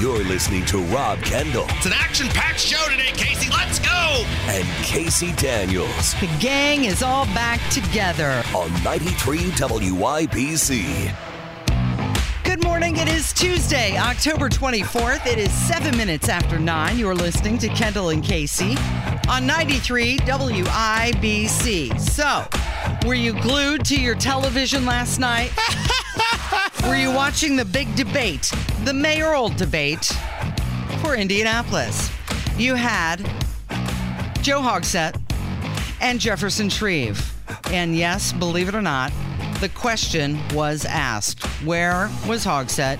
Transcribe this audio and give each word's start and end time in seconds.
You're 0.00 0.24
listening 0.24 0.64
to 0.66 0.78
Rob 0.94 1.20
Kendall 1.22 1.64
It's 1.70 1.86
an 1.86 1.92
action 1.94 2.28
packed 2.28 2.60
show 2.60 2.86
today, 2.90 3.12
Casey. 3.16 3.48
Let's 3.50 3.78
go. 3.78 4.24
and 4.46 4.66
Casey 4.84 5.32
Daniels 5.32 6.12
The 6.20 6.28
gang 6.38 6.84
is 6.84 7.02
all 7.02 7.24
back 7.26 7.60
together. 7.70 8.42
on 8.54 8.70
93 8.82 9.38
WIBC. 9.52 11.14
Good 12.44 12.62
morning. 12.62 12.96
It 12.98 13.08
is 13.08 13.32
Tuesday, 13.32 13.96
October 13.96 14.48
24th. 14.50 15.26
It 15.26 15.38
is 15.38 15.50
seven 15.52 15.96
minutes 15.96 16.28
after 16.28 16.58
nine. 16.58 16.98
You're 16.98 17.14
listening 17.14 17.56
to 17.58 17.68
Kendall 17.68 18.10
and 18.10 18.22
Casey 18.22 18.76
on 19.30 19.46
93 19.46 20.18
WIBC. 20.18 21.98
So, 22.00 22.44
were 23.06 23.14
you 23.14 23.32
glued 23.40 23.84
to 23.86 23.98
your 24.00 24.14
television 24.14 24.84
last 24.84 25.18
night? 25.18 25.52
were 26.86 26.96
you 26.96 27.10
watching 27.10 27.56
the 27.56 27.64
big 27.64 27.92
debate, 27.96 28.50
the 28.84 28.92
mayoral 28.92 29.48
debate 29.48 30.04
for 31.00 31.16
Indianapolis? 31.16 32.10
You 32.56 32.74
had 32.74 33.16
Joe 34.40 34.60
Hogsett 34.60 35.20
and 36.00 36.20
Jefferson 36.20 36.68
Shreve. 36.68 37.34
And 37.70 37.96
yes, 37.96 38.32
believe 38.32 38.68
it 38.68 38.74
or 38.74 38.82
not, 38.82 39.12
the 39.60 39.68
question 39.70 40.38
was 40.54 40.84
asked 40.84 41.44
Where 41.64 42.08
was 42.28 42.44
Hogsett 42.44 42.98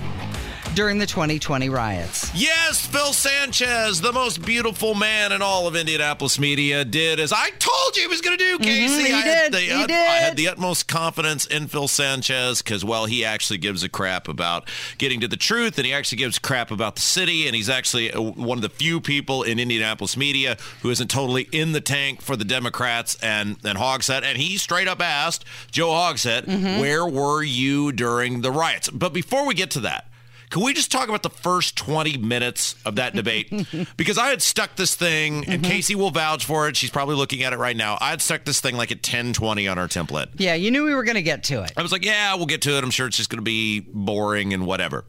during 0.77 0.99
the 0.99 1.07
2020 1.07 1.69
riots? 1.69 2.31
Yes, 2.35 2.85
Phil 2.85 3.11
Sanchez, 3.11 3.99
the 3.99 4.13
most 4.13 4.43
beautiful 4.45 4.93
man 4.93 5.31
in 5.31 5.41
all 5.41 5.67
of 5.67 5.75
Indianapolis 5.75 6.37
media, 6.37 6.85
did 6.85 7.19
as 7.19 7.33
I 7.33 7.49
told 7.57 7.95
you 7.95 8.03
he 8.03 8.07
was 8.07 8.21
going 8.21 8.37
to 8.37 8.43
do, 8.43 8.59
Casey. 8.59 9.07
he 9.07 9.11
I 9.11 9.17
had 9.21 9.51
did, 9.51 9.53
the 9.53 9.59
he 9.61 9.71
ut- 9.71 9.89
I 9.89 9.95
had 10.17 10.37
the 10.37 10.47
utmost 10.47 10.87
confidence 10.87 11.47
in 11.47 11.67
Phil 11.67 11.87
Sanchez 11.87 12.61
because, 12.61 12.85
well, 12.85 13.07
he 13.07 13.25
actually 13.25 13.57
gives 13.57 13.81
a 13.83 13.89
crap 13.89 14.27
about 14.27 14.69
getting 14.99 15.19
to 15.21 15.27
the 15.27 15.35
truth, 15.35 15.79
and 15.79 15.87
he 15.87 15.93
actually 15.93 16.19
gives 16.19 16.37
crap 16.37 16.69
about 16.69 16.93
the 16.93 17.01
city, 17.01 17.47
and 17.47 17.55
he's 17.55 17.69
actually 17.69 18.13
uh, 18.13 18.21
one 18.21 18.59
of 18.59 18.61
the 18.61 18.69
few 18.69 19.01
people 19.01 19.41
in 19.41 19.57
Indianapolis 19.59 20.15
media 20.15 20.57
who 20.83 20.91
isn't 20.91 21.09
totally 21.09 21.49
in 21.51 21.71
the 21.71 21.81
tank 21.81 22.21
for 22.21 22.35
the 22.35 22.45
Democrats 22.45 23.17
and 23.23 23.57
and 23.65 23.79
Hogsett. 23.79 24.21
And 24.21 24.37
he 24.37 24.57
straight 24.57 24.87
up 24.87 25.01
asked 25.01 25.43
Joe 25.71 25.89
Hogsett, 25.89 26.45
Mm-hmm. 26.45 26.79
"Where 26.79 27.05
were 27.07 27.41
you 27.41 27.91
during 27.91 28.41
the 28.41 28.51
riots?" 28.51 28.89
But 28.91 29.11
before 29.11 29.47
we 29.47 29.55
get 29.55 29.71
to 29.71 29.79
that. 29.79 30.05
Can 30.49 30.63
we 30.63 30.73
just 30.73 30.91
talk 30.91 31.09
about 31.09 31.23
the 31.23 31.29
first 31.29 31.75
20 31.75 32.17
minutes 32.17 32.75
of 32.85 32.95
that 32.95 33.13
debate? 33.13 33.51
because 33.97 34.17
I 34.17 34.27
had 34.27 34.41
stuck 34.41 34.75
this 34.77 34.95
thing, 34.95 35.45
and 35.45 35.61
mm-hmm. 35.61 35.71
Casey 35.71 35.93
will 35.93 36.11
vouch 36.11 36.45
for 36.45 36.69
it. 36.69 36.77
She's 36.77 36.89
probably 36.89 37.15
looking 37.15 37.43
at 37.43 37.51
it 37.51 37.57
right 37.57 37.75
now. 37.75 37.97
I 37.99 38.11
had 38.11 38.21
stuck 38.21 38.45
this 38.45 38.61
thing 38.61 38.77
like 38.77 38.91
at 38.91 38.99
1020 38.99 39.67
on 39.67 39.77
our 39.77 39.87
template. 39.87 40.29
Yeah, 40.37 40.53
you 40.53 40.71
knew 40.71 40.85
we 40.85 40.95
were 40.95 41.03
going 41.03 41.15
to 41.15 41.21
get 41.21 41.43
to 41.45 41.63
it. 41.63 41.73
I 41.75 41.81
was 41.81 41.91
like, 41.91 42.05
yeah, 42.05 42.35
we'll 42.35 42.45
get 42.45 42.61
to 42.61 42.77
it. 42.77 42.83
I'm 42.83 42.91
sure 42.91 43.07
it's 43.07 43.17
just 43.17 43.29
going 43.29 43.39
to 43.39 43.43
be 43.43 43.81
boring 43.81 44.53
and 44.53 44.65
whatever. 44.65 45.03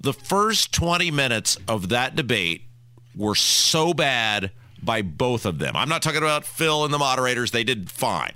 The 0.00 0.12
first 0.12 0.72
20 0.74 1.10
minutes 1.10 1.56
of 1.66 1.88
that 1.88 2.14
debate 2.14 2.64
were 3.16 3.34
so 3.34 3.94
bad 3.94 4.50
by 4.82 5.00
both 5.00 5.46
of 5.46 5.58
them. 5.58 5.76
I'm 5.76 5.88
not 5.88 6.02
talking 6.02 6.18
about 6.18 6.44
Phil 6.44 6.84
and 6.84 6.92
the 6.92 6.98
moderators, 6.98 7.52
they 7.52 7.64
did 7.64 7.90
fine. 7.90 8.32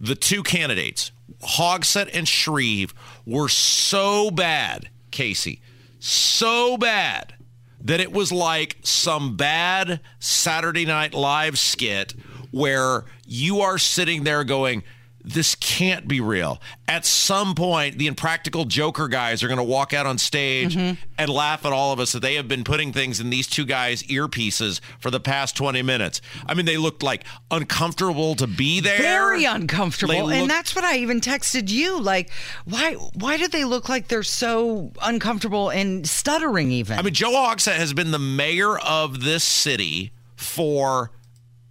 The 0.00 0.14
two 0.14 0.42
candidates, 0.44 1.10
Hogsett 1.42 2.10
and 2.14 2.28
Shreve, 2.28 2.94
were 3.26 3.48
so 3.48 4.30
bad, 4.30 4.88
Casey, 5.10 5.60
so 6.00 6.76
bad 6.76 7.34
that 7.82 8.00
it 8.00 8.12
was 8.12 8.32
like 8.32 8.78
some 8.82 9.36
bad 9.36 10.00
Saturday 10.18 10.84
Night 10.84 11.14
Live 11.14 11.58
skit 11.58 12.14
where 12.50 13.04
you 13.26 13.60
are 13.60 13.78
sitting 13.78 14.24
there 14.24 14.44
going, 14.44 14.82
this 15.22 15.54
can't 15.54 16.08
be 16.08 16.20
real. 16.20 16.60
At 16.88 17.04
some 17.04 17.54
point, 17.54 17.98
the 17.98 18.06
impractical 18.06 18.64
Joker 18.64 19.06
guys 19.06 19.42
are 19.42 19.48
going 19.48 19.58
to 19.58 19.64
walk 19.64 19.92
out 19.92 20.06
on 20.06 20.18
stage 20.18 20.74
mm-hmm. 20.74 21.00
and 21.18 21.30
laugh 21.30 21.66
at 21.66 21.72
all 21.72 21.92
of 21.92 22.00
us 22.00 22.12
that 22.12 22.20
they 22.20 22.34
have 22.34 22.48
been 22.48 22.64
putting 22.64 22.92
things 22.92 23.20
in 23.20 23.30
these 23.30 23.46
two 23.46 23.66
guys' 23.66 24.02
earpieces 24.04 24.80
for 24.98 25.10
the 25.10 25.20
past 25.20 25.56
20 25.56 25.82
minutes. 25.82 26.20
I 26.46 26.54
mean, 26.54 26.66
they 26.66 26.78
looked 26.78 27.02
like 27.02 27.24
uncomfortable 27.50 28.34
to 28.36 28.46
be 28.46 28.80
there. 28.80 28.98
Very 28.98 29.44
uncomfortable. 29.44 30.26
They 30.28 30.40
and 30.40 30.50
that's 30.50 30.74
what 30.74 30.84
I 30.84 30.96
even 30.98 31.20
texted 31.20 31.68
you. 31.70 32.00
Like, 32.00 32.30
why 32.64 32.94
why 32.94 33.36
do 33.36 33.46
they 33.46 33.64
look 33.64 33.88
like 33.88 34.08
they're 34.08 34.22
so 34.22 34.92
uncomfortable 35.02 35.68
and 35.70 36.08
stuttering 36.08 36.70
even? 36.70 36.98
I 36.98 37.02
mean, 37.02 37.14
Joe 37.14 37.32
Hogsett 37.32 37.76
has 37.76 37.92
been 37.92 38.10
the 38.10 38.18
mayor 38.18 38.78
of 38.78 39.22
this 39.22 39.44
city 39.44 40.12
for 40.36 41.10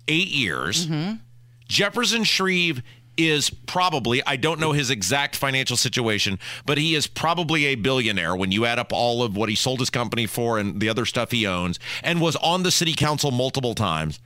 eight 0.07 0.29
years. 0.29 0.85
Mm-hmm. 0.85 1.15
Jefferson 1.67 2.23
Shreve 2.23 2.81
is 3.19 3.49
probably, 3.49 4.23
I 4.25 4.35
don't 4.37 4.59
know 4.59 4.71
his 4.71 4.89
exact 4.89 5.35
financial 5.35 5.75
situation, 5.75 6.39
but 6.65 6.77
he 6.77 6.95
is 6.95 7.05
probably 7.05 7.65
a 7.65 7.75
billionaire 7.75 8.35
when 8.35 8.51
you 8.51 8.65
add 8.65 8.79
up 8.79 8.93
all 8.93 9.23
of 9.23 9.35
what 9.35 9.49
he 9.49 9.55
sold 9.55 9.79
his 9.79 9.89
company 9.89 10.25
for 10.25 10.57
and 10.57 10.79
the 10.79 10.89
other 10.89 11.05
stuff 11.05 11.31
he 11.31 11.45
owns, 11.45 11.79
and 12.03 12.21
was 12.21 12.35
on 12.37 12.63
the 12.63 12.71
city 12.71 12.93
council 12.93 13.31
multiple 13.31 13.75
times. 13.75 14.19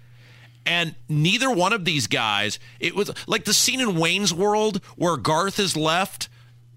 And 0.66 0.96
neither 1.10 1.52
one 1.52 1.74
of 1.74 1.86
these 1.86 2.08
guys, 2.08 2.60
it 2.80 2.96
was 2.96 3.12
like 3.28 3.46
the 3.46 3.54
scene 3.54 3.82
in 3.82 3.98
Wayne's 3.98 4.34
World 4.34 4.78
where 4.96 5.18
Garth 5.18 5.60
is 5.60 5.76
left 5.76 6.30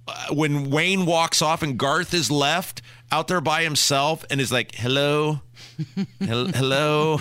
uh, 0.08 0.28
when 0.32 0.70
Wayne 0.70 1.06
walks 1.06 1.40
off 1.42 1.62
and 1.62 1.78
Garth 1.78 2.14
is 2.14 2.30
left 2.30 2.82
out 3.12 3.28
there 3.28 3.40
by 3.40 3.62
himself 3.62 4.24
and 4.30 4.40
is 4.40 4.50
like, 4.50 4.74
hello, 4.74 5.32
Hel- 5.32 5.42
hello, 6.20 7.18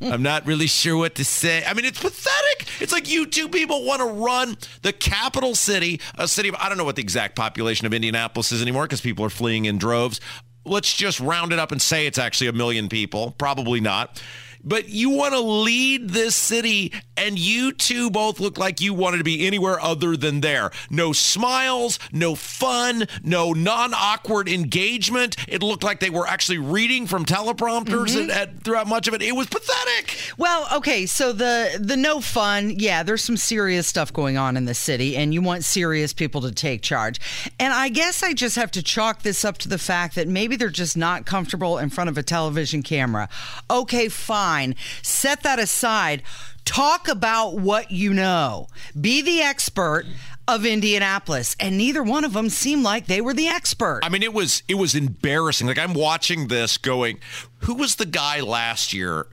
I'm 0.00 0.22
not 0.22 0.46
really 0.46 0.66
sure 0.66 0.96
what 0.96 1.14
to 1.16 1.24
say. 1.24 1.64
I 1.64 1.74
mean, 1.74 1.84
it's 1.84 2.00
pathetic. 2.00 2.68
It's 2.80 2.92
like 2.92 3.10
you 3.10 3.26
two 3.26 3.48
people 3.48 3.84
want 3.84 4.00
to 4.00 4.06
run 4.06 4.56
the 4.82 4.92
capital 4.92 5.54
city, 5.54 6.00
a 6.16 6.28
city 6.28 6.48
of, 6.48 6.54
I 6.56 6.68
don't 6.68 6.78
know 6.78 6.84
what 6.84 6.96
the 6.96 7.02
exact 7.02 7.36
population 7.36 7.86
of 7.86 7.94
Indianapolis 7.94 8.52
is 8.52 8.62
anymore 8.62 8.84
because 8.84 9.00
people 9.00 9.24
are 9.24 9.30
fleeing 9.30 9.64
in 9.64 9.78
droves. 9.78 10.20
Let's 10.64 10.94
just 10.94 11.20
round 11.20 11.52
it 11.52 11.58
up 11.58 11.72
and 11.72 11.80
say 11.80 12.06
it's 12.06 12.18
actually 12.18 12.48
a 12.48 12.52
million 12.52 12.88
people. 12.88 13.34
Probably 13.38 13.80
not. 13.80 14.22
But 14.64 14.88
you 14.88 15.10
want 15.10 15.34
to 15.34 15.40
lead 15.40 16.10
this 16.10 16.34
city, 16.34 16.92
and 17.16 17.38
you 17.38 17.72
two 17.72 18.10
both 18.10 18.40
look 18.40 18.58
like 18.58 18.80
you 18.80 18.94
wanted 18.94 19.18
to 19.18 19.24
be 19.24 19.46
anywhere 19.46 19.80
other 19.80 20.16
than 20.16 20.40
there. 20.40 20.70
No 20.90 21.12
smiles, 21.12 21.98
no 22.12 22.34
fun, 22.34 23.06
no 23.22 23.52
non 23.52 23.94
awkward 23.94 24.48
engagement. 24.48 25.36
It 25.48 25.62
looked 25.62 25.82
like 25.82 26.00
they 26.00 26.10
were 26.10 26.26
actually 26.26 26.58
reading 26.58 27.06
from 27.06 27.24
teleprompters 27.24 28.16
mm-hmm. 28.16 28.30
at, 28.30 28.48
at, 28.48 28.62
throughout 28.62 28.86
much 28.86 29.08
of 29.08 29.14
it. 29.14 29.22
It 29.22 29.32
was 29.32 29.46
pathetic. 29.46 30.16
Well, 30.36 30.66
okay, 30.72 31.06
so 31.06 31.32
the 31.32 31.78
the 31.80 31.96
no 31.96 32.20
fun, 32.20 32.70
yeah, 32.70 33.02
there's 33.02 33.24
some 33.24 33.36
serious 33.36 33.86
stuff 33.86 34.12
going 34.12 34.36
on 34.36 34.56
in 34.56 34.64
the 34.64 34.74
city 34.74 35.16
and 35.16 35.32
you 35.32 35.42
want 35.42 35.64
serious 35.64 36.12
people 36.12 36.40
to 36.42 36.52
take 36.52 36.82
charge. 36.82 37.20
And 37.58 37.72
I 37.72 37.88
guess 37.88 38.22
I 38.22 38.32
just 38.32 38.56
have 38.56 38.70
to 38.72 38.82
chalk 38.82 39.22
this 39.22 39.44
up 39.44 39.58
to 39.58 39.68
the 39.68 39.78
fact 39.78 40.14
that 40.14 40.28
maybe 40.28 40.56
they're 40.56 40.68
just 40.70 40.96
not 40.96 41.26
comfortable 41.26 41.78
in 41.78 41.90
front 41.90 42.10
of 42.10 42.18
a 42.18 42.22
television 42.22 42.82
camera. 42.82 43.28
Okay, 43.70 44.08
fine. 44.08 44.47
Set 45.02 45.42
that 45.42 45.58
aside. 45.58 46.22
Talk 46.64 47.08
about 47.08 47.58
what 47.58 47.90
you 47.90 48.12
know. 48.12 48.68
Be 48.98 49.22
the 49.22 49.40
expert 49.40 50.04
of 50.46 50.64
Indianapolis. 50.64 51.54
And 51.60 51.76
neither 51.78 52.02
one 52.02 52.24
of 52.24 52.32
them 52.32 52.48
seemed 52.48 52.82
like 52.82 53.06
they 53.06 53.20
were 53.20 53.34
the 53.34 53.48
expert. 53.48 54.00
I 54.02 54.08
mean, 54.08 54.22
it 54.22 54.32
was 54.32 54.62
it 54.68 54.74
was 54.74 54.94
embarrassing. 54.94 55.66
Like 55.66 55.78
I'm 55.78 55.94
watching 55.94 56.48
this, 56.48 56.78
going, 56.78 57.20
who 57.60 57.74
was 57.74 57.96
the 57.96 58.06
guy 58.06 58.40
last 58.40 58.92
year? 58.92 59.26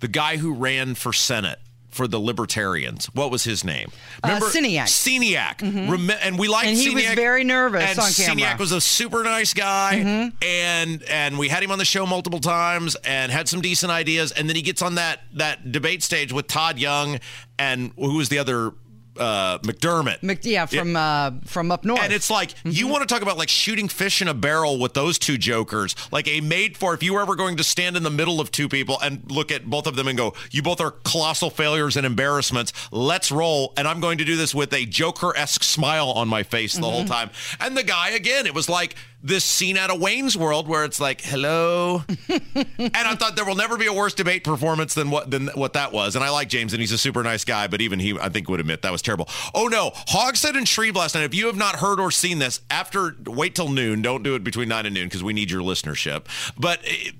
The 0.00 0.08
guy 0.08 0.36
who 0.36 0.54
ran 0.54 0.94
for 0.94 1.12
Senate 1.12 1.58
for 1.98 2.06
the 2.06 2.20
Libertarians. 2.20 3.06
What 3.06 3.32
was 3.32 3.42
his 3.42 3.64
name? 3.64 3.90
Uh, 4.22 4.38
Sceniak. 4.38 4.84
Sceniak. 4.84 5.60
Rem- 5.90 6.16
and 6.22 6.38
we 6.38 6.46
liked 6.46 6.68
And 6.68 6.76
he 6.78 6.90
was 6.94 7.04
very 7.14 7.42
nervous 7.42 7.82
and 7.82 7.98
on 7.98 8.12
camera. 8.12 8.36
Sceniak 8.44 8.58
was 8.60 8.70
a 8.70 8.80
super 8.80 9.24
nice 9.24 9.52
guy, 9.52 10.30
and 10.40 11.02
and 11.02 11.38
we 11.40 11.48
had 11.48 11.60
him 11.64 11.72
on 11.72 11.78
the 11.78 11.84
show 11.84 12.06
multiple 12.06 12.38
times, 12.38 12.94
and 13.04 13.32
had 13.32 13.48
some 13.48 13.60
decent 13.60 13.90
ideas. 13.90 14.30
And 14.30 14.48
then 14.48 14.54
he 14.54 14.62
gets 14.62 14.80
on 14.80 14.94
that 14.94 15.22
that 15.34 15.72
debate 15.72 16.04
stage 16.04 16.32
with 16.32 16.46
Todd 16.46 16.78
Young, 16.78 17.18
and 17.58 17.90
who 17.96 18.16
was 18.16 18.28
the 18.28 18.38
other 18.38 18.72
uh, 19.18 19.58
McDermott. 19.60 20.22
Mc- 20.22 20.44
yeah, 20.44 20.66
from 20.66 20.96
uh, 20.96 21.32
from 21.44 21.70
up 21.70 21.84
north. 21.84 22.00
And 22.00 22.12
it's 22.12 22.30
like 22.30 22.54
you 22.64 22.88
want 22.88 23.06
to 23.06 23.12
talk 23.12 23.22
about 23.22 23.38
like 23.38 23.48
shooting 23.48 23.88
fish 23.88 24.22
in 24.22 24.28
a 24.28 24.34
barrel 24.34 24.78
with 24.78 24.94
those 24.94 25.18
two 25.18 25.38
jokers, 25.38 25.94
like 26.12 26.28
a 26.28 26.40
made 26.40 26.76
for 26.76 26.94
if 26.94 27.02
you 27.02 27.14
were 27.14 27.20
ever 27.20 27.36
going 27.36 27.56
to 27.56 27.64
stand 27.64 27.96
in 27.96 28.02
the 28.02 28.10
middle 28.10 28.40
of 28.40 28.50
two 28.50 28.68
people 28.68 28.98
and 29.02 29.30
look 29.30 29.50
at 29.50 29.64
both 29.64 29.86
of 29.86 29.96
them 29.96 30.08
and 30.08 30.16
go, 30.16 30.34
you 30.50 30.62
both 30.62 30.80
are 30.80 30.90
colossal 30.90 31.50
failures 31.50 31.96
and 31.96 32.06
embarrassments. 32.06 32.72
Let's 32.90 33.30
roll. 33.30 33.72
And 33.76 33.86
I'm 33.86 34.00
going 34.00 34.18
to 34.18 34.24
do 34.24 34.36
this 34.36 34.54
with 34.54 34.72
a 34.72 34.86
Joker 34.86 35.36
esque 35.36 35.62
smile 35.62 36.10
on 36.10 36.28
my 36.28 36.42
face 36.42 36.74
the 36.74 36.88
whole 36.88 37.04
time. 37.04 37.30
And 37.60 37.76
the 37.76 37.82
guy 37.82 38.10
again, 38.10 38.46
it 38.46 38.54
was 38.54 38.68
like 38.68 38.94
this 39.22 39.44
scene 39.44 39.76
out 39.76 39.90
of 39.90 40.00
Wayne's 40.00 40.36
World 40.36 40.68
where 40.68 40.84
it's 40.84 41.00
like, 41.00 41.20
"Hello," 41.20 42.04
and 42.28 42.92
I 42.94 43.14
thought 43.16 43.36
there 43.36 43.44
will 43.44 43.56
never 43.56 43.76
be 43.76 43.86
a 43.86 43.92
worse 43.92 44.14
debate 44.14 44.44
performance 44.44 44.94
than 44.94 45.10
what 45.10 45.30
than 45.30 45.48
what 45.48 45.72
that 45.72 45.92
was. 45.92 46.14
And 46.14 46.24
I 46.24 46.30
like 46.30 46.48
James, 46.48 46.72
and 46.72 46.80
he's 46.80 46.92
a 46.92 46.98
super 46.98 47.22
nice 47.22 47.44
guy, 47.44 47.66
but 47.66 47.80
even 47.80 47.98
he, 47.98 48.18
I 48.18 48.28
think, 48.28 48.48
would 48.48 48.60
admit 48.60 48.82
that 48.82 48.92
was 48.92 49.02
terrible. 49.02 49.28
Oh 49.54 49.66
no, 49.66 49.90
Hogsett 50.08 50.56
and 50.56 50.68
Shreve 50.68 50.96
last 50.96 51.14
night. 51.14 51.24
If 51.24 51.34
you 51.34 51.46
have 51.46 51.56
not 51.56 51.76
heard 51.76 52.00
or 52.00 52.10
seen 52.10 52.38
this, 52.38 52.60
after 52.70 53.16
wait 53.26 53.54
till 53.54 53.68
noon. 53.68 54.02
Don't 54.02 54.22
do 54.22 54.34
it 54.34 54.44
between 54.44 54.68
nine 54.68 54.86
and 54.86 54.94
noon 54.94 55.06
because 55.06 55.24
we 55.24 55.32
need 55.32 55.50
your 55.50 55.62
listenership. 55.62 56.24
But. 56.58 56.80
It, 56.84 57.14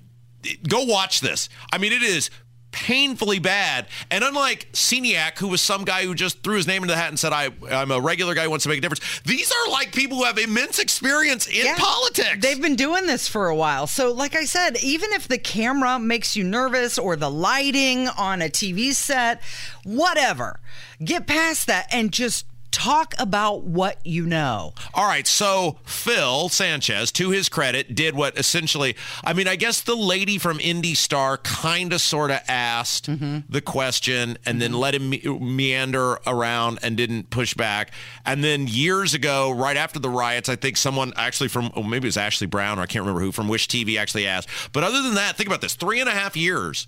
go 0.68 0.84
watch 0.84 1.20
this. 1.20 1.48
I 1.72 1.78
mean, 1.78 1.92
it 1.92 2.02
is 2.02 2.30
painfully 2.70 3.38
bad. 3.38 3.86
And 4.10 4.22
unlike 4.22 4.68
Sceniak, 4.72 5.38
who 5.38 5.48
was 5.48 5.60
some 5.60 5.84
guy 5.84 6.04
who 6.04 6.14
just 6.14 6.42
threw 6.42 6.56
his 6.56 6.66
name 6.66 6.82
into 6.82 6.94
the 6.94 6.98
hat 6.98 7.08
and 7.08 7.18
said, 7.18 7.32
I, 7.32 7.50
I'm 7.70 7.90
a 7.90 8.00
regular 8.00 8.34
guy 8.34 8.44
who 8.44 8.50
wants 8.50 8.64
to 8.64 8.68
make 8.68 8.78
a 8.78 8.80
difference, 8.80 9.20
these 9.24 9.50
are 9.50 9.70
like 9.70 9.92
people 9.92 10.18
who 10.18 10.24
have 10.24 10.38
immense 10.38 10.78
experience 10.78 11.46
in 11.46 11.64
yeah, 11.66 11.76
politics. 11.76 12.38
They've 12.40 12.60
been 12.60 12.76
doing 12.76 13.06
this 13.06 13.28
for 13.28 13.48
a 13.48 13.56
while. 13.56 13.86
So, 13.86 14.12
like 14.12 14.34
I 14.34 14.44
said, 14.44 14.76
even 14.82 15.10
if 15.12 15.28
the 15.28 15.38
camera 15.38 15.98
makes 15.98 16.36
you 16.36 16.44
nervous 16.44 16.98
or 16.98 17.16
the 17.16 17.30
lighting 17.30 18.08
on 18.08 18.42
a 18.42 18.48
TV 18.48 18.92
set, 18.94 19.42
whatever, 19.84 20.60
get 21.02 21.26
past 21.26 21.66
that 21.66 21.86
and 21.92 22.12
just 22.12 22.46
talk 22.70 23.14
about 23.18 23.64
what 23.64 24.04
you 24.04 24.26
know. 24.26 24.72
All 24.94 25.06
right. 25.06 25.26
So 25.26 25.78
Phil 25.84 26.48
Sanchez, 26.48 27.12
to 27.12 27.30
his 27.30 27.48
credit, 27.48 27.94
did 27.94 28.14
what 28.14 28.38
essentially, 28.38 28.96
I 29.24 29.32
mean, 29.32 29.48
I 29.48 29.56
guess 29.56 29.80
the 29.80 29.96
lady 29.96 30.38
from 30.38 30.60
Indy 30.60 30.94
Star 30.94 31.38
kind 31.38 31.92
of 31.92 32.00
sort 32.00 32.30
of 32.30 32.40
asked 32.48 33.10
mm-hmm. 33.10 33.38
the 33.48 33.60
question 33.60 34.30
and 34.30 34.38
mm-hmm. 34.38 34.58
then 34.58 34.72
let 34.72 34.94
him 34.94 35.10
me- 35.10 35.38
meander 35.40 36.18
around 36.26 36.78
and 36.82 36.96
didn't 36.96 37.30
push 37.30 37.54
back. 37.54 37.92
And 38.24 38.42
then 38.44 38.66
years 38.68 39.14
ago, 39.14 39.50
right 39.50 39.76
after 39.76 39.98
the 39.98 40.10
riots, 40.10 40.48
I 40.48 40.56
think 40.56 40.76
someone 40.76 41.12
actually 41.16 41.48
from, 41.48 41.70
oh, 41.74 41.82
maybe 41.82 42.06
it 42.06 42.08
was 42.08 42.16
Ashley 42.16 42.46
Brown 42.46 42.78
or 42.78 42.82
I 42.82 42.86
can't 42.86 43.02
remember 43.02 43.20
who 43.20 43.32
from 43.32 43.48
Wish 43.48 43.68
TV 43.68 43.98
actually 43.98 44.26
asked. 44.26 44.48
But 44.72 44.84
other 44.84 45.02
than 45.02 45.14
that, 45.14 45.36
think 45.36 45.48
about 45.48 45.60
this 45.60 45.74
three 45.74 46.00
and 46.00 46.08
a 46.08 46.12
half 46.12 46.36
years. 46.36 46.86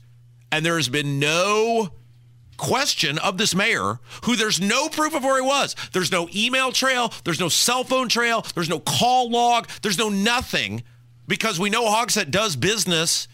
And 0.53 0.67
there 0.67 0.77
has 0.77 0.89
been 0.89 1.21
no 1.21 1.91
question 2.61 3.19
of 3.19 3.39
this 3.39 3.55
mayor 3.55 3.99
who 4.25 4.37
there's 4.37 4.61
no 4.61 4.89
proof 4.89 5.15
of 5.15 5.25
where 5.25 5.43
he 5.43 5.47
was. 5.47 5.75
There's 5.93 6.13
no 6.13 6.29
email 6.35 6.71
trail, 6.71 7.13
there's 7.25 7.41
no 7.41 7.49
cell 7.49 7.83
phone 7.83 8.09
trail, 8.09 8.45
there's 8.55 8.69
no 8.69 8.79
call 8.79 9.31
log, 9.31 9.69
there's 9.83 9.99
no 9.99 10.09
nothing 10.09 10.83
because 11.27 11.59
we 11.59 11.71
know 11.71 11.85
Hogsett 11.87 12.31
does 12.31 12.57
business 12.57 13.29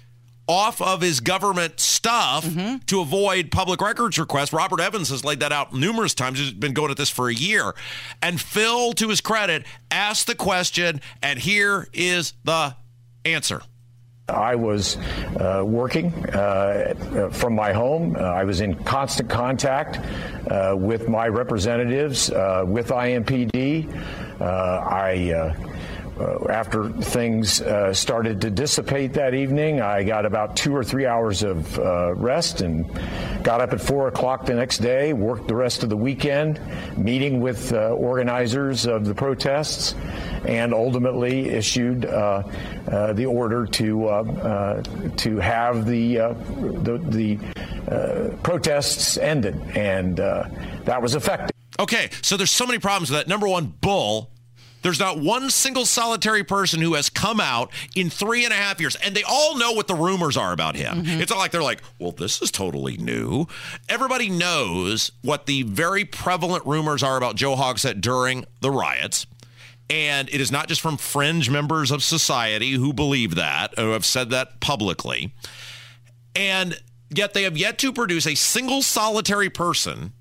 off 0.49 0.81
of 0.81 1.01
his 1.01 1.21
government 1.21 1.81
stuff 1.81 2.45
mm-hmm. 2.45 2.77
to 2.87 3.01
avoid 3.01 3.51
public 3.51 3.81
records 3.81 4.19
requests. 4.19 4.53
Robert 4.53 4.81
Evans 4.81 5.09
has 5.09 5.25
laid 5.25 5.41
that 5.41 5.53
out 5.53 5.75
numerous 5.75 6.15
times. 6.15 6.39
He's 6.39 6.53
been 6.53 6.73
going 6.73 6.91
at 6.91 6.97
this 6.97 7.11
for 7.11 7.29
a 7.29 7.35
year. 7.35 7.75
And 8.23 8.41
Phil, 8.41 8.93
to 8.93 9.09
his 9.09 9.21
credit, 9.21 9.65
asked 9.91 10.29
the 10.29 10.37
question, 10.37 11.01
and 11.21 11.39
here 11.39 11.89
is 11.93 12.33
the 12.45 12.77
answer. 13.25 13.63
I 14.29 14.57
was 14.57 14.97
uh, 15.39 15.63
working 15.65 16.13
uh, 16.35 17.31
from 17.31 17.55
my 17.55 17.73
home. 17.73 18.17
Uh, 18.17 18.23
I 18.23 18.43
was 18.43 18.61
in 18.61 18.75
constant 18.75 19.31
contact 19.31 20.01
uh, 20.51 20.75
with 20.77 21.09
my 21.09 21.29
representatives, 21.29 22.33
uh, 22.33 22.65
with 22.67 22.89
IMPD. 22.89 23.87
I 24.41 25.55
uh, 26.19 26.47
after 26.49 26.89
things 26.91 27.61
uh, 27.61 27.93
started 27.93 28.41
to 28.41 28.51
dissipate 28.51 29.13
that 29.15 29.35
evening, 29.35 29.81
I 29.81 30.03
got 30.03 30.25
about 30.25 30.57
two 30.57 30.75
or 30.75 30.83
three 30.83 31.05
hours 31.05 31.43
of 31.43 31.79
uh, 31.79 32.15
rest 32.15 32.63
and 32.63 32.89
got 33.43 33.61
up 33.61 33.73
at 33.73 33.81
four 33.81 34.09
o'clock 34.09 34.47
the 34.47 34.55
next 34.55 34.79
day, 34.79 35.13
worked 35.13 35.47
the 35.49 35.55
rest 35.55 35.83
of 35.83 35.89
the 35.91 35.97
weekend, 35.97 36.61
meeting 36.97 37.41
with 37.41 37.73
uh, 37.73 37.89
organizers 37.91 38.87
of 38.87 39.05
the 39.05 39.15
protests, 39.15 39.95
and 40.47 40.73
ultimately 40.73 41.51
issued 41.51 42.07
uh, 42.07 42.43
the 43.13 43.27
order 43.27 43.67
to 43.67 44.07
to 45.17 45.37
have 45.39 45.87
the 45.87 46.17
the, 46.17 46.99
the 47.09 48.37
protests 48.43 49.19
ended, 49.19 49.55
and 49.77 50.17
that 50.17 51.03
was 51.03 51.15
effective. 51.15 51.51
Okay, 51.79 52.09
so 52.23 52.39
there's 52.39 52.51
so 52.51 52.67
many 52.67 52.79
problems 52.79 53.11
with 53.11 53.19
that. 53.19 53.29
Number 53.29 53.47
one, 53.47 53.67
bull 53.67 54.31
there's 54.87 55.01
not 55.01 55.19
one 55.19 55.51
single 55.51 55.85
solitary 55.85 56.45
person 56.45 56.81
who 56.81 56.95
has 56.95 57.11
come 57.11 57.41
out 57.41 57.73
in 57.97 58.09
three 58.09 58.45
and 58.45 58.53
a 58.53 58.57
half 58.57 58.79
years, 58.81 58.95
and 58.95 59.17
they 59.17 59.25
all 59.25 59.59
know 59.59 59.73
what 59.73 59.89
the 59.89 59.97
rumors 59.97 60.37
are 60.37 60.53
about 60.53 60.77
him. 60.77 61.03
Mm-hmm. 61.03 61.21
It's 61.21 61.33
not 61.33 61.41
like 61.41 61.51
they're 61.51 61.61
like, 61.61 61.83
well, 61.99 62.13
this 62.13 62.41
is 62.41 62.53
totally 62.53 62.97
new. 62.97 63.49
Everybody 63.89 64.31
knows 64.31 65.11
what 65.23 65.47
the 65.47 65.65
very 65.65 66.05
prevalent 66.05 66.65
rumors 66.67 67.03
are 67.03 67.17
about 67.17 67.35
Joe 67.35 67.57
Hogsett 67.57 68.01
during 68.01 68.45
the 68.61 68.71
riots. 68.71 69.27
And 69.91 70.29
it 70.29 70.41
is 70.41 70.53
not 70.53 70.69
just 70.69 70.81
from 70.81 70.99
fringe 70.99 71.51
members 71.51 71.91
of 71.91 72.05
society 72.05 72.75
who 72.75 72.93
believe 72.93 73.35
that, 73.35 73.77
who 73.77 73.91
have 73.91 74.07
said 74.07 74.31
that 74.31 74.61
publicly. 74.61 75.35
And 76.37 76.81
yet 77.11 77.35
they 77.35 77.43
have 77.43 77.57
yet 77.57 77.79
to 77.79 77.93
produce 77.93 78.25
a 78.25 78.37
single 78.37 78.83
solitary 78.83 79.51
person 79.51 80.13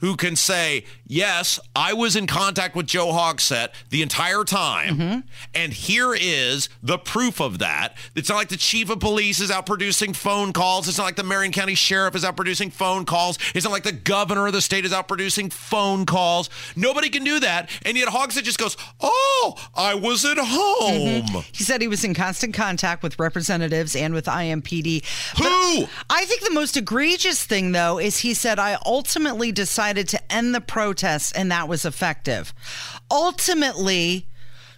who 0.00 0.16
can 0.16 0.36
say, 0.36 0.84
yes, 1.06 1.60
I 1.74 1.92
was 1.92 2.16
in 2.16 2.26
contact 2.26 2.74
with 2.74 2.86
Joe 2.86 3.08
Hogsett 3.08 3.68
the 3.90 4.02
entire 4.02 4.44
time. 4.44 4.96
Mm-hmm. 4.96 5.20
And 5.54 5.72
here 5.72 6.14
is 6.18 6.68
the 6.82 6.98
proof 6.98 7.40
of 7.40 7.58
that. 7.58 7.96
It's 8.14 8.28
not 8.28 8.36
like 8.36 8.48
the 8.48 8.56
chief 8.56 8.90
of 8.90 9.00
police 9.00 9.40
is 9.40 9.50
out 9.50 9.66
producing 9.66 10.12
phone 10.14 10.52
calls. 10.52 10.88
It's 10.88 10.98
not 10.98 11.04
like 11.04 11.16
the 11.16 11.22
Marion 11.22 11.52
County 11.52 11.74
sheriff 11.74 12.14
is 12.14 12.24
out 12.24 12.36
producing 12.36 12.70
phone 12.70 13.04
calls. 13.04 13.38
It's 13.54 13.64
not 13.64 13.72
like 13.72 13.82
the 13.82 13.92
governor 13.92 14.46
of 14.46 14.52
the 14.52 14.60
state 14.60 14.84
is 14.84 14.92
out 14.92 15.06
producing 15.06 15.50
phone 15.50 16.06
calls. 16.06 16.48
Nobody 16.76 17.10
can 17.10 17.24
do 17.24 17.40
that. 17.40 17.68
And 17.84 17.96
yet 17.96 18.08
Hogsett 18.08 18.44
just 18.44 18.58
goes, 18.58 18.76
oh, 19.00 19.54
I 19.74 19.94
was 19.94 20.24
at 20.24 20.38
home. 20.38 21.24
Mm-hmm. 21.24 21.38
He 21.52 21.64
said 21.64 21.82
he 21.82 21.88
was 21.88 22.04
in 22.04 22.14
constant 22.14 22.54
contact 22.54 23.02
with 23.02 23.18
representatives 23.18 23.94
and 23.94 24.14
with 24.14 24.24
IMPD. 24.24 25.04
Who? 25.38 25.80
But 25.84 25.90
I 26.08 26.24
think 26.24 26.42
the 26.42 26.54
most 26.54 26.76
egregious 26.76 27.44
thing, 27.44 27.72
though, 27.72 27.98
is 27.98 28.18
he 28.18 28.32
said, 28.32 28.58
I 28.58 28.78
ultimately 28.86 29.52
decided 29.52 29.89
decided 29.92 30.08
to 30.08 30.32
end 30.32 30.54
the 30.54 30.60
protests, 30.60 31.32
and 31.32 31.50
that 31.50 31.68
was 31.68 31.84
effective. 31.84 32.54
Ultimately, 33.10 34.26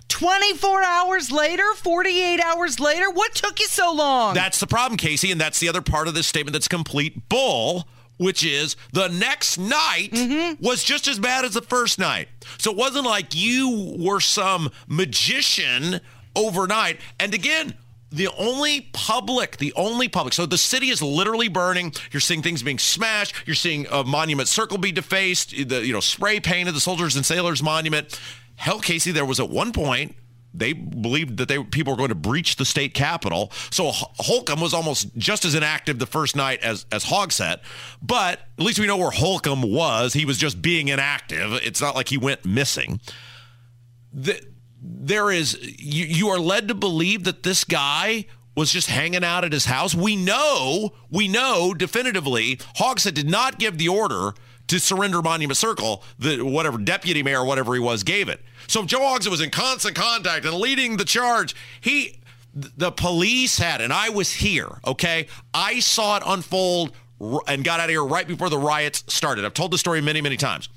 24 0.08 0.82
hours 0.82 1.30
later, 1.30 1.64
48 1.76 2.40
hours 2.40 2.80
later, 2.80 3.10
what 3.10 3.34
took 3.34 3.60
you 3.60 3.66
so 3.66 3.92
long? 3.92 4.34
That's 4.34 4.60
the 4.60 4.66
problem, 4.66 4.96
Casey, 4.96 5.30
and 5.30 5.40
that's 5.40 5.60
the 5.60 5.68
other 5.68 5.82
part 5.82 6.08
of 6.08 6.14
this 6.14 6.26
statement 6.26 6.52
that's 6.52 6.68
complete 6.68 7.28
bull 7.28 7.88
which 8.18 8.44
is 8.44 8.76
the 8.92 9.08
next 9.08 9.58
night 9.58 10.10
mm-hmm. 10.12 10.62
was 10.64 10.84
just 10.84 11.08
as 11.08 11.18
bad 11.18 11.44
as 11.44 11.54
the 11.54 11.62
first 11.62 11.98
night. 11.98 12.28
So 12.58 12.70
it 12.70 12.76
wasn't 12.76 13.04
like 13.04 13.34
you 13.34 13.96
were 13.98 14.20
some 14.20 14.70
magician 14.86 16.00
overnight. 16.36 17.00
And 17.18 17.34
again, 17.34 17.74
the 18.12 18.28
only 18.38 18.82
public, 18.92 19.56
the 19.56 19.72
only 19.74 20.08
public. 20.08 20.34
So 20.34 20.46
the 20.46 20.58
city 20.58 20.90
is 20.90 21.02
literally 21.02 21.48
burning. 21.48 21.92
You're 22.10 22.20
seeing 22.20 22.42
things 22.42 22.62
being 22.62 22.78
smashed. 22.78 23.34
You're 23.46 23.56
seeing 23.56 23.86
a 23.90 24.04
monument 24.04 24.48
circle 24.48 24.78
be 24.78 24.92
defaced. 24.92 25.50
The 25.50 25.84
you 25.84 25.92
know 25.92 26.00
spray 26.00 26.40
painted 26.40 26.74
the 26.74 26.80
soldiers 26.80 27.16
and 27.16 27.24
sailors 27.24 27.62
monument. 27.62 28.18
Hell, 28.56 28.80
Casey, 28.80 29.10
there 29.10 29.24
was 29.24 29.40
at 29.40 29.50
one 29.50 29.72
point 29.72 30.14
they 30.54 30.72
believed 30.72 31.38
that 31.38 31.48
they 31.48 31.62
people 31.62 31.92
were 31.92 31.96
going 31.96 32.10
to 32.10 32.14
breach 32.14 32.56
the 32.56 32.64
state 32.64 32.94
capitol. 32.94 33.50
So 33.70 33.90
Holcomb 33.92 34.60
was 34.60 34.74
almost 34.74 35.16
just 35.16 35.44
as 35.44 35.54
inactive 35.54 35.98
the 35.98 36.06
first 36.06 36.36
night 36.36 36.60
as 36.62 36.86
as 36.92 37.04
Hogsett, 37.04 37.60
but 38.02 38.40
at 38.58 38.64
least 38.64 38.78
we 38.78 38.86
know 38.86 38.98
where 38.98 39.10
Holcomb 39.10 39.62
was. 39.62 40.12
He 40.12 40.24
was 40.24 40.38
just 40.38 40.60
being 40.60 40.88
inactive. 40.88 41.54
It's 41.54 41.80
not 41.80 41.94
like 41.94 42.08
he 42.08 42.18
went 42.18 42.44
missing. 42.44 43.00
The, 44.12 44.42
there 44.82 45.30
is 45.30 45.58
you, 45.62 46.04
you 46.04 46.28
are 46.28 46.38
led 46.38 46.68
to 46.68 46.74
believe 46.74 47.24
that 47.24 47.42
this 47.42 47.64
guy 47.64 48.26
was 48.54 48.72
just 48.72 48.88
hanging 48.88 49.24
out 49.24 49.44
at 49.44 49.52
his 49.52 49.64
house. 49.64 49.94
We 49.94 50.16
know, 50.16 50.92
we 51.10 51.28
know 51.28 51.72
definitively, 51.72 52.56
Hogsett 52.76 53.14
did 53.14 53.28
not 53.28 53.58
give 53.58 53.78
the 53.78 53.88
order 53.88 54.32
to 54.66 54.78
surrender 54.78 55.22
Monument 55.22 55.56
Circle. 55.56 56.02
The 56.18 56.42
whatever 56.42 56.78
deputy 56.78 57.22
mayor, 57.22 57.44
whatever 57.44 57.74
he 57.74 57.80
was, 57.80 58.02
gave 58.02 58.28
it. 58.28 58.42
So 58.66 58.84
Joe 58.84 59.00
Hogsett 59.00 59.30
was 59.30 59.40
in 59.40 59.50
constant 59.50 59.94
contact 59.94 60.44
and 60.44 60.54
leading 60.54 60.96
the 60.96 61.04
charge, 61.04 61.54
he, 61.80 62.20
the 62.54 62.92
police 62.92 63.58
had, 63.58 63.80
and 63.80 63.92
I 63.92 64.10
was 64.10 64.32
here. 64.32 64.80
Okay, 64.86 65.28
I 65.54 65.80
saw 65.80 66.16
it 66.18 66.22
unfold 66.26 66.92
and 67.46 67.64
got 67.64 67.80
out 67.80 67.84
of 67.84 67.90
here 67.90 68.04
right 68.04 68.26
before 68.26 68.50
the 68.50 68.58
riots 68.58 69.04
started. 69.06 69.44
I've 69.44 69.54
told 69.54 69.70
the 69.70 69.78
story 69.78 70.00
many, 70.00 70.20
many 70.20 70.36
times. 70.36 70.68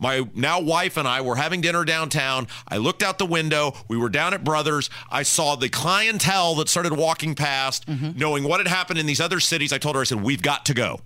My 0.00 0.26
now 0.34 0.60
wife 0.60 0.96
and 0.96 1.06
I 1.06 1.20
were 1.20 1.36
having 1.36 1.60
dinner 1.60 1.84
downtown. 1.84 2.48
I 2.66 2.78
looked 2.78 3.02
out 3.02 3.18
the 3.18 3.26
window. 3.26 3.74
We 3.86 3.96
were 3.96 4.08
down 4.08 4.34
at 4.34 4.42
Brothers. 4.42 4.90
I 5.10 5.22
saw 5.22 5.54
the 5.54 5.68
clientele 5.68 6.56
that 6.56 6.68
started 6.68 6.94
walking 6.94 7.34
past, 7.34 7.86
mm-hmm. 7.86 8.18
knowing 8.18 8.44
what 8.44 8.58
had 8.58 8.66
happened 8.66 8.98
in 8.98 9.06
these 9.06 9.20
other 9.20 9.38
cities. 9.38 9.72
I 9.72 9.78
told 9.78 9.94
her, 9.94 10.00
I 10.00 10.04
said, 10.04 10.22
We've 10.22 10.42
got 10.42 10.64
to 10.66 10.74
go. 10.74 11.00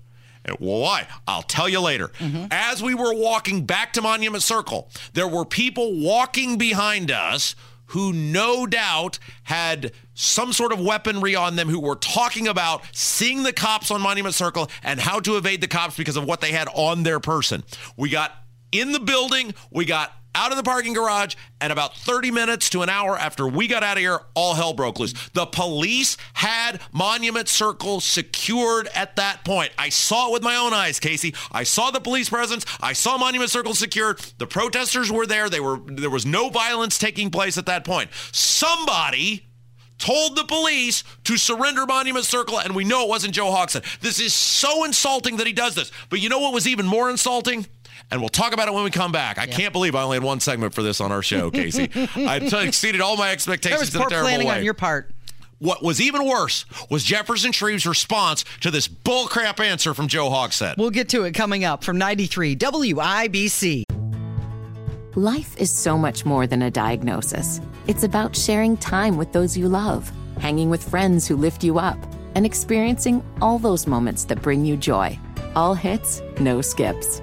And, 0.45 0.57
well, 0.61 0.79
why? 0.79 1.09
I'll 1.27 1.43
tell 1.43 1.69
you 1.69 1.81
later. 1.81 2.09
Mm-hmm. 2.19 2.47
As 2.51 2.83
we 2.83 2.95
were 2.95 3.15
walking 3.15 3.65
back 3.65 3.93
to 3.95 4.03
Monument 4.03 4.43
Circle, 4.43 4.91
there 5.15 5.29
were 5.29 5.45
people 5.45 6.01
walking 6.01 6.59
behind 6.59 7.11
us 7.11 7.57
who 7.89 8.13
no 8.13 8.67
doubt 8.67 9.19
had 9.45 9.93
some 10.15 10.53
sort 10.53 10.73
of 10.73 10.81
weaponry 10.81 11.35
on 11.35 11.57
them 11.57 11.69
who 11.69 11.81
were 11.81 11.97
talking 11.97 12.49
about 12.49 12.83
seeing 12.93 13.43
the 13.43 13.53
cops 13.53 13.91
on 13.91 14.01
Monument 14.01 14.35
Circle 14.35 14.71
and 14.83 15.01
how 15.01 15.21
to 15.21 15.37
evade 15.37 15.61
the 15.61 15.69
cops 15.69 15.97
because 15.97 16.17
of 16.17 16.25
what 16.25 16.41
they 16.41 16.53
had 16.53 16.69
on 16.75 17.03
their 17.03 17.21
person. 17.21 17.63
We 17.97 18.09
got 18.09 18.33
in 18.75 18.93
the 18.93 19.01
building. 19.01 19.55
We 19.71 19.85
got 19.85 20.13
out 20.35 20.51
of 20.51 20.57
the 20.57 20.63
parking 20.63 20.95
garage, 20.95 21.37
and 21.61 21.73
about 21.73 21.97
30 21.97 22.31
minutes 22.31 22.69
to 22.71 22.83
an 22.83 22.89
hour 22.89 23.17
after 23.17 23.47
we 23.47 23.69
got 23.69 23.83
out 23.83 23.97
of 23.97 24.01
here, 24.01 24.21
all 24.35 24.55
hell 24.55 24.73
broke 24.73 24.99
loose. 24.99 25.13
The 25.31 25.47
police 25.47 26.17
had 26.35 26.81
Monument 26.93 27.49
Circle 27.49 28.01
secured 28.01 28.89
at 28.95 29.17
that 29.17 29.45
point. 29.45 29.71
I 29.79 29.91
saw 29.91 30.29
it 30.29 30.33
with 30.33 30.43
my 30.43 30.57
own 30.57 30.73
eyes, 30.73 30.99
Casey. 30.99 31.35
I 31.53 31.63
saw 31.63 31.91
the 31.91 32.01
police 32.01 32.29
presence. 32.29 32.67
I 32.81 32.95
saw 32.95 33.17
Monument 33.17 33.51
Circle 33.51 33.75
secured. 33.75 34.19
The 34.39 34.47
protesters 34.47 35.11
were 35.11 35.27
there. 35.27 35.49
They 35.49 35.61
were 35.61 35.79
there 35.87 36.11
was 36.11 36.27
no 36.27 36.49
violence 36.49 36.99
taking 36.99 37.31
place 37.31 37.57
at 37.57 37.67
that 37.67 37.85
point. 37.85 38.11
Somebody 38.33 39.47
told 39.99 40.37
the 40.37 40.45
police 40.45 41.05
to 41.25 41.37
surrender 41.37 41.87
Monument 41.87 42.25
Circle, 42.25 42.59
and 42.59 42.75
we 42.75 42.85
know 42.85 43.05
it 43.05 43.09
wasn't 43.09 43.35
Joe 43.35 43.47
Hogsett. 43.53 44.01
This 44.01 44.19
is 44.19 44.35
so 44.35 44.85
insulting 44.85 45.37
that 45.37 45.47
he 45.47 45.53
does 45.53 45.77
this. 45.77 45.93
But 46.11 46.21
you 46.21 46.29
know 46.29 46.41
what 46.41 46.53
was 46.53 46.67
even 46.67 46.87
more 46.87 47.09
insulting? 47.09 47.67
And 48.11 48.21
we'll 48.21 48.29
talk 48.29 48.53
about 48.53 48.69
it 48.69 48.75
when 48.75 48.85
we 48.85 48.91
come 48.91 49.13
back. 49.13 49.39
I 49.39 49.47
can't 49.47 49.73
believe 49.73 49.95
I 49.95 50.03
only 50.03 50.17
had 50.17 50.25
one 50.25 50.41
segment 50.41 50.75
for 50.75 50.83
this 50.83 51.01
on 51.01 51.11
our 51.13 51.23
show, 51.23 51.51
Casey. 51.51 51.91
I 52.17 52.39
t- 52.39 52.67
exceeded 52.67 53.01
all 53.01 53.17
my 53.17 53.31
expectations 53.33 53.81
That 53.81 53.87
was 53.87 53.95
in 53.95 54.01
a 54.01 54.05
poor 54.05 54.11
terrible 54.11 54.29
planning 54.29 54.49
way. 54.49 54.57
on 54.59 54.65
your 54.65 54.75
part. 54.75 55.11
what 55.59 55.83
was 55.83 56.01
even 56.01 56.27
worse 56.27 56.65
was 56.91 57.05
Jefferson 57.05 57.53
Shreve's 57.53 57.87
response 57.87 58.45
to 58.61 58.71
this 58.71 58.87
bullcrap 58.89 59.61
answer 59.65 59.95
from 59.95 60.09
Joe 60.09 60.29
Hogsett. 60.31 60.77
We'll 60.77 60.91
get 60.91 61.09
to 61.11 61.23
it 61.25 61.33
coming 61.33 61.65
up 61.65 61.83
from 61.85 61.97
93 61.99 62.57
WIBC. 62.57 63.85
Life 65.17 65.57
is 65.59 65.71
so 65.71 65.97
much 65.97 66.27
more 66.27 66.47
than 66.47 66.63
a 66.63 66.71
diagnosis. 66.71 67.61
It's 67.87 68.03
about 68.03 68.35
sharing 68.35 68.77
time 68.77 69.17
with 69.17 69.33
those 69.33 69.57
you 69.57 69.69
love, 69.69 70.11
hanging 70.41 70.71
with 70.71 70.83
friends 70.89 71.27
who 71.29 71.37
lift 71.37 71.63
you 71.63 71.79
up, 71.79 71.99
and 72.35 72.45
experiencing 72.45 73.23
all 73.41 73.61
those 73.61 73.87
moments 73.87 74.25
that 74.25 74.43
bring 74.43 74.65
you 74.65 74.77
joy. 74.77 75.17
All 75.55 75.75
hits, 75.75 76.21
no 76.41 76.61
skips. 76.61 77.23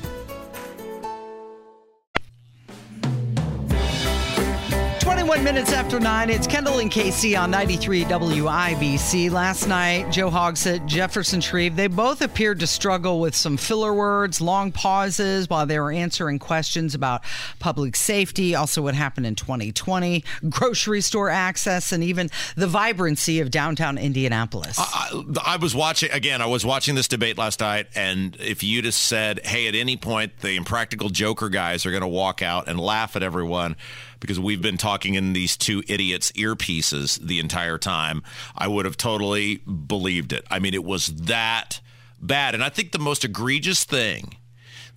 21 5.41 5.55
minutes 5.55 5.73
after 5.73 5.99
9, 5.99 6.29
it's 6.29 6.45
Kendall 6.45 6.77
and 6.77 6.91
Casey 6.91 7.35
on 7.35 7.49
93 7.49 8.03
WIBC. 8.03 9.31
Last 9.31 9.65
night, 9.65 10.11
Joe 10.11 10.29
Hogsett, 10.29 10.85
Jefferson 10.85 11.41
Shreve, 11.41 11.75
they 11.75 11.87
both 11.87 12.21
appeared 12.21 12.59
to 12.59 12.67
struggle 12.67 13.19
with 13.19 13.35
some 13.35 13.57
filler 13.57 13.91
words, 13.91 14.39
long 14.39 14.71
pauses 14.71 15.49
while 15.49 15.65
they 15.65 15.79
were 15.79 15.91
answering 15.91 16.37
questions 16.37 16.93
about 16.93 17.23
public 17.57 17.95
safety, 17.95 18.53
also 18.53 18.83
what 18.83 18.93
happened 18.93 19.25
in 19.25 19.33
2020, 19.33 20.23
grocery 20.47 21.01
store 21.01 21.31
access, 21.31 21.91
and 21.91 22.03
even 22.03 22.29
the 22.55 22.67
vibrancy 22.67 23.39
of 23.39 23.49
downtown 23.49 23.97
Indianapolis. 23.97 24.77
I, 24.77 25.23
I 25.43 25.55
was 25.57 25.73
watching 25.73 26.11
again. 26.11 26.43
I 26.43 26.45
was 26.45 26.63
watching 26.63 26.93
this 26.93 27.07
debate 27.07 27.39
last 27.39 27.61
night, 27.61 27.87
and 27.95 28.37
if 28.39 28.61
you'd 28.61 28.85
have 28.85 28.93
said, 28.93 29.39
"Hey, 29.43 29.67
at 29.67 29.73
any 29.73 29.97
point 29.97 30.37
the 30.41 30.55
impractical 30.55 31.09
Joker 31.09 31.49
guys 31.49 31.83
are 31.87 31.91
going 31.91 32.01
to 32.01 32.07
walk 32.07 32.43
out 32.43 32.67
and 32.67 32.79
laugh 32.79 33.15
at 33.15 33.23
everyone," 33.23 33.75
because 34.21 34.39
we've 34.39 34.61
been 34.61 34.77
talking 34.77 35.15
in 35.15 35.33
these 35.33 35.57
two 35.57 35.83
idiots' 35.89 36.31
earpieces 36.33 37.19
the 37.19 37.41
entire 37.41 37.77
time, 37.77 38.23
I 38.55 38.69
would 38.69 38.85
have 38.85 38.95
totally 38.95 39.57
believed 39.57 40.31
it. 40.31 40.45
I 40.49 40.59
mean, 40.59 40.73
it 40.73 40.85
was 40.85 41.07
that 41.07 41.81
bad, 42.21 42.53
and 42.53 42.63
I 42.63 42.69
think 42.69 42.93
the 42.93 42.99
most 42.99 43.25
egregious 43.25 43.83
thing, 43.83 44.37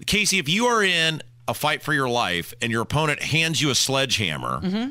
Casey, 0.06 0.38
if 0.38 0.48
you 0.48 0.66
are 0.66 0.84
in 0.84 1.22
a 1.48 1.54
fight 1.54 1.82
for 1.82 1.92
your 1.92 2.08
life 2.08 2.54
and 2.62 2.70
your 2.70 2.82
opponent 2.82 3.22
hands 3.22 3.60
you 3.60 3.70
a 3.70 3.74
sledgehammer 3.74 4.60
mm-hmm. 4.60 4.90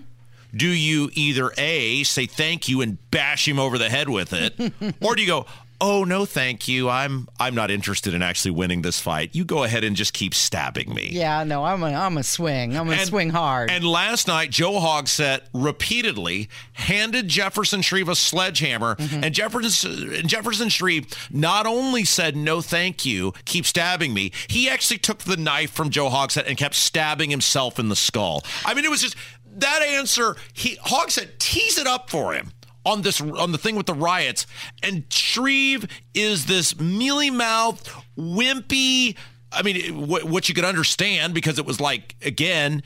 do 0.56 0.68
you 0.68 1.10
either 1.14 1.52
A, 1.58 2.04
say 2.04 2.26
thank 2.26 2.68
you 2.68 2.82
and 2.82 2.98
bash 3.10 3.48
him 3.48 3.60
over 3.60 3.78
the 3.78 3.90
head 3.90 4.10
with 4.10 4.34
it, 4.34 4.54
or 5.02 5.16
do 5.16 5.22
you 5.22 5.28
go, 5.28 5.46
oh 5.86 6.06
no, 6.06 6.24
thank 6.26 6.68
you. 6.70 6.90
I'm 6.90 7.28
I'm 7.40 7.54
not 7.54 7.70
interested 7.70 8.14
in 8.14 8.22
actually 8.22 8.52
winning 8.52 8.82
this 8.84 9.00
fight. 9.02 9.36
You 9.36 9.44
go 9.44 9.64
ahead 9.66 9.84
and 9.84 9.96
just 9.96 10.14
keep 10.14 10.34
stabbing 10.34 10.94
me. 10.94 11.10
yeah, 11.12 11.44
no, 11.44 11.64
I'm 11.66 11.84
a, 11.84 11.88
I'm 11.88 12.18
a 12.18 12.24
swing. 12.24 12.78
I'm 12.78 12.88
to 12.88 12.94
And- 12.94 13.08
swing 13.08 13.30
hard. 13.32 13.70
And 13.70 13.84
last 13.84 14.28
night, 14.28 14.50
Joe 14.50 14.80
Hogsett 14.80 15.42
repeatedly 15.54 16.48
handed 16.74 17.28
Jefferson 17.28 17.82
Shreve 17.82 18.08
a 18.10 18.16
sledgehammer, 18.16 18.96
Mm-hmm. 18.96 19.24
and 19.26 19.36
Jefferson 19.36 20.28
Jefferson 20.28 20.70
Shreve 20.70 21.08
not 21.30 21.66
only 21.66 22.06
said 22.06 22.36
no, 22.38 22.62
thank 22.62 23.06
you, 23.06 23.34
keep 23.46 23.66
stabbing 23.66 24.14
me. 24.14 24.32
He 24.48 24.70
actually 24.70 25.00
took 25.00 25.20
the 25.20 25.36
knife 25.38 25.72
from 25.72 25.90
Joe 25.90 26.10
Hogsett 26.10 26.48
and 26.48 26.58
kept 26.58 26.76
stabbing 26.76 27.30
himself 27.30 27.80
in 27.80 27.90
the 27.90 27.96
skull. 27.96 28.44
I 28.66 28.74
mean, 28.74 28.86
it 28.86 28.90
was 28.92 29.02
just 29.02 29.16
that 29.58 29.82
answer. 29.82 30.36
He 30.54 30.78
Hogsett 30.78 31.38
teased 31.40 31.78
it 31.80 31.88
up 31.88 32.10
for 32.10 32.34
him. 32.34 32.52
On 32.86 33.02
this, 33.02 33.22
on 33.22 33.54
the 33.54 33.58
thing 33.58 33.76
with 33.76 33.86
the 33.86 33.94
riots, 33.94 34.46
and 34.82 35.06
Shreve 35.10 35.88
is 36.14 36.48
this 36.48 36.78
mealy 36.78 37.32
mouthed, 37.32 37.90
wimpy. 38.18 39.16
I 39.54 39.62
mean, 39.62 40.08
what, 40.08 40.26
what 40.26 40.50
you 40.50 40.56
could 40.56 40.66
understand 40.66 41.34
because 41.34 41.58
it 41.60 41.66
was 41.66 41.80
like 41.80 42.16
again, 42.22 42.84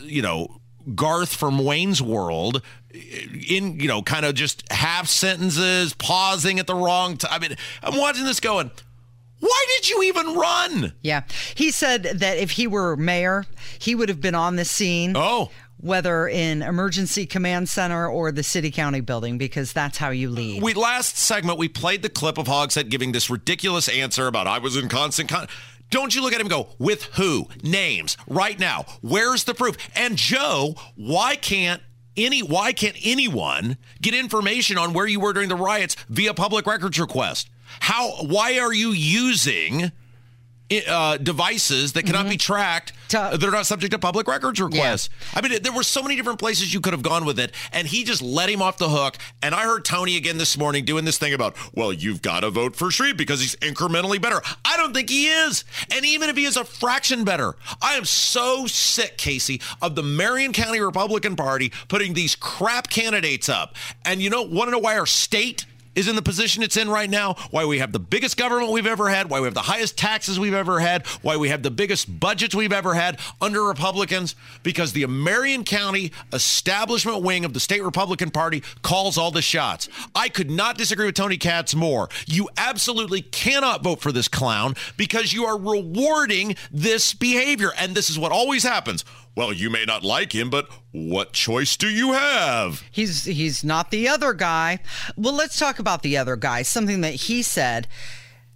you 0.00 0.22
know, 0.22 0.60
Garth 0.94 1.34
from 1.34 1.58
Wayne's 1.64 2.02
World, 2.02 2.62
in 2.92 3.78
you 3.78 3.86
know, 3.86 4.02
kind 4.02 4.24
of 4.24 4.34
just 4.34 4.70
half 4.72 5.06
sentences, 5.06 5.94
pausing 5.94 6.58
at 6.58 6.66
the 6.66 6.74
wrong 6.74 7.16
time. 7.16 7.30
I 7.32 7.38
mean, 7.38 7.56
I'm 7.82 7.96
watching 7.96 8.24
this 8.24 8.40
going. 8.40 8.70
Why 9.40 9.66
did 9.76 9.88
you 9.88 10.02
even 10.04 10.34
run? 10.34 10.92
Yeah. 11.02 11.22
He 11.54 11.70
said 11.70 12.02
that 12.02 12.38
if 12.38 12.52
he 12.52 12.66
were 12.66 12.96
mayor, 12.96 13.44
he 13.78 13.94
would 13.94 14.08
have 14.08 14.20
been 14.20 14.34
on 14.34 14.56
the 14.56 14.64
scene. 14.64 15.12
Oh. 15.16 15.50
Whether 15.80 16.26
in 16.26 16.62
emergency 16.62 17.24
command 17.24 17.68
center 17.68 18.08
or 18.08 18.32
the 18.32 18.42
city 18.42 18.70
county 18.70 19.00
building, 19.00 19.38
because 19.38 19.72
that's 19.72 19.98
how 19.98 20.10
you 20.10 20.28
lead. 20.28 20.62
We 20.62 20.74
last 20.74 21.16
segment 21.16 21.58
we 21.58 21.68
played 21.68 22.02
the 22.02 22.08
clip 22.08 22.36
of 22.36 22.46
Hogsett 22.46 22.88
giving 22.88 23.12
this 23.12 23.30
ridiculous 23.30 23.88
answer 23.88 24.26
about 24.26 24.46
I 24.46 24.58
was 24.58 24.76
in 24.76 24.88
constant 24.88 25.28
con. 25.28 25.46
Don't 25.90 26.14
you 26.14 26.20
look 26.20 26.32
at 26.34 26.40
him 26.40 26.48
go 26.48 26.68
with 26.78 27.04
who 27.14 27.48
names 27.62 28.16
right 28.26 28.58
now? 28.58 28.84
Where's 29.00 29.44
the 29.44 29.54
proof? 29.54 29.76
And 29.94 30.16
Joe, 30.16 30.74
why 30.96 31.36
can't 31.36 31.80
any 32.16 32.42
why 32.42 32.72
can't 32.72 32.96
anyone 33.04 33.78
get 34.02 34.14
information 34.14 34.76
on 34.76 34.92
where 34.92 35.06
you 35.06 35.20
were 35.20 35.32
during 35.32 35.48
the 35.48 35.56
riots 35.56 35.96
via 36.08 36.34
public 36.34 36.66
records 36.66 36.98
request? 36.98 37.48
How 37.80 38.24
why 38.24 38.58
are 38.58 38.72
you 38.72 38.90
using 38.90 39.92
uh, 40.86 41.16
devices 41.16 41.94
that 41.94 42.04
cannot 42.04 42.28
be 42.28 42.36
tracked 42.36 42.92
To- 43.08 43.36
they're 43.40 43.50
not 43.50 43.66
subject 43.66 43.92
to 43.92 43.98
public 43.98 44.28
records 44.28 44.60
requests. 44.60 45.08
I 45.34 45.40
mean, 45.40 45.62
there 45.62 45.72
were 45.72 45.82
so 45.82 46.02
many 46.02 46.16
different 46.16 46.38
places 46.38 46.72
you 46.74 46.80
could 46.80 46.92
have 46.92 47.02
gone 47.02 47.24
with 47.24 47.38
it, 47.40 47.52
and 47.72 47.88
he 47.88 48.04
just 48.04 48.20
let 48.20 48.50
him 48.50 48.60
off 48.60 48.76
the 48.78 48.88
hook. 48.88 49.16
And 49.42 49.54
I 49.54 49.62
heard 49.64 49.84
Tony 49.84 50.16
again 50.16 50.36
this 50.36 50.58
morning 50.58 50.84
doing 50.84 51.04
this 51.04 51.16
thing 51.18 51.32
about, 51.32 51.56
well, 51.74 51.92
you've 51.92 52.20
got 52.20 52.40
to 52.40 52.50
vote 52.50 52.76
for 52.76 52.90
Shreve 52.90 53.16
because 53.16 53.40
he's 53.40 53.56
incrementally 53.56 54.20
better. 54.20 54.42
I 54.64 54.76
don't 54.76 54.92
think 54.92 55.08
he 55.08 55.28
is. 55.28 55.64
And 55.94 56.04
even 56.04 56.28
if 56.28 56.36
he 56.36 56.44
is 56.44 56.56
a 56.56 56.64
fraction 56.64 57.24
better, 57.24 57.54
I 57.80 57.94
am 57.94 58.04
so 58.04 58.66
sick, 58.66 59.16
Casey, 59.16 59.62
of 59.80 59.94
the 59.94 60.02
Marion 60.02 60.52
County 60.52 60.80
Republican 60.80 61.34
Party 61.36 61.72
putting 61.88 62.12
these 62.12 62.34
crap 62.36 62.90
candidates 62.90 63.48
up. 63.48 63.74
And 64.04 64.20
you 64.20 64.28
know, 64.28 64.42
want 64.42 64.68
to 64.68 64.72
know 64.72 64.78
why 64.78 64.98
our 64.98 65.06
state 65.06 65.64
is 65.98 66.06
in 66.06 66.14
the 66.14 66.22
position 66.22 66.62
it's 66.62 66.76
in 66.76 66.88
right 66.88 67.10
now, 67.10 67.34
why 67.50 67.64
we 67.64 67.80
have 67.80 67.90
the 67.90 67.98
biggest 67.98 68.36
government 68.36 68.70
we've 68.70 68.86
ever 68.86 69.08
had, 69.08 69.28
why 69.28 69.40
we 69.40 69.46
have 69.46 69.54
the 69.54 69.60
highest 69.60 69.98
taxes 69.98 70.38
we've 70.38 70.54
ever 70.54 70.78
had, 70.78 71.04
why 71.22 71.36
we 71.36 71.48
have 71.48 71.64
the 71.64 71.72
biggest 71.72 72.20
budgets 72.20 72.54
we've 72.54 72.72
ever 72.72 72.94
had 72.94 73.18
under 73.40 73.64
Republicans, 73.64 74.36
because 74.62 74.92
the 74.92 75.04
Marion 75.06 75.64
County 75.64 76.12
establishment 76.32 77.22
wing 77.22 77.44
of 77.44 77.52
the 77.52 77.58
state 77.58 77.82
Republican 77.82 78.30
Party 78.30 78.62
calls 78.82 79.18
all 79.18 79.32
the 79.32 79.42
shots. 79.42 79.88
I 80.14 80.28
could 80.28 80.50
not 80.52 80.78
disagree 80.78 81.06
with 81.06 81.16
Tony 81.16 81.36
Katz 81.36 81.74
more. 81.74 82.08
You 82.26 82.48
absolutely 82.56 83.22
cannot 83.22 83.82
vote 83.82 84.00
for 84.00 84.12
this 84.12 84.28
clown 84.28 84.76
because 84.96 85.32
you 85.32 85.46
are 85.46 85.58
rewarding 85.58 86.54
this 86.70 87.12
behavior. 87.12 87.72
And 87.76 87.96
this 87.96 88.08
is 88.08 88.18
what 88.18 88.30
always 88.30 88.62
happens. 88.62 89.04
Well, 89.38 89.52
you 89.52 89.70
may 89.70 89.84
not 89.84 90.02
like 90.02 90.34
him, 90.34 90.50
but 90.50 90.68
what 90.90 91.32
choice 91.32 91.76
do 91.76 91.86
you 91.88 92.12
have? 92.12 92.82
He's 92.90 93.24
he's 93.24 93.62
not 93.62 93.92
the 93.92 94.08
other 94.08 94.32
guy. 94.32 94.80
Well, 95.16 95.32
let's 95.32 95.56
talk 95.56 95.78
about 95.78 96.02
the 96.02 96.16
other 96.16 96.34
guy. 96.34 96.62
Something 96.62 97.02
that 97.02 97.14
he 97.14 97.42
said 97.42 97.86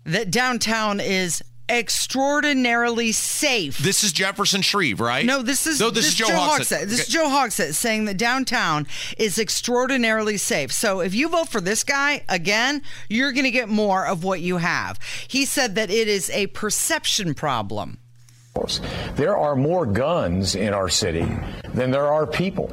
that 0.03 0.33
downtown 0.33 0.99
is 0.99 1.41
extraordinarily 1.69 3.12
safe. 3.12 3.79
This 3.79 4.03
is 4.03 4.12
Jefferson 4.12 4.61
Shreve, 4.61 4.99
right? 4.99 5.25
no, 5.25 5.41
this 5.41 5.69
is 5.69 5.79
no, 5.79 5.89
this, 5.91 6.09
is 6.09 6.15
Joe, 6.17 6.27
Hogsett. 6.27 6.89
This 6.89 7.03
is 7.03 7.07
Joe 7.07 7.29
Hogsett 7.29 7.75
saying 7.75 8.07
that 8.07 8.17
downtown 8.17 8.89
is 9.17 9.39
extraordinarily 9.39 10.37
safe. 10.37 10.73
So 10.73 10.99
if 10.99 11.15
you 11.15 11.29
vote 11.29 11.49
for 11.49 11.61
this 11.61 11.85
guy 11.85 12.25
again, 12.29 12.83
you're 13.09 13.31
going 13.31 13.45
to 13.45 13.53
get 13.53 13.69
more 13.69 14.05
of 14.05 14.25
what 14.25 14.41
you 14.41 14.57
have. 14.57 14.99
He 15.29 15.45
said 15.45 15.77
that 15.77 15.93
it 15.93 16.09
is 16.09 16.29
a 16.31 16.49
perception 16.49 17.35
problem. 17.35 17.99
There 19.16 19.37
are 19.37 19.56
more 19.56 19.87
guns 19.87 20.54
in 20.54 20.75
our 20.75 20.88
city 20.88 21.26
than 21.75 21.90
there 21.90 22.12
are 22.12 22.26
people. 22.26 22.71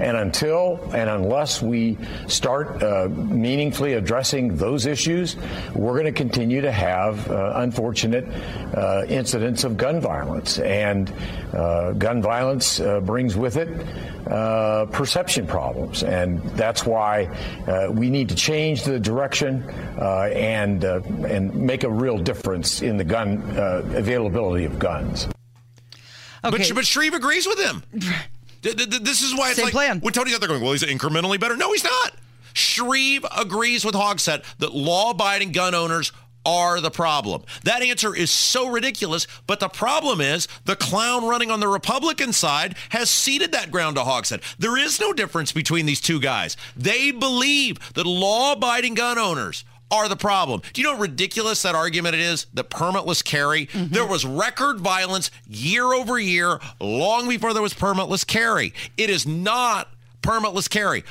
And 0.00 0.16
until 0.16 0.80
and 0.94 1.10
unless 1.10 1.60
we 1.60 1.98
start 2.26 2.82
uh, 2.82 3.08
meaningfully 3.10 3.94
addressing 3.94 4.56
those 4.56 4.86
issues, 4.86 5.36
we're 5.74 5.92
going 5.92 6.06
to 6.06 6.12
continue 6.12 6.62
to 6.62 6.72
have 6.72 7.30
uh, 7.30 7.52
unfortunate 7.56 8.26
uh, 8.74 9.04
incidents 9.08 9.62
of 9.64 9.76
gun 9.76 10.00
violence. 10.00 10.58
And 10.58 11.12
uh, 11.52 11.92
gun 11.92 12.22
violence 12.22 12.80
uh, 12.80 13.00
brings 13.00 13.36
with 13.36 13.56
it 13.58 13.68
uh, 14.26 14.86
perception 14.86 15.46
problems. 15.46 16.02
And 16.02 16.42
that's 16.56 16.86
why 16.86 17.28
we 17.92 18.08
need 18.08 18.30
to 18.30 18.34
change 18.34 18.84
the 18.84 18.98
direction 18.98 19.68
and, 19.98 20.82
and 20.82 21.54
make 21.54 21.84
a 21.84 21.90
real 21.90 22.16
difference 22.16 22.80
in 22.80 22.96
the 22.96 23.04
gun 23.04 23.42
availability 23.56 24.64
of 24.64 24.78
guns. 24.78 25.28
Okay. 26.42 26.56
But, 26.56 26.74
but 26.74 26.86
Shreve 26.86 27.12
agrees 27.12 27.46
with 27.46 27.58
him. 27.58 27.82
This 28.62 29.22
is 29.22 29.34
why 29.34 29.48
it's 29.48 29.56
Same 29.56 29.64
like 29.66 29.72
plan. 29.72 30.00
when 30.00 30.12
Tony's 30.12 30.34
out 30.34 30.40
there 30.40 30.48
going, 30.48 30.62
well, 30.62 30.72
he's 30.72 30.82
incrementally 30.82 31.40
better. 31.40 31.56
No, 31.56 31.72
he's 31.72 31.84
not. 31.84 32.14
Shreve 32.52 33.24
agrees 33.36 33.84
with 33.84 33.94
Hogsett 33.94 34.44
that 34.58 34.74
law-abiding 34.74 35.52
gun 35.52 35.74
owners 35.74 36.12
are 36.46 36.80
the 36.80 36.90
problem. 36.90 37.42
That 37.64 37.82
answer 37.82 38.16
is 38.16 38.30
so 38.30 38.68
ridiculous, 38.68 39.26
but 39.46 39.60
the 39.60 39.68
problem 39.68 40.20
is 40.22 40.48
the 40.64 40.74
clown 40.74 41.26
running 41.26 41.50
on 41.50 41.60
the 41.60 41.68
Republican 41.68 42.32
side 42.32 42.76
has 42.88 43.10
ceded 43.10 43.52
that 43.52 43.70
ground 43.70 43.96
to 43.96 44.02
Hogsett. 44.02 44.42
There 44.58 44.76
is 44.78 44.98
no 44.98 45.12
difference 45.12 45.52
between 45.52 45.84
these 45.86 46.00
two 46.00 46.18
guys. 46.18 46.56
They 46.74 47.10
believe 47.10 47.78
that 47.92 48.06
law-abiding 48.06 48.94
gun 48.94 49.18
owners 49.18 49.64
are 49.90 50.08
the 50.08 50.16
problem. 50.16 50.62
Do 50.72 50.80
you 50.80 50.86
know 50.86 50.94
how 50.94 51.00
ridiculous 51.00 51.62
that 51.62 51.74
argument 51.74 52.14
it 52.14 52.20
is? 52.20 52.46
The 52.54 52.64
permitless 52.64 53.24
carry. 53.24 53.66
Mm-hmm. 53.66 53.92
There 53.92 54.06
was 54.06 54.24
record 54.24 54.80
violence 54.80 55.30
year 55.48 55.84
over 55.84 56.18
year, 56.18 56.60
long 56.80 57.28
before 57.28 57.52
there 57.52 57.62
was 57.62 57.74
permitless 57.74 58.26
carry. 58.26 58.72
It 58.96 59.10
is 59.10 59.26
not 59.26 59.88
permitless 60.22 60.68
carry. 60.68 61.04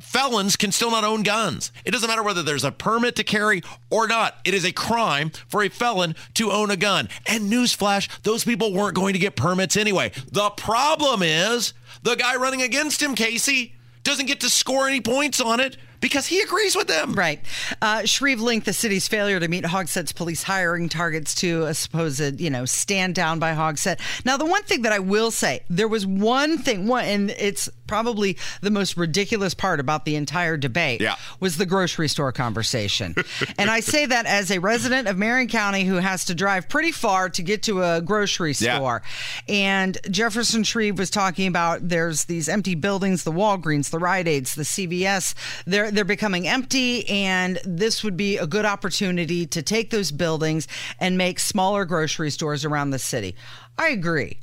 Felons 0.00 0.56
can 0.56 0.72
still 0.72 0.90
not 0.90 1.04
own 1.04 1.22
guns. 1.22 1.70
It 1.84 1.90
doesn't 1.90 2.08
matter 2.08 2.22
whether 2.22 2.42
there's 2.42 2.64
a 2.64 2.72
permit 2.72 3.16
to 3.16 3.24
carry 3.24 3.62
or 3.90 4.08
not. 4.08 4.38
It 4.44 4.54
is 4.54 4.64
a 4.64 4.72
crime 4.72 5.30
for 5.48 5.62
a 5.62 5.68
felon 5.68 6.14
to 6.34 6.50
own 6.50 6.70
a 6.70 6.76
gun. 6.76 7.10
And 7.26 7.52
newsflash, 7.52 8.08
those 8.22 8.42
people 8.42 8.72
weren't 8.72 8.94
going 8.94 9.12
to 9.12 9.18
get 9.18 9.36
permits 9.36 9.76
anyway. 9.76 10.12
The 10.32 10.48
problem 10.50 11.22
is 11.22 11.74
the 12.02 12.14
guy 12.14 12.36
running 12.36 12.62
against 12.62 13.02
him, 13.02 13.14
Casey, 13.14 13.74
doesn't 14.02 14.26
get 14.26 14.40
to 14.40 14.48
score 14.48 14.88
any 14.88 15.02
points 15.02 15.40
on 15.42 15.60
it 15.60 15.76
because 16.00 16.26
he 16.26 16.40
agrees 16.40 16.76
with 16.76 16.88
them. 16.88 17.14
Right. 17.14 17.40
Uh, 17.82 18.04
Shreve 18.04 18.40
linked 18.40 18.66
the 18.66 18.72
city's 18.72 19.08
failure 19.08 19.40
to 19.40 19.48
meet 19.48 19.64
Hogsett's 19.64 20.12
police 20.12 20.42
hiring 20.42 20.88
targets 20.88 21.34
to 21.36 21.64
a 21.64 21.74
supposed, 21.74 22.40
you 22.40 22.50
know, 22.50 22.64
stand 22.64 23.14
down 23.14 23.38
by 23.38 23.52
Hogsett. 23.52 24.00
Now, 24.24 24.36
the 24.36 24.46
one 24.46 24.62
thing 24.62 24.82
that 24.82 24.92
I 24.92 24.98
will 24.98 25.30
say, 25.30 25.60
there 25.68 25.88
was 25.88 26.06
one 26.06 26.58
thing, 26.58 26.86
one, 26.86 27.04
and 27.04 27.30
it's 27.30 27.68
probably 27.88 28.36
the 28.60 28.70
most 28.70 28.96
ridiculous 28.96 29.54
part 29.54 29.80
about 29.80 30.04
the 30.04 30.14
entire 30.14 30.56
debate 30.56 31.00
yeah. 31.00 31.16
was 31.40 31.56
the 31.56 31.66
grocery 31.66 32.08
store 32.08 32.30
conversation. 32.30 33.14
and 33.58 33.70
I 33.70 33.80
say 33.80 34.06
that 34.06 34.26
as 34.26 34.50
a 34.50 34.58
resident 34.58 35.08
of 35.08 35.18
Marion 35.18 35.48
County 35.48 35.84
who 35.84 35.96
has 35.96 36.26
to 36.26 36.34
drive 36.34 36.68
pretty 36.68 36.92
far 36.92 37.28
to 37.30 37.42
get 37.42 37.62
to 37.64 37.82
a 37.82 38.00
grocery 38.00 38.52
store. 38.54 39.02
Yeah. 39.48 39.54
And 39.54 39.98
Jefferson 40.10 40.62
Shreve 40.62 40.98
was 40.98 41.10
talking 41.10 41.48
about 41.48 41.88
there's 41.88 42.26
these 42.26 42.48
empty 42.48 42.74
buildings, 42.74 43.24
the 43.24 43.32
Walgreens, 43.32 43.90
the 43.90 43.98
Rite 43.98 44.28
Aids, 44.28 44.54
the 44.54 44.62
CVS. 44.62 45.34
They're 45.66 45.90
they're 45.90 46.04
becoming 46.04 46.46
empty, 46.46 47.08
and 47.08 47.58
this 47.64 48.04
would 48.04 48.16
be 48.16 48.36
a 48.36 48.46
good 48.46 48.64
opportunity 48.64 49.46
to 49.46 49.62
take 49.62 49.90
those 49.90 50.12
buildings 50.12 50.68
and 51.00 51.16
make 51.16 51.38
smaller 51.38 51.84
grocery 51.84 52.30
stores 52.30 52.64
around 52.64 52.90
the 52.90 52.98
city. 52.98 53.34
I 53.78 53.88
agree. 53.88 54.38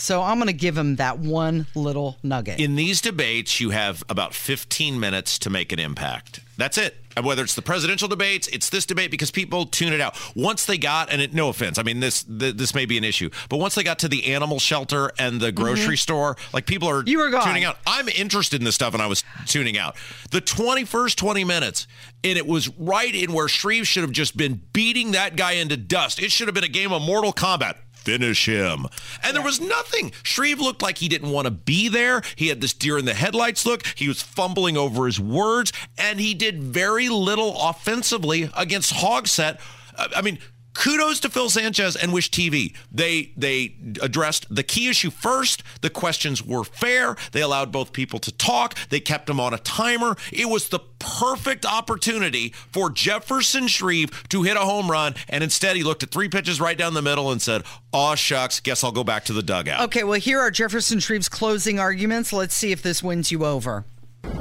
So 0.00 0.22
I'm 0.22 0.38
going 0.38 0.46
to 0.46 0.54
give 0.54 0.78
him 0.78 0.96
that 0.96 1.18
one 1.18 1.66
little 1.74 2.16
nugget. 2.22 2.58
In 2.58 2.74
these 2.74 3.02
debates, 3.02 3.60
you 3.60 3.70
have 3.70 4.02
about 4.08 4.34
15 4.34 4.98
minutes 4.98 5.38
to 5.40 5.50
make 5.50 5.72
an 5.72 5.78
impact. 5.78 6.40
That's 6.56 6.78
it. 6.78 6.96
Whether 7.22 7.42
it's 7.42 7.54
the 7.54 7.60
presidential 7.60 8.08
debates, 8.08 8.48
it's 8.48 8.70
this 8.70 8.86
debate 8.86 9.10
because 9.10 9.30
people 9.30 9.66
tune 9.66 9.92
it 9.92 10.00
out. 10.00 10.16
Once 10.34 10.64
they 10.64 10.78
got, 10.78 11.12
and 11.12 11.20
it, 11.20 11.34
no 11.34 11.48
offense, 11.50 11.76
I 11.76 11.82
mean 11.82 12.00
this 12.00 12.22
th- 12.22 12.54
this 12.54 12.74
may 12.74 12.86
be 12.86 12.96
an 12.96 13.04
issue, 13.04 13.28
but 13.48 13.58
once 13.58 13.74
they 13.74 13.82
got 13.82 13.98
to 14.00 14.08
the 14.08 14.32
animal 14.32 14.58
shelter 14.58 15.10
and 15.18 15.40
the 15.40 15.52
grocery 15.52 15.88
mm-hmm. 15.88 15.94
store, 15.96 16.36
like 16.54 16.66
people 16.66 16.88
are 16.88 17.02
you 17.04 17.18
were 17.18 17.28
gone. 17.28 17.44
tuning 17.44 17.64
out. 17.64 17.78
I'm 17.86 18.08
interested 18.08 18.60
in 18.60 18.64
this 18.64 18.76
stuff, 18.76 18.94
and 18.94 19.02
I 19.02 19.06
was 19.06 19.24
tuning 19.46 19.76
out. 19.76 19.96
The 20.30 20.40
21st 20.40 21.16
20 21.16 21.44
minutes, 21.44 21.86
and 22.22 22.38
it 22.38 22.46
was 22.46 22.68
right 22.78 23.14
in 23.14 23.32
where 23.32 23.48
Shreve 23.48 23.88
should 23.88 24.02
have 24.02 24.12
just 24.12 24.36
been 24.36 24.62
beating 24.72 25.10
that 25.12 25.36
guy 25.36 25.52
into 25.52 25.76
dust. 25.76 26.22
It 26.22 26.30
should 26.30 26.46
have 26.46 26.54
been 26.54 26.64
a 26.64 26.68
game 26.68 26.92
of 26.92 27.02
Mortal 27.02 27.32
Kombat 27.32 27.74
finish 28.04 28.46
him. 28.46 28.86
And 29.22 29.34
there 29.36 29.42
was 29.42 29.60
nothing. 29.60 30.12
Shreve 30.22 30.60
looked 30.60 30.82
like 30.82 30.98
he 30.98 31.08
didn't 31.08 31.30
want 31.30 31.46
to 31.46 31.50
be 31.50 31.88
there. 31.88 32.22
He 32.36 32.48
had 32.48 32.60
this 32.60 32.72
deer 32.72 32.98
in 32.98 33.04
the 33.04 33.14
headlights 33.14 33.66
look. 33.66 33.86
He 33.94 34.08
was 34.08 34.22
fumbling 34.22 34.76
over 34.76 35.06
his 35.06 35.20
words, 35.20 35.72
and 35.98 36.20
he 36.20 36.34
did 36.34 36.62
very 36.62 37.08
little 37.08 37.56
offensively 37.60 38.50
against 38.56 38.94
Hogsett. 38.94 39.58
Uh, 39.96 40.08
I 40.16 40.22
mean, 40.22 40.38
kudos 40.74 41.20
to 41.20 41.28
Phil 41.28 41.50
Sanchez 41.50 41.96
and 41.96 42.12
Wish 42.12 42.30
TV. 42.30 42.74
They 42.90 43.32
they 43.36 43.76
addressed 44.00 44.46
the 44.54 44.62
key 44.62 44.88
issue 44.88 45.10
first. 45.10 45.62
The 45.80 45.90
questions 45.90 46.44
were 46.44 46.64
fair. 46.64 47.16
They 47.32 47.42
allowed 47.42 47.72
both 47.72 47.92
people 47.92 48.18
to 48.20 48.32
talk. 48.32 48.76
They 48.88 49.00
kept 49.00 49.26
them 49.26 49.40
on 49.40 49.54
a 49.54 49.58
timer. 49.58 50.16
It 50.32 50.48
was 50.48 50.68
the 50.68 50.80
perfect 50.98 51.64
opportunity 51.64 52.50
for 52.72 52.90
Jefferson 52.90 53.66
Shreve 53.68 54.28
to 54.28 54.42
hit 54.42 54.56
a 54.56 54.60
home 54.60 54.90
run, 54.90 55.14
and 55.28 55.42
instead 55.42 55.76
he 55.76 55.82
looked 55.82 56.02
at 56.02 56.10
three 56.10 56.28
pitches 56.28 56.60
right 56.60 56.76
down 56.76 56.94
the 56.94 57.02
middle 57.02 57.30
and 57.30 57.40
said, 57.40 57.64
"Aw 57.92 58.14
shucks, 58.14 58.60
guess 58.60 58.84
I'll 58.84 58.92
go 58.92 59.04
back 59.04 59.24
to 59.26 59.32
the 59.32 59.42
dugout." 59.42 59.82
Okay, 59.82 60.04
well 60.04 60.20
here 60.20 60.40
are 60.40 60.50
Jefferson 60.50 60.98
Shreve's 60.98 61.28
closing 61.28 61.78
arguments. 61.78 62.32
Let's 62.32 62.54
see 62.54 62.72
if 62.72 62.82
this 62.82 63.02
wins 63.02 63.30
you 63.30 63.44
over. 63.44 63.84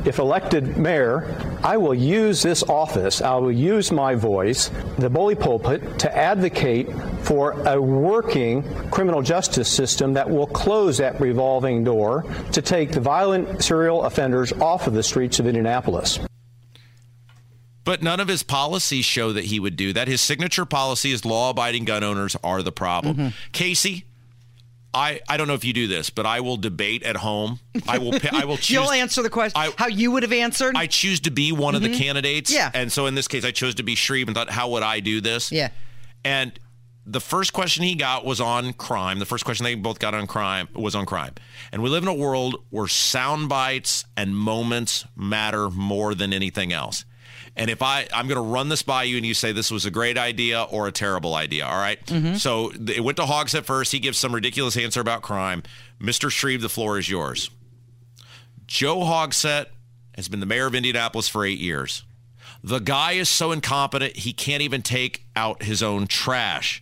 If 0.06 0.18
elected 0.18 0.78
mayor, 0.78 1.36
I 1.64 1.78
will 1.78 1.94
use 1.94 2.42
this 2.42 2.64
office, 2.64 3.22
I 3.22 3.36
will 3.36 3.52
use 3.52 3.92
my 3.92 4.16
voice, 4.16 4.72
the 4.98 5.10
bully 5.10 5.36
pulpit, 5.36 6.00
to 6.00 6.18
advocate 6.18 6.90
for 7.22 7.52
a 7.68 7.82
working 7.82 8.64
criminal 8.92 9.22
justice 9.22 9.70
system 9.70 10.14
that 10.14 10.30
will 10.30 10.48
close 10.48 10.98
that 11.00 11.20
revolving 11.20 11.84
door 11.84 12.26
to 12.54 12.62
take 12.62 12.92
the 12.92 13.02
violent 13.02 13.62
serial 13.62 14.04
offenders 14.04 14.54
off 14.54 14.88
of 14.88 14.94
the 14.94 15.04
streets 15.04 15.40
of 15.40 15.48
Indianapolis. 15.48 16.20
But 17.84 18.02
none 18.02 18.20
of 18.20 18.28
his 18.28 18.44
policies 18.44 19.04
show 19.04 19.34
that 19.34 19.46
he 19.46 19.60
would 19.60 19.76
do 19.76 19.94
that. 19.94 20.08
His 20.08 20.22
signature 20.22 20.66
policy 20.66 21.12
is 21.12 21.26
law 21.26 21.50
abiding 21.50 21.86
gun 21.86 22.04
owners 22.04 22.36
are 22.44 22.62
the 22.62 22.72
problem. 22.72 23.16
Mm-hmm. 23.16 23.30
Casey, 23.52 24.06
I, 24.94 25.22
I 25.30 25.38
don't 25.38 25.48
know 25.48 25.54
if 25.54 25.64
you 25.64 25.74
do 25.74 25.88
this, 25.88 26.10
but 26.10 26.26
I 26.26 26.40
will 26.40 26.58
debate 26.58 27.04
at 27.04 27.18
home. 27.18 27.60
I 27.88 28.00
will 28.00 28.14
I 28.32 28.46
will 28.46 28.58
choose. 28.58 28.72
You'll 28.72 28.92
answer 28.92 29.22
the 29.22 29.30
question 29.30 29.60
I, 29.60 29.72
how 29.78 29.88
you 29.88 30.12
would 30.12 30.24
have 30.24 30.34
answered. 30.34 30.76
I 30.76 30.88
choose 30.88 31.20
to 31.22 31.32
be 31.32 31.52
one 31.52 31.60
mm-hmm. 31.60 31.76
of 31.76 31.82
the 31.84 31.90
mm-hmm. 31.90 32.00
candidates. 32.00 32.52
Yeah. 32.52 32.72
And 32.74 32.92
so 32.92 33.06
in 33.06 33.16
this 33.16 33.28
case, 33.28 33.46
I 33.46 33.52
chose 33.52 33.76
to 33.76 33.84
be 33.84 33.96
Shreve 33.96 34.28
and 34.28 34.36
thought, 34.36 34.50
how 34.50 34.70
would 34.70 34.84
I 34.84 35.00
do 35.00 35.22
this? 35.22 35.52
Yeah. 35.52 35.70
And 36.26 36.60
the 37.06 37.20
first 37.20 37.54
question 37.54 37.84
he 37.84 37.96
got 37.96 38.26
was 38.26 38.40
on 38.40 38.74
crime. 38.74 39.20
The 39.20 39.26
first 39.26 39.46
question 39.46 39.64
they 39.64 39.76
both 39.76 40.00
got 40.00 40.14
on 40.14 40.28
crime 40.28 40.68
was 40.74 40.96
on 40.96 41.06
crime. 41.06 41.34
And 41.72 41.82
we 41.82 41.90
live 41.90 42.04
in 42.04 42.10
a 42.10 42.14
world 42.14 42.64
where 42.70 42.88
sound 42.88 43.50
bites 43.50 44.06
and 44.16 44.36
moments 44.36 45.06
matter 45.16 45.70
more 45.70 46.14
than 46.14 46.34
anything 46.34 46.72
else. 46.74 47.06
And 47.60 47.70
if 47.70 47.82
I, 47.82 48.08
I'm 48.14 48.30
going 48.30 48.38
to 48.38 48.42
run 48.42 48.70
this 48.70 48.84
by 48.84 49.04
you 49.04 49.18
and 49.18 49.26
you 49.26 49.34
say 49.34 49.52
this 49.52 49.70
was 49.70 49.86
a 49.86 49.92
great 49.92 50.18
idea 50.18 50.64
or 50.64 50.88
a 50.88 50.94
terrible 50.94 51.36
idea, 51.36 51.66
all 51.66 51.78
right? 51.78 52.04
mm-hmm. 52.06 52.36
So 52.36 52.72
it 52.72 53.04
went 53.04 53.18
to 53.18 53.24
Hogsett 53.24 53.66
first. 53.66 53.92
He 53.92 54.00
gives 54.00 54.18
some 54.18 54.34
ridiculous 54.34 54.78
answer 54.78 55.02
about 55.02 55.24
crime. 55.24 55.64
Mr. 56.00 56.32
Shreve, 56.32 56.62
the 56.62 56.70
floor 56.70 56.98
is 56.98 57.10
yours. 57.10 57.50
Joe 58.66 59.00
Hogsett 59.00 59.66
has 60.16 60.30
been 60.30 60.40
the 60.40 60.46
mayor 60.46 60.68
of 60.68 60.74
Indianapolis 60.74 61.28
for 61.28 61.44
eight 61.44 61.60
years. 61.60 62.04
The 62.64 62.80
guy 62.80 63.14
is 63.14 63.28
so 63.28 63.52
incompetent, 63.52 64.16
he 64.16 64.32
can't 64.32 64.62
even 64.62 64.82
take 64.82 65.26
out 65.36 65.64
his 65.64 65.84
own 65.84 66.08
trash. 66.08 66.82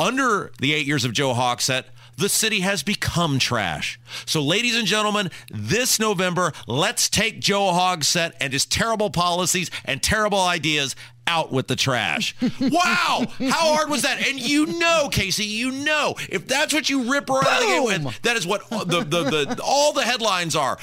Under 0.00 0.50
the 0.58 0.74
eight 0.74 0.86
years 0.86 1.04
of 1.04 1.12
Joe 1.12 1.32
Hogsett, 1.32 1.84
the 2.16 2.28
city 2.28 2.60
has 2.60 2.82
become 2.82 3.38
trash. 3.38 3.98
So, 4.26 4.42
ladies 4.42 4.76
and 4.76 4.86
gentlemen, 4.86 5.30
this 5.50 5.98
November, 5.98 6.52
let's 6.66 7.08
take 7.08 7.40
Joe 7.40 7.72
Hogsett 7.72 8.32
and 8.40 8.52
his 8.52 8.66
terrible 8.66 9.10
policies 9.10 9.70
and 9.84 10.02
terrible 10.02 10.40
ideas 10.40 10.94
out 11.26 11.52
with 11.52 11.68
the 11.68 11.76
trash. 11.76 12.34
wow, 12.60 13.26
how 13.38 13.74
hard 13.74 13.90
was 13.90 14.02
that? 14.02 14.26
And 14.26 14.40
you 14.40 14.66
know, 14.66 15.08
Casey, 15.10 15.44
you 15.44 15.70
know, 15.70 16.14
if 16.28 16.46
that's 16.46 16.74
what 16.74 16.90
you 16.90 17.12
rip 17.12 17.30
around 17.30 17.60
the 17.60 17.66
gate 17.66 17.84
with, 18.04 18.22
that 18.22 18.36
is 18.36 18.46
what 18.46 18.68
the, 18.68 19.04
the, 19.04 19.44
the 19.44 19.62
all 19.64 19.92
the 19.92 20.02
headlines 20.02 20.56
are. 20.56 20.78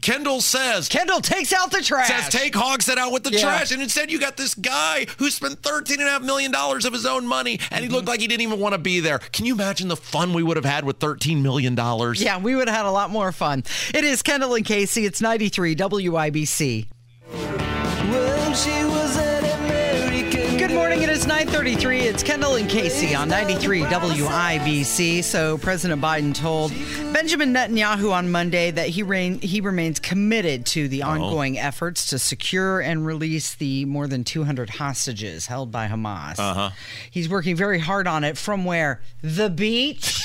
Kendall 0.00 0.40
says 0.40 0.88
Kendall 0.88 1.20
takes 1.20 1.52
out 1.52 1.70
the 1.70 1.82
trash. 1.82 2.08
Says 2.08 2.28
take 2.28 2.52
Hogsett 2.54 2.96
out 2.96 3.12
with 3.12 3.22
the 3.22 3.32
yeah. 3.32 3.40
trash. 3.40 3.72
And 3.72 3.82
instead 3.82 4.10
you 4.10 4.18
got 4.18 4.36
this 4.36 4.54
guy 4.54 5.06
who 5.18 5.30
spent 5.30 5.62
$13.5 5.62 6.22
million 6.22 6.54
of 6.54 6.92
his 6.92 7.06
own 7.06 7.26
money 7.26 7.60
and 7.70 7.80
he 7.80 7.86
mm-hmm. 7.86 7.96
looked 7.96 8.08
like 8.08 8.20
he 8.20 8.26
didn't 8.26 8.42
even 8.42 8.60
want 8.60 8.74
to 8.74 8.78
be 8.78 9.00
there. 9.00 9.18
Can 9.18 9.46
you 9.46 9.54
imagine 9.54 9.88
the 9.88 9.96
fun 9.96 10.32
we 10.32 10.42
would 10.42 10.56
have 10.56 10.64
had 10.64 10.84
with 10.84 10.98
$13 10.98 11.42
million? 11.42 11.76
Yeah, 11.76 12.38
we 12.38 12.54
would 12.54 12.68
have 12.68 12.76
had 12.76 12.86
a 12.86 12.90
lot 12.90 13.10
more 13.10 13.32
fun. 13.32 13.64
It 13.94 14.04
is 14.04 14.22
Kendall 14.22 14.54
and 14.54 14.64
Casey. 14.64 15.04
It's 15.04 15.20
93 15.20 15.76
WIBC. 15.76 16.86
Well, 17.32 17.70
Good 18.50 18.99
morning. 21.00 21.14
It 21.14 21.18
is 21.18 21.26
9:33. 21.26 22.00
It's 22.00 22.22
Kendall 22.22 22.56
and 22.56 22.68
Casey 22.68 23.14
on 23.14 23.28
93 23.28 23.82
WIBC. 23.82 25.22
So 25.22 25.58
President 25.58 26.00
Biden 26.00 26.34
told 26.34 26.72
Benjamin 27.12 27.52
Netanyahu 27.52 28.12
on 28.12 28.30
Monday 28.30 28.70
that 28.70 28.88
he 28.88 29.02
reign, 29.02 29.40
he 29.40 29.60
remains 29.60 29.98
committed 29.98 30.66
to 30.66 30.88
the 30.88 31.02
ongoing 31.02 31.58
efforts 31.58 32.06
to 32.10 32.18
secure 32.18 32.80
and 32.80 33.06
release 33.06 33.54
the 33.54 33.84
more 33.86 34.06
than 34.06 34.24
200 34.24 34.70
hostages 34.70 35.46
held 35.46 35.70
by 35.70 35.88
Hamas. 35.88 36.38
Uh-huh. 36.38 36.70
He's 37.10 37.28
working 37.28 37.56
very 37.56 37.78
hard 37.78 38.06
on 38.06 38.24
it 38.24 38.36
from 38.36 38.64
where? 38.64 39.00
The 39.22 39.50
beach. 39.50 40.22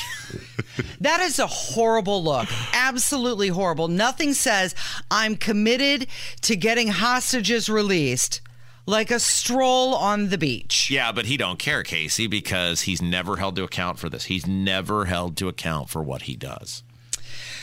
that 1.00 1.22
is 1.22 1.40
a 1.40 1.48
horrible 1.48 2.24
look. 2.24 2.48
Absolutely 2.74 3.48
horrible. 3.50 3.88
Nothing 3.88 4.34
says 4.34 4.76
I'm 5.10 5.36
committed 5.36 6.08
to 6.42 6.56
getting 6.56 6.90
hostages 6.90 7.70
released 7.70 8.42
like 8.86 9.12
a 9.12 9.20
stroll 9.20 9.96
on 9.96 10.30
the 10.30 10.38
beach. 10.38 10.90
Yeah, 10.92 11.12
but 11.12 11.26
he 11.26 11.38
don't 11.38 11.60
care, 11.60 11.84
Casey, 11.84 12.28
because 12.28 12.82
he's 12.82 13.02
never 13.02 13.38
held 13.38 13.56
to 13.56 13.64
account 13.64 14.00
for 14.00 14.10
this. 14.10 14.26
He's 14.26 14.46
never 14.46 15.06
held 15.06 15.38
to 15.38 15.48
account 15.48 15.90
for 15.90 16.04
what 16.04 16.24
he 16.24 16.36
does. 16.36 16.84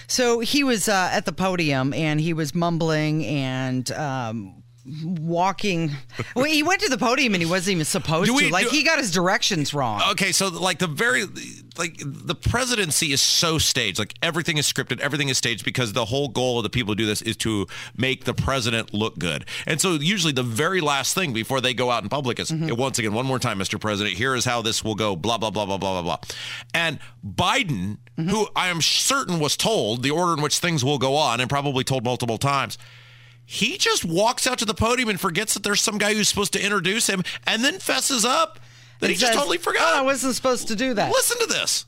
So 0.06 0.40
he 0.40 0.64
was 0.64 0.88
uh, 0.88 1.10
at 1.12 1.24
the 1.24 1.32
podium 1.32 1.94
and 1.94 2.20
he 2.20 2.32
was 2.34 2.54
mumbling 2.54 3.24
and 3.24 3.90
um, 3.92 4.61
walking. 4.84 5.90
well, 6.34 6.44
he 6.44 6.62
went 6.62 6.80
to 6.80 6.88
the 6.88 6.98
podium 6.98 7.34
and 7.34 7.42
he 7.42 7.48
wasn't 7.48 7.74
even 7.76 7.84
supposed 7.84 8.30
we- 8.30 8.48
to. 8.48 8.52
Like 8.52 8.70
do- 8.70 8.76
he 8.76 8.82
got 8.82 8.98
his 8.98 9.10
directions 9.10 9.72
wrong. 9.72 10.02
Okay, 10.12 10.32
so 10.32 10.48
like 10.48 10.78
the 10.78 10.86
very 10.86 11.24
like 11.78 12.00
the 12.04 12.34
presidency 12.34 13.12
is 13.12 13.20
so 13.20 13.58
staged. 13.58 13.98
Like 13.98 14.14
everything 14.22 14.58
is 14.58 14.70
scripted, 14.70 15.00
everything 15.00 15.28
is 15.28 15.38
staged 15.38 15.64
because 15.64 15.92
the 15.92 16.04
whole 16.04 16.28
goal 16.28 16.58
of 16.58 16.64
the 16.64 16.70
people 16.70 16.92
who 16.92 16.96
do 16.96 17.06
this 17.06 17.22
is 17.22 17.36
to 17.38 17.66
make 17.96 18.24
the 18.24 18.34
president 18.34 18.92
look 18.92 19.18
good. 19.18 19.46
And 19.66 19.80
so 19.80 19.94
usually 19.94 20.32
the 20.32 20.42
very 20.42 20.80
last 20.80 21.14
thing 21.14 21.32
before 21.32 21.60
they 21.60 21.74
go 21.74 21.90
out 21.90 22.02
in 22.02 22.08
public 22.08 22.38
is 22.40 22.50
mm-hmm. 22.50 22.76
once 22.76 22.98
again, 22.98 23.12
one 23.14 23.26
more 23.26 23.38
time, 23.38 23.58
Mr. 23.58 23.80
President, 23.80 24.16
here 24.16 24.34
is 24.34 24.44
how 24.44 24.62
this 24.62 24.84
will 24.84 24.94
go, 24.94 25.16
blah, 25.16 25.38
blah, 25.38 25.50
blah, 25.50 25.66
blah, 25.66 25.78
blah, 25.78 26.02
blah, 26.02 26.02
blah. 26.02 26.18
And 26.74 26.98
Biden, 27.26 27.98
mm-hmm. 28.18 28.28
who 28.28 28.48
I 28.54 28.68
am 28.68 28.80
certain 28.80 29.38
was 29.38 29.56
told 29.56 30.02
the 30.02 30.10
order 30.10 30.34
in 30.34 30.42
which 30.42 30.58
things 30.58 30.84
will 30.84 30.98
go 30.98 31.16
on 31.16 31.40
and 31.40 31.48
probably 31.48 31.84
told 31.84 32.04
multiple 32.04 32.38
times. 32.38 32.78
He 33.44 33.76
just 33.76 34.04
walks 34.04 34.46
out 34.46 34.58
to 34.58 34.64
the 34.64 34.74
podium 34.74 35.08
and 35.08 35.20
forgets 35.20 35.54
that 35.54 35.62
there's 35.62 35.80
some 35.80 35.98
guy 35.98 36.14
who's 36.14 36.28
supposed 36.28 36.52
to 36.54 36.62
introduce 36.64 37.06
him 37.08 37.22
and 37.46 37.62
then 37.64 37.78
fesses 37.80 38.24
up 38.24 38.58
that 39.00 39.08
he, 39.08 39.14
He 39.14 39.20
just 39.20 39.32
says, 39.32 39.38
totally 39.40 39.58
"Oh, 39.58 39.62
forgot. 39.62 39.94
I 39.94 40.02
wasn't 40.02 40.34
supposed 40.34 40.68
to 40.68 40.76
do 40.76 40.94
that. 40.94 41.10
Listen 41.12 41.38
to 41.40 41.46
this. 41.46 41.84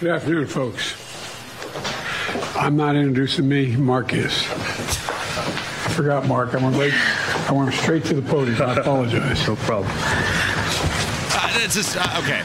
Good 0.00 0.10
afternoon, 0.10 0.46
folks. 0.48 0.96
I'm 2.56 2.76
not 2.76 2.96
introducing 2.96 3.48
me, 3.48 3.76
Mark 3.76 4.12
is. 4.12 4.32
I 4.50 5.94
forgot 5.94 6.26
Mark. 6.26 6.54
I 6.54 6.58
went 6.62 6.76
late. 6.76 6.94
I 6.94 7.52
went 7.52 7.72
straight 7.74 8.04
to 8.06 8.14
the 8.14 8.22
podium. 8.22 8.60
I 8.62 8.74
apologize. 8.76 9.46
No 9.46 9.54
problem. 9.56 9.92
Uh, 9.94 11.58
it's 11.62 11.74
just 11.74 11.96
uh, 11.96 12.20
okay. 12.22 12.42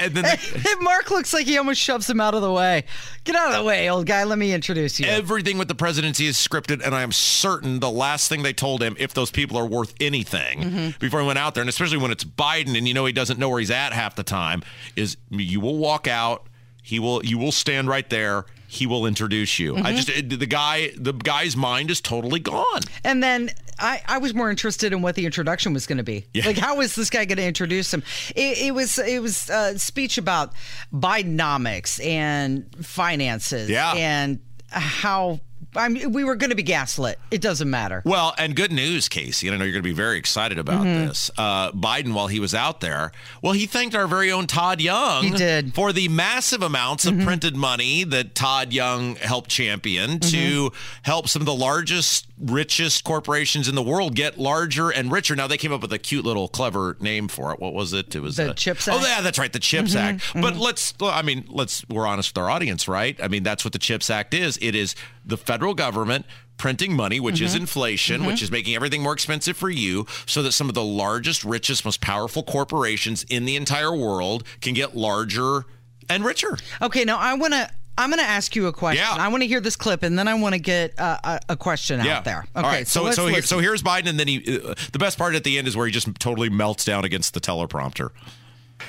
And 0.00 0.14
then 0.14 0.24
the- 0.52 0.76
Mark 0.80 1.10
looks 1.10 1.32
like 1.32 1.46
he 1.46 1.58
almost 1.58 1.80
shoves 1.80 2.08
him 2.08 2.20
out 2.20 2.34
of 2.34 2.42
the 2.42 2.52
way. 2.52 2.84
Get 3.24 3.36
out 3.36 3.52
of 3.52 3.58
the 3.58 3.64
way, 3.64 3.88
old 3.90 4.06
guy. 4.06 4.24
Let 4.24 4.38
me 4.38 4.52
introduce 4.52 4.98
you. 4.98 5.06
everything 5.06 5.58
with 5.58 5.68
the 5.68 5.74
presidency 5.74 6.26
is 6.26 6.36
scripted, 6.36 6.84
and 6.84 6.94
I 6.94 7.02
am 7.02 7.12
certain 7.12 7.80
the 7.80 7.90
last 7.90 8.28
thing 8.28 8.42
they 8.42 8.52
told 8.52 8.82
him, 8.82 8.96
if 8.98 9.12
those 9.14 9.30
people 9.30 9.56
are 9.56 9.66
worth 9.66 9.94
anything, 10.00 10.60
Mm-hmm. 10.60 10.90
before 11.00 11.20
he 11.20 11.26
went 11.26 11.38
out 11.38 11.54
there, 11.54 11.62
and 11.62 11.68
especially 11.68 11.98
when 11.98 12.10
it's 12.10 12.24
Biden 12.24 12.76
and 12.76 12.86
you 12.88 12.94
know 12.94 13.04
he 13.04 13.12
doesn't 13.12 13.38
know 13.38 13.48
where 13.48 13.58
he's 13.60 13.70
at 13.70 13.92
half 13.92 14.14
the 14.16 14.22
time, 14.22 14.62
is 14.96 15.16
you 15.30 15.60
will 15.60 15.76
walk 15.78 16.06
out, 16.08 16.46
he 16.82 16.98
will, 16.98 17.24
you 17.24 17.38
will 17.38 17.52
stand 17.52 17.88
right 17.88 18.08
there. 18.10 18.46
He 18.72 18.86
will 18.86 19.04
introduce 19.04 19.58
you. 19.58 19.74
Mm-hmm. 19.74 19.86
I 19.86 19.92
just 19.94 20.06
the 20.06 20.46
guy, 20.46 20.92
the 20.96 21.12
guy's 21.12 21.56
mind 21.56 21.90
is 21.90 22.00
totally 22.00 22.38
gone. 22.38 22.82
And 23.02 23.20
then 23.20 23.50
I, 23.80 24.00
I 24.06 24.18
was 24.18 24.32
more 24.32 24.48
interested 24.48 24.92
in 24.92 25.02
what 25.02 25.16
the 25.16 25.26
introduction 25.26 25.72
was 25.72 25.88
going 25.88 25.98
to 25.98 26.04
be. 26.04 26.26
Yeah. 26.32 26.46
Like, 26.46 26.56
how 26.56 26.76
was 26.76 26.94
this 26.94 27.10
guy 27.10 27.24
going 27.24 27.38
to 27.38 27.44
introduce 27.44 27.92
him? 27.92 28.04
It, 28.36 28.58
it 28.58 28.70
was 28.72 28.96
it 29.00 29.20
was 29.20 29.50
a 29.50 29.76
speech 29.76 30.18
about 30.18 30.52
Bidenomics 30.94 32.04
and 32.04 32.72
finances. 32.86 33.68
Yeah. 33.68 33.92
And 33.96 34.38
how 34.68 35.40
I 35.76 35.88
mean, 35.88 36.12
we 36.12 36.24
were 36.24 36.34
going 36.34 36.50
to 36.50 36.56
be 36.56 36.62
gaslit. 36.62 37.18
It 37.30 37.40
doesn't 37.40 37.70
matter. 37.70 38.02
Well, 38.04 38.34
and 38.38 38.56
good 38.56 38.72
news, 38.72 39.08
Casey, 39.08 39.46
and 39.46 39.54
I 39.54 39.58
know 39.58 39.64
you're 39.64 39.72
going 39.72 39.82
to 39.84 39.88
be 39.88 39.94
very 39.94 40.18
excited 40.18 40.58
about 40.58 40.80
Mm-hmm. 40.84 41.06
this. 41.08 41.30
Uh, 41.38 41.70
Biden, 41.72 42.12
while 42.14 42.26
he 42.26 42.40
was 42.40 42.54
out 42.54 42.80
there, 42.80 43.12
well, 43.42 43.52
he 43.52 43.66
thanked 43.66 43.94
our 43.94 44.06
very 44.06 44.32
own 44.32 44.46
Todd 44.46 44.80
Young 44.80 45.22
He 45.24 45.30
did. 45.30 45.66
Mm-hmm. 45.66 45.74
for 45.74 45.92
the 45.92 46.08
massive 46.08 46.62
amounts 46.62 47.04
of 47.06 47.18
printed 47.20 47.54
money 47.54 48.02
that 48.04 48.34
Todd 48.34 48.72
Young 48.72 49.16
helped 49.16 49.50
champion 49.50 50.18
to 50.20 50.36
Mm-hmm. 50.36 50.76
help 51.02 51.28
some 51.28 51.42
of 51.42 51.46
the 51.46 51.54
largest, 51.54 52.26
richest 52.40 53.04
corporations 53.04 53.68
in 53.68 53.74
the 53.74 53.82
world 53.82 54.14
get 54.14 54.38
larger 54.38 54.90
and 54.90 55.12
richer. 55.12 55.36
Now, 55.36 55.46
they 55.46 55.58
came 55.58 55.72
up 55.72 55.82
with 55.82 55.92
a 55.92 55.98
cute 55.98 56.24
little 56.24 56.48
clever 56.48 56.96
name 57.00 57.28
for 57.28 57.52
it. 57.52 57.60
What 57.60 57.74
was 57.74 57.92
it? 57.92 58.14
It 58.14 58.20
was 58.20 58.36
The 58.36 58.50
uh, 58.50 58.54
CHIPS 58.54 58.88
Oh, 58.88 58.98
yeah, 59.00 59.20
that's 59.20 59.38
right, 59.38 59.52
the 59.52 59.58
CHIPS 59.60 59.94
Act. 59.94 60.22
But 60.34 60.56
let's, 60.56 60.94
I 61.00 61.22
mean, 61.22 61.44
let's, 61.48 61.86
we're 61.88 62.06
honest 62.06 62.34
with 62.34 62.42
our 62.42 62.50
audience, 62.50 62.88
right? 62.88 63.18
I 63.22 63.28
mean, 63.28 63.42
that's 63.42 63.64
what 63.64 63.72
the 63.72 63.78
CHIPS 63.78 64.08
Act 64.10 64.34
is. 64.34 64.58
It 64.62 64.74
is 64.74 64.94
the 65.24 65.36
federal 65.36 65.59
government 65.74 66.26
printing 66.56 66.94
money, 66.94 67.18
which 67.18 67.40
is 67.40 67.54
inflation, 67.54 68.26
which 68.26 68.42
is 68.42 68.50
making 68.50 68.74
everything 68.74 69.02
more 69.02 69.14
expensive 69.14 69.56
for 69.56 69.70
you, 69.70 70.06
so 70.26 70.42
that 70.42 70.52
some 70.52 70.68
of 70.68 70.74
the 70.74 70.84
largest, 70.84 71.42
richest, 71.42 71.84
most 71.86 72.00
powerful 72.02 72.42
corporations 72.42 73.24
in 73.30 73.46
the 73.46 73.56
entire 73.56 73.94
world 73.96 74.44
can 74.60 74.74
get 74.74 74.94
larger 74.94 75.64
and 76.10 76.22
richer. 76.24 76.58
Okay, 76.82 77.04
now 77.04 77.18
I 77.18 77.34
want 77.34 77.54
to. 77.54 77.70
I'm 77.96 78.08
going 78.10 78.20
to 78.20 78.26
ask 78.28 78.56
you 78.56 78.66
a 78.66 78.72
question. 78.72 79.04
Yeah. 79.04 79.22
I 79.22 79.28
want 79.28 79.42
to 79.42 79.46
hear 79.46 79.60
this 79.60 79.76
clip, 79.76 80.02
and 80.02 80.18
then 80.18 80.26
I 80.26 80.34
want 80.34 80.54
to 80.54 80.58
get 80.58 80.98
uh, 80.98 81.18
a, 81.22 81.40
a 81.50 81.56
question 81.56 82.02
Yeah. 82.02 82.18
out 82.18 82.24
there. 82.24 82.46
Okay, 82.56 82.64
All 82.66 82.72
right. 82.72 82.86
So 82.88 83.02
let's 83.02 83.16
so 83.16 83.26
here, 83.26 83.42
so 83.42 83.58
here's 83.58 83.82
Biden, 83.82 84.08
and 84.08 84.18
then 84.20 84.26
he. 84.28 84.60
Uh, 84.62 84.74
the 84.92 84.98
best 84.98 85.18
part 85.18 85.34
at 85.34 85.44
the 85.44 85.58
end 85.58 85.66
is 85.68 85.76
where 85.76 85.86
he 85.86 85.92
just 85.92 86.08
totally 86.18 86.48
melts 86.48 86.84
down 86.84 87.04
against 87.04 87.34
the 87.34 87.40
teleprompter. 87.40 88.10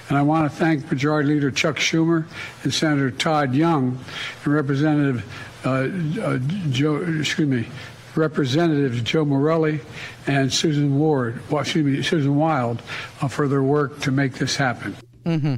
And 0.08 0.18
I 0.18 0.22
want 0.22 0.50
to 0.50 0.58
thank 0.58 0.90
Majority 0.90 1.34
Leader 1.34 1.52
Chuck 1.52 1.76
Schumer 1.78 2.26
and 2.64 2.74
Senator 2.74 3.12
Todd 3.12 3.54
Young 3.54 4.00
and 4.46 4.54
Representative 4.54 5.26
Uh, 5.64 5.90
uh, 6.22 6.40
Joe, 6.70 6.98
excuse 7.20 7.48
me, 7.48 7.68
Representatives 8.16 9.02
Joe 9.02 9.26
Morelle 9.26 9.80
and 10.28 10.52
Susan 10.52 10.98
Ward, 10.98 11.42
well, 11.50 11.62
excuse 11.62 11.86
me, 11.86 12.04
Susan 12.04 12.36
Wild, 12.36 12.82
uh, 13.22 13.28
for 13.28 13.48
their 13.48 13.64
work 13.64 14.00
to 14.02 14.12
make 14.12 14.34
this 14.34 14.56
happen. 14.56 14.96
Mm-hmm. 15.26 15.56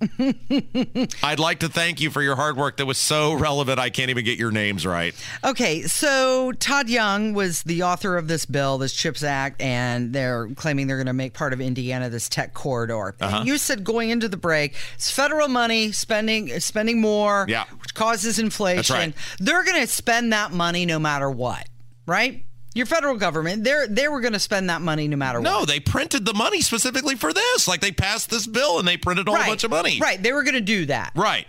I'd 1.22 1.38
like 1.38 1.60
to 1.60 1.68
thank 1.68 2.00
you 2.00 2.10
for 2.10 2.22
your 2.22 2.36
hard 2.36 2.56
work 2.56 2.76
that 2.78 2.86
was 2.86 2.98
so 2.98 3.32
relevant. 3.34 3.78
I 3.78 3.90
can't 3.90 4.10
even 4.10 4.24
get 4.24 4.38
your 4.38 4.50
names 4.50 4.86
right. 4.86 5.14
Okay, 5.42 5.82
so 5.82 6.52
Todd 6.52 6.88
Young 6.88 7.32
was 7.34 7.62
the 7.62 7.82
author 7.82 8.16
of 8.16 8.28
this 8.28 8.44
bill, 8.44 8.78
this 8.78 8.92
CHIPS 8.92 9.22
Act, 9.22 9.60
and 9.62 10.12
they're 10.12 10.48
claiming 10.56 10.86
they're 10.86 10.96
going 10.96 11.06
to 11.06 11.12
make 11.12 11.32
part 11.34 11.52
of 11.52 11.60
Indiana 11.60 12.10
this 12.10 12.28
tech 12.28 12.54
corridor. 12.54 13.14
Uh-huh. 13.20 13.38
And 13.38 13.46
you 13.46 13.58
said 13.58 13.84
going 13.84 14.10
into 14.10 14.28
the 14.28 14.36
break, 14.36 14.74
it's 14.94 15.10
federal 15.10 15.48
money 15.48 15.92
spending 15.92 16.58
spending 16.60 17.00
more, 17.00 17.46
Yeah. 17.48 17.64
which 17.80 17.94
causes 17.94 18.38
inflation. 18.38 18.94
right. 18.96 19.14
They're 19.38 19.64
going 19.64 19.80
to 19.80 19.86
spend 19.86 20.32
that 20.32 20.52
money 20.52 20.86
no 20.86 20.98
matter 20.98 21.30
what, 21.30 21.68
right? 22.06 22.44
Your 22.74 22.86
federal 22.86 23.16
government, 23.16 23.62
they're 23.64 23.86
they 23.86 24.08
were 24.08 24.20
going 24.20 24.32
to 24.32 24.38
spend 24.40 24.68
that 24.68 24.80
money 24.82 25.06
no 25.06 25.16
matter 25.16 25.40
No, 25.40 25.52
what. 25.52 25.58
No, 25.60 25.64
they 25.66 25.78
printed 25.80 26.24
the 26.24 26.34
money 26.34 26.60
specifically 26.60 27.14
for 27.14 27.32
this. 27.32 27.68
Like 27.68 27.80
they 27.80 27.92
passed 27.92 28.30
this 28.30 28.46
bill 28.46 28.78
and 28.80 28.86
they 28.88 28.96
printed 28.96 29.28
a 29.28 29.30
whole 29.30 29.38
right. 29.38 29.46
bunch 29.48 29.62
of 29.64 29.70
money. 29.70 30.00
Right, 30.00 30.20
they 30.20 30.32
were 30.32 30.42
going 30.42 30.54
to 30.54 30.60
do 30.60 30.86
that. 30.86 31.12
Right. 31.14 31.46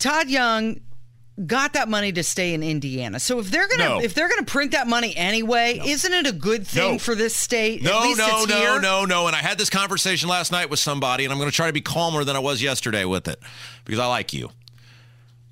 Todd 0.00 0.28
Young 0.28 0.80
got 1.46 1.72
that 1.72 1.88
money 1.88 2.12
to 2.12 2.22
stay 2.22 2.54
in 2.54 2.62
Indiana. 2.62 3.18
So 3.18 3.40
if 3.40 3.50
they're 3.50 3.66
gonna 3.68 3.88
No. 3.88 4.00
if 4.00 4.14
they're 4.14 4.28
gonna 4.28 4.44
print 4.44 4.70
that 4.72 4.86
money 4.86 5.16
anyway, 5.16 5.80
isn't 5.84 6.12
it 6.12 6.26
a 6.28 6.32
good 6.32 6.64
thing 6.66 6.92
No. 6.92 6.98
for 6.98 7.14
this 7.16 7.34
state? 7.34 7.80
At 7.84 7.92
No, 7.92 8.02
least 8.02 8.18
no, 8.18 8.44
no, 8.44 8.56
here? 8.56 8.80
no, 8.80 9.04
no. 9.04 9.26
And 9.26 9.34
I 9.34 9.40
had 9.40 9.58
this 9.58 9.68
conversation 9.70 10.28
last 10.28 10.52
night 10.52 10.70
with 10.70 10.78
somebody, 10.78 11.24
and 11.24 11.32
I'm 11.32 11.38
going 11.38 11.50
to 11.50 11.54
try 11.56 11.66
to 11.66 11.72
be 11.72 11.80
calmer 11.80 12.22
than 12.22 12.36
I 12.36 12.38
was 12.40 12.62
yesterday 12.62 13.04
with 13.04 13.26
it 13.26 13.40
because 13.84 13.98
I 13.98 14.06
like 14.06 14.32
you. 14.32 14.50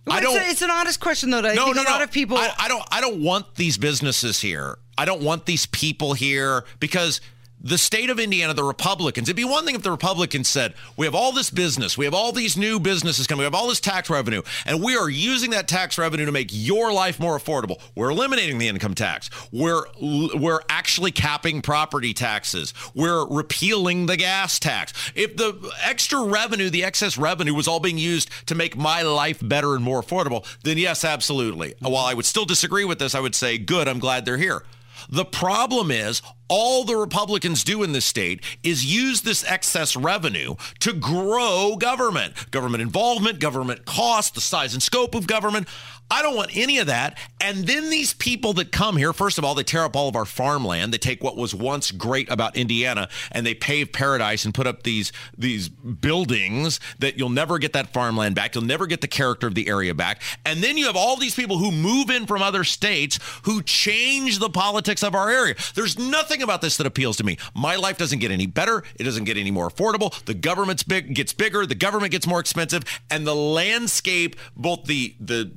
Well, 0.07 0.17
I 0.17 0.19
it's, 0.21 0.27
don't. 0.33 0.37
a- 0.43 0.51
it's 0.51 0.63
an 0.63 0.71
honest 0.71 1.01
question 1.01 1.31
though. 1.31 1.43
that 1.43 1.53
I 1.53 1.55
no, 1.55 1.65
think 1.67 1.77
no, 1.77 1.83
a 1.83 1.85
no. 1.85 1.91
lot 1.91 2.03
of 2.03 2.11
people. 2.11 2.37
I, 2.37 2.53
I 2.59 2.69
don't. 2.69 2.83
I 2.91 3.01
don't 3.01 3.23
want 3.23 3.55
these 3.55 3.79
businesses 3.79 4.41
here. 4.41 4.79
I 4.99 5.05
don't 5.05 5.23
want 5.23 5.47
these 5.47 5.67
people 5.67 6.13
here 6.15 6.65
because 6.81 7.21
the 7.63 7.79
state 7.79 8.11
of 8.11 8.19
Indiana, 8.19 8.55
the 8.55 8.65
Republicans. 8.65 9.29
It'd 9.29 9.37
be 9.37 9.45
one 9.45 9.65
thing 9.65 9.75
if 9.75 9.83
the 9.83 9.91
Republicans 9.91 10.49
said, 10.49 10.75
"We 10.97 11.07
have 11.07 11.15
all 11.15 11.33
this 11.33 11.51
business, 11.51 11.97
we 11.97 12.05
have 12.05 12.15
all 12.15 12.33
these 12.33 12.57
new 12.57 12.81
businesses 12.81 13.27
coming, 13.27 13.41
we 13.41 13.45
have 13.45 13.55
all 13.55 13.69
this 13.69 13.81
tax 13.81 14.11
revenue, 14.11 14.43
and 14.67 14.83
we 14.83 14.97
are 14.97 15.09
using 15.09 15.51
that 15.51 15.69
tax 15.69 15.97
revenue 15.97 16.27
to 16.27 16.33
make 16.33 16.49
your 16.51 16.93
life 16.93 17.21
more 17.21 17.39
affordable. 17.39 17.81
We're 17.95 18.11
eliminating 18.11 18.59
the 18.59 18.69
income 18.69 18.95
tax. 18.95 19.31
We're 19.53 19.85
we're 20.01 20.61
actually 20.69 21.13
capping 21.13 21.63
property 21.63 22.13
taxes. 22.13 22.75
We're 22.95 23.27
repealing 23.27 24.07
the 24.07 24.17
gas 24.17 24.59
tax. 24.59 24.93
If 25.15 25.37
the 25.37 25.73
extra 25.85 26.23
revenue, 26.25 26.71
the 26.71 26.85
excess 26.85 27.17
revenue, 27.17 27.55
was 27.55 27.69
all 27.69 27.81
being 27.81 27.99
used 27.99 28.29
to 28.47 28.55
make 28.55 28.77
my 28.77 29.03
life 29.03 29.39
better 29.41 29.75
and 29.75 29.85
more 29.85 30.03
affordable, 30.03 30.45
then 30.65 30.79
yes, 30.79 31.05
absolutely. 31.05 31.75
While 31.79 32.05
I 32.05 32.15
would 32.15 32.27
still 32.27 32.45
disagree 32.45 32.85
with 32.85 32.99
this, 32.99 33.15
I 33.15 33.21
would 33.21 33.35
say, 33.35 33.59
good. 33.59 33.89
I'm 33.89 34.01
glad 34.01 34.25
they're 34.25 34.39
here." 34.39 34.65
The 35.09 35.25
problem 35.25 35.91
is 35.91 36.23
all 36.55 36.85
the 36.85 36.97
Republicans 36.97 37.65
do 37.65 37.83
in 37.83 37.93
this 37.93 38.05
state 38.05 38.45
is 38.63 38.85
use 38.85 39.23
this 39.23 39.43
excess 39.51 39.97
revenue 39.97 40.55
to 40.81 40.93
grow 40.93 41.77
government, 41.79 42.51
government 42.51 42.83
involvement, 42.83 43.41
government 43.41 43.87
cost, 43.87 44.35
the 44.35 44.41
size 44.43 44.75
and 44.75 44.83
scope 44.83 45.15
of 45.15 45.27
government. 45.27 45.67
I 46.13 46.21
don't 46.21 46.37
want 46.37 46.55
any 46.55 46.77
of 46.77 46.89
that. 46.89 47.17
And 47.41 47.67
then 47.67 47.89
these 47.89 48.13
people 48.13 48.53
that 48.55 48.71
come 48.71 48.99
here, 48.99 49.15
first 49.15 49.39
of 49.39 49.45
all, 49.45 49.55
they 49.55 49.63
tear 49.63 49.83
up 49.83 49.97
all 49.97 50.11
of 50.11 50.15
our 50.15 50.27
farmland. 50.27 50.93
They 50.93 50.99
take 50.99 51.25
what 51.25 51.39
was 51.39 51.55
once 51.55 51.91
great 51.91 52.31
about 52.31 52.55
Indiana 52.55 53.09
and 53.31 53.47
they 53.47 53.55
pave 53.55 53.93
paradise 53.93 54.45
and 54.45 54.53
put 54.53 54.67
up 54.67 54.83
these 54.83 55.11
these 55.39 55.71
buildings 55.71 56.81
that 56.99 57.17
you'll 57.17 57.31
never 57.31 57.59
get 57.59 57.73
that 57.73 57.95
farmland 57.95 58.35
back. 58.35 58.55
You'll 58.55 58.65
never 58.65 58.87
get 58.87 59.01
the 59.01 59.09
character 59.09 59.47
of 59.47 59.55
the 59.55 59.69
area 59.69 59.95
back. 59.95 60.21
And 60.45 60.63
then 60.63 60.77
you 60.77 60.85
have 60.85 60.97
all 60.97 61.17
these 61.17 61.35
people 61.35 61.57
who 61.57 61.73
move 61.73 62.11
in 62.11 62.27
from 62.27 62.43
other 62.43 62.63
states 62.63 63.19
who 63.45 63.63
change 63.63 64.39
the 64.39 64.51
politics 64.51 65.03
of 65.03 65.15
our 65.15 65.31
area. 65.31 65.55
There's 65.75 65.99
nothing 65.99 66.42
about 66.43 66.61
this 66.61 66.77
that 66.77 66.87
appeals 66.87 67.17
to 67.19 67.25
me. 67.25 67.39
My 67.55 67.77
life 67.77 67.99
doesn't 67.99 68.19
get 68.19 68.31
any 68.31 68.47
better. 68.47 68.83
It 68.99 69.05
doesn't 69.05 69.25
get 69.25 69.37
any 69.37 69.51
more 69.51 69.69
affordable. 69.69 70.25
The 70.25 70.35
government's 70.35 70.83
big 70.83 71.15
gets 71.15 71.33
bigger. 71.33 71.67
The 71.67 71.75
government 71.75 72.13
gets 72.13 72.27
more 72.27 72.41
expensive, 72.41 72.83
and 73.11 73.27
the 73.27 73.35
landscape, 73.35 74.37
both 74.57 74.85
the 74.85 75.15
the 75.21 75.53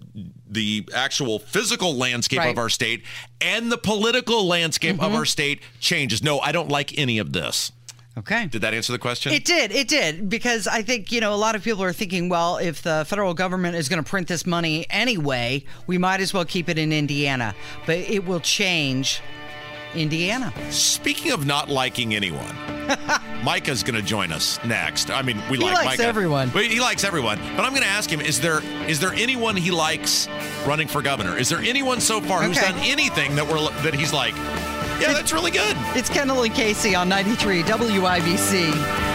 the 0.48 0.88
actual 0.93 1.39
physical 1.39 1.95
landscape 1.95 2.39
Right. 2.39 2.50
of 2.50 2.58
our 2.58 2.69
state 2.69 3.04
and 3.41 3.71
the 3.71 3.78
political 3.78 4.45
landscape 4.48 4.95
of 4.95 5.08
mm-hmm. 5.08 5.15
our 5.15 5.26
state 5.26 5.62
changes. 5.80 6.24
No, 6.24 6.39
I 6.39 6.52
don't 6.52 6.69
like 6.69 6.98
any 6.98 7.17
of 7.17 7.34
this. 7.34 7.71
Okay. 8.17 8.45
Did 8.48 8.62
that 8.62 8.74
answer 8.74 8.93
the 8.93 9.00
question? 9.00 9.34
It 9.34 9.43
did. 9.43 9.71
It 9.71 9.89
did. 9.89 10.30
Because 10.30 10.67
I 10.67 10.82
think, 10.84 11.12
you 11.12 11.19
know, 11.19 11.34
a 11.34 11.36
lot 11.36 11.56
of 11.56 11.63
people 11.63 11.84
are 11.84 11.91
thinking, 11.91 12.30
well, 12.30 12.58
if 12.58 12.82
the 12.82 13.06
federal 13.08 13.34
government 13.34 13.76
is 13.76 13.89
going 13.89 14.02
to 14.02 14.10
print 14.10 14.30
this 14.30 14.45
money 14.45 14.86
anyway, 14.89 15.65
we 15.86 15.98
might 15.98 16.21
as 16.21 16.34
well 16.34 16.45
keep 16.45 16.69
it 16.69 16.78
in 16.78 16.93
Indiana. 16.93 17.54
But 17.86 17.98
it 17.98 18.26
will 18.26 18.39
change 18.39 19.21
Indiana. 19.93 20.52
Speaking 20.71 21.32
of 21.32 21.45
not 21.45 21.69
liking 21.69 22.15
anyone, 22.15 22.56
Micah's 23.43 23.84
going 23.84 23.95
to 23.95 24.02
join 24.02 24.32
us 24.32 24.60
next. 24.65 25.10
I 25.12 25.21
mean, 25.21 25.38
we 25.50 25.58
He 25.58 25.63
like 25.63 25.74
likes 25.76 25.86
Micah. 26.00 26.08
everyone. 26.08 26.50
But 26.50 26.65
he 26.65 26.80
likes 26.80 27.04
everyone. 27.04 27.38
But 27.56 27.65
I'm 27.65 27.71
going 27.71 27.84
to 27.84 27.88
ask 27.88 28.10
him: 28.10 28.21
Is 28.21 28.39
there 28.41 28.62
is 28.88 29.00
there 29.00 29.13
anyone 29.13 29.56
he 29.56 29.71
likes 29.71 30.28
running 30.65 30.88
for 30.88 31.02
governor? 31.02 31.38
Is 31.38 31.50
there 31.50 31.60
anyone 31.60 32.00
so 32.02 32.21
far 32.21 32.43
who's 32.43 32.58
Okay. 32.58 32.71
done 32.71 32.80
anything 32.82 33.36
that 33.36 33.48
we're 33.48 33.60
that 33.84 33.93
he's 33.93 34.13
like, 34.13 34.36
yeah, 35.00 35.13
that's 35.13 35.34
really 35.34 35.52
good. 35.52 35.76
It's 35.95 36.10
Kendall 36.10 36.43
and 36.43 36.54
Casey 36.54 36.95
on 36.95 37.10
93 37.10 37.63
WIBC. 37.63 39.14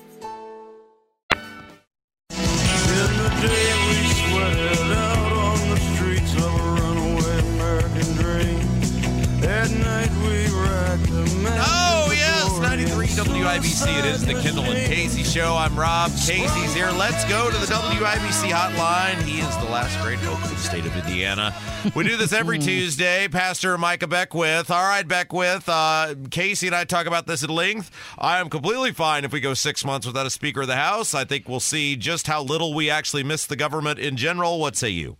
WIBC. 13.51 13.99
It 13.99 14.05
is 14.05 14.25
the 14.25 14.33
Kendall 14.35 14.63
and 14.63 14.89
Casey 14.89 15.23
show. 15.23 15.57
I'm 15.57 15.77
Rob. 15.77 16.09
Casey's 16.11 16.73
here. 16.73 16.89
Let's 16.91 17.25
go 17.25 17.51
to 17.51 17.57
the 17.57 17.65
WIBC 17.65 18.49
hotline. 18.49 19.21
He 19.23 19.41
is 19.41 19.57
the 19.57 19.65
last 19.65 20.01
great 20.01 20.19
hope 20.19 20.41
of 20.41 20.49
the 20.49 20.55
state 20.55 20.85
of 20.85 20.95
Indiana. 20.95 21.53
We 21.93 22.05
do 22.05 22.15
this 22.15 22.31
every 22.31 22.59
Tuesday. 22.59 23.27
Pastor 23.27 23.77
Micah 23.77 24.07
Beckwith. 24.07 24.71
All 24.71 24.83
right, 24.83 25.05
Beckwith. 25.05 25.67
Uh, 25.67 26.15
Casey 26.29 26.67
and 26.67 26.75
I 26.77 26.85
talk 26.85 27.07
about 27.07 27.27
this 27.27 27.43
at 27.43 27.49
length. 27.49 27.91
I 28.17 28.39
am 28.39 28.49
completely 28.49 28.93
fine 28.93 29.25
if 29.25 29.33
we 29.33 29.41
go 29.41 29.53
six 29.53 29.83
months 29.83 30.07
without 30.07 30.25
a 30.25 30.29
Speaker 30.29 30.61
of 30.61 30.67
the 30.67 30.77
House. 30.77 31.13
I 31.13 31.25
think 31.25 31.49
we'll 31.49 31.59
see 31.59 31.97
just 31.97 32.27
how 32.27 32.41
little 32.41 32.73
we 32.73 32.89
actually 32.89 33.23
miss 33.23 33.45
the 33.45 33.57
government 33.57 33.99
in 33.99 34.15
general. 34.15 34.61
What 34.61 34.77
say 34.77 34.91
you? 34.91 35.17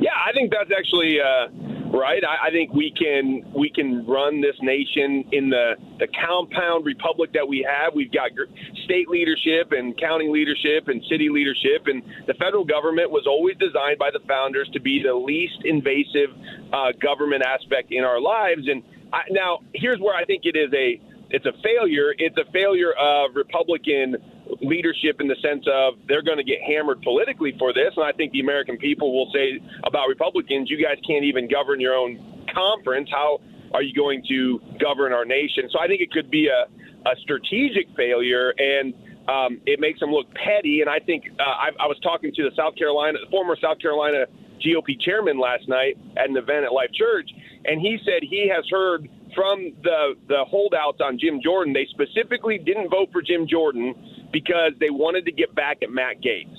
Yeah, 0.00 0.16
I 0.26 0.32
think 0.32 0.52
that's 0.52 0.70
actually 0.74 1.18
uh, 1.20 1.48
right. 1.92 2.22
I, 2.24 2.48
I 2.48 2.50
think 2.50 2.72
we 2.72 2.92
can 2.96 3.44
we 3.54 3.70
can 3.70 4.06
run 4.06 4.40
this 4.40 4.56
nation 4.62 5.24
in 5.32 5.50
the 5.50 5.74
the 5.98 6.08
compound 6.26 6.84
republic 6.84 7.32
that 7.34 7.46
we 7.46 7.66
have. 7.68 7.94
We've 7.94 8.12
got 8.12 8.34
gr- 8.34 8.50
state 8.84 9.08
leadership 9.08 9.72
and 9.72 9.98
county 9.98 10.28
leadership 10.28 10.88
and 10.88 11.02
city 11.10 11.28
leadership, 11.28 11.86
and 11.86 12.02
the 12.26 12.34
federal 12.34 12.64
government 12.64 13.10
was 13.10 13.26
always 13.26 13.56
designed 13.58 13.98
by 13.98 14.10
the 14.10 14.20
founders 14.26 14.68
to 14.72 14.80
be 14.80 15.02
the 15.02 15.14
least 15.14 15.60
invasive 15.64 16.30
uh, 16.72 16.92
government 17.00 17.42
aspect 17.46 17.92
in 17.92 18.04
our 18.04 18.20
lives. 18.20 18.66
And 18.68 18.82
I, 19.12 19.22
now 19.30 19.60
here's 19.74 20.00
where 20.00 20.16
I 20.16 20.24
think 20.24 20.42
it 20.44 20.56
is 20.56 20.72
a 20.72 21.00
it's 21.30 21.46
a 21.46 21.52
failure. 21.62 22.14
It's 22.18 22.36
a 22.36 22.50
failure 22.52 22.92
of 22.92 23.34
Republican 23.34 24.16
leadership 24.60 25.20
in 25.20 25.28
the 25.28 25.36
sense 25.42 25.64
of 25.70 25.94
they're 26.08 26.22
going 26.22 26.38
to 26.38 26.44
get 26.44 26.60
hammered 26.66 27.00
politically 27.02 27.54
for 27.58 27.72
this. 27.72 27.92
And 27.96 28.04
I 28.04 28.12
think 28.12 28.32
the 28.32 28.40
American 28.40 28.76
people 28.76 29.12
will 29.12 29.30
say 29.32 29.60
about 29.84 30.08
Republicans, 30.08 30.70
you 30.70 30.82
guys 30.82 30.98
can't 31.06 31.24
even 31.24 31.48
govern 31.48 31.80
your 31.80 31.94
own 31.94 32.44
conference. 32.54 33.08
How 33.10 33.40
are 33.72 33.82
you 33.82 33.94
going 33.94 34.22
to 34.28 34.60
govern 34.78 35.12
our 35.12 35.24
nation? 35.24 35.68
So 35.70 35.78
I 35.80 35.86
think 35.86 36.00
it 36.00 36.10
could 36.10 36.30
be 36.30 36.48
a, 36.48 36.68
a 37.08 37.14
strategic 37.22 37.88
failure 37.96 38.52
and 38.58 38.94
um, 39.28 39.60
it 39.66 39.78
makes 39.80 40.00
them 40.00 40.10
look 40.10 40.26
petty. 40.34 40.80
And 40.80 40.90
I 40.90 40.98
think 40.98 41.24
uh, 41.38 41.42
I, 41.42 41.68
I 41.80 41.86
was 41.86 41.98
talking 42.02 42.32
to 42.34 42.42
the 42.42 42.50
South 42.56 42.76
Carolina, 42.76 43.18
former 43.30 43.56
South 43.60 43.78
Carolina 43.78 44.26
GOP 44.58 45.00
chairman 45.00 45.38
last 45.38 45.68
night 45.68 45.98
at 46.16 46.28
an 46.28 46.36
event 46.36 46.64
at 46.64 46.72
Life 46.72 46.90
Church, 46.94 47.28
and 47.64 47.80
he 47.80 47.98
said 48.04 48.22
he 48.22 48.50
has 48.54 48.64
heard 48.70 49.08
from 49.34 49.72
the 49.82 50.14
the 50.28 50.44
holdouts 50.46 51.00
on 51.00 51.18
Jim 51.18 51.40
Jordan. 51.42 51.72
They 51.72 51.86
specifically 51.90 52.58
didn't 52.58 52.90
vote 52.90 53.10
for 53.12 53.22
Jim 53.22 53.46
Jordan 53.48 53.94
because 54.32 54.72
they 54.80 54.90
wanted 54.90 55.26
to 55.26 55.32
get 55.32 55.54
back 55.54 55.78
at 55.82 55.90
Matt 55.90 56.20
Gaetz, 56.22 56.56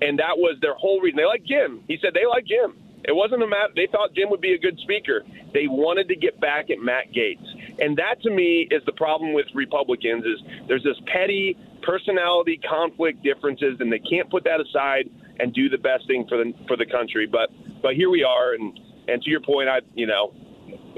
and 0.00 0.18
that 0.18 0.36
was 0.36 0.58
their 0.60 0.74
whole 0.74 1.00
reason. 1.00 1.16
They 1.16 1.24
like 1.24 1.44
Jim. 1.44 1.82
He 1.88 1.98
said 2.00 2.14
they 2.14 2.26
like 2.26 2.44
Jim. 2.46 2.76
It 3.04 3.14
wasn't 3.14 3.42
a 3.42 3.46
matter. 3.46 3.72
They 3.74 3.88
thought 3.90 4.14
Jim 4.14 4.28
would 4.30 4.40
be 4.40 4.52
a 4.52 4.58
good 4.58 4.78
speaker. 4.80 5.24
They 5.54 5.66
wanted 5.66 6.08
to 6.08 6.16
get 6.16 6.40
back 6.40 6.70
at 6.70 6.78
Matt 6.78 7.12
Gaetz, 7.12 7.46
and 7.80 7.96
that 7.96 8.20
to 8.22 8.30
me 8.30 8.68
is 8.70 8.82
the 8.86 8.92
problem 8.92 9.32
with 9.32 9.46
Republicans. 9.54 10.24
Is 10.24 10.40
there's 10.68 10.84
this 10.84 10.98
petty 11.06 11.56
personality 11.82 12.60
conflict 12.68 13.22
differences, 13.22 13.78
and 13.80 13.90
they 13.90 14.00
can't 14.00 14.30
put 14.30 14.44
that 14.44 14.60
aside 14.60 15.08
and 15.40 15.54
do 15.54 15.68
the 15.68 15.78
best 15.78 16.06
thing 16.06 16.26
for 16.28 16.36
the 16.36 16.52
for 16.66 16.76
the 16.76 16.86
country. 16.86 17.26
But 17.26 17.50
but 17.80 17.94
here 17.94 18.10
we 18.10 18.22
are, 18.24 18.54
and 18.54 18.78
and 19.08 19.22
to 19.22 19.30
your 19.30 19.40
point, 19.40 19.68
I 19.68 19.80
you 19.94 20.06
know. 20.06 20.34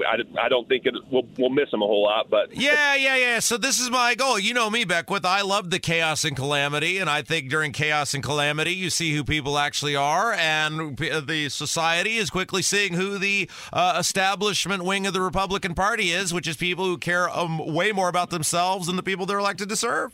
I, 0.07 0.45
I 0.45 0.49
don't 0.49 0.67
think 0.67 0.85
it, 0.85 0.93
we'll, 1.11 1.27
we'll 1.37 1.49
miss 1.49 1.69
them 1.71 1.81
a 1.81 1.85
whole 1.85 2.03
lot, 2.03 2.29
but 2.29 2.55
Yeah, 2.55 2.95
yeah, 2.95 3.15
yeah. 3.15 3.39
So 3.39 3.57
this 3.57 3.79
is 3.79 3.89
my 3.89 4.15
goal. 4.15 4.39
You 4.39 4.53
know 4.53 4.69
me, 4.69 4.83
Beckwith. 4.83 5.25
I 5.25 5.41
love 5.41 5.69
the 5.69 5.79
chaos 5.79 6.23
and 6.23 6.35
calamity, 6.35 6.97
and 6.97 7.09
I 7.09 7.21
think 7.21 7.49
during 7.49 7.71
chaos 7.71 8.13
and 8.13 8.23
calamity, 8.23 8.73
you 8.73 8.89
see 8.89 9.15
who 9.15 9.23
people 9.23 9.57
actually 9.57 9.95
are, 9.95 10.33
and 10.33 10.97
the 10.97 11.49
society 11.49 12.17
is 12.17 12.29
quickly 12.29 12.61
seeing 12.61 12.93
who 12.93 13.17
the 13.17 13.49
uh, 13.71 13.95
establishment 13.99 14.83
wing 14.83 15.05
of 15.07 15.13
the 15.13 15.21
Republican 15.21 15.75
Party 15.75 16.11
is, 16.11 16.33
which 16.33 16.47
is 16.47 16.57
people 16.57 16.85
who 16.85 16.97
care 16.97 17.29
um, 17.29 17.57
way 17.73 17.91
more 17.91 18.09
about 18.09 18.29
themselves 18.29 18.87
than 18.87 18.95
the 18.95 19.03
people 19.03 19.25
they're 19.25 19.39
elected 19.39 19.69
to 19.69 19.75
serve. 19.75 20.11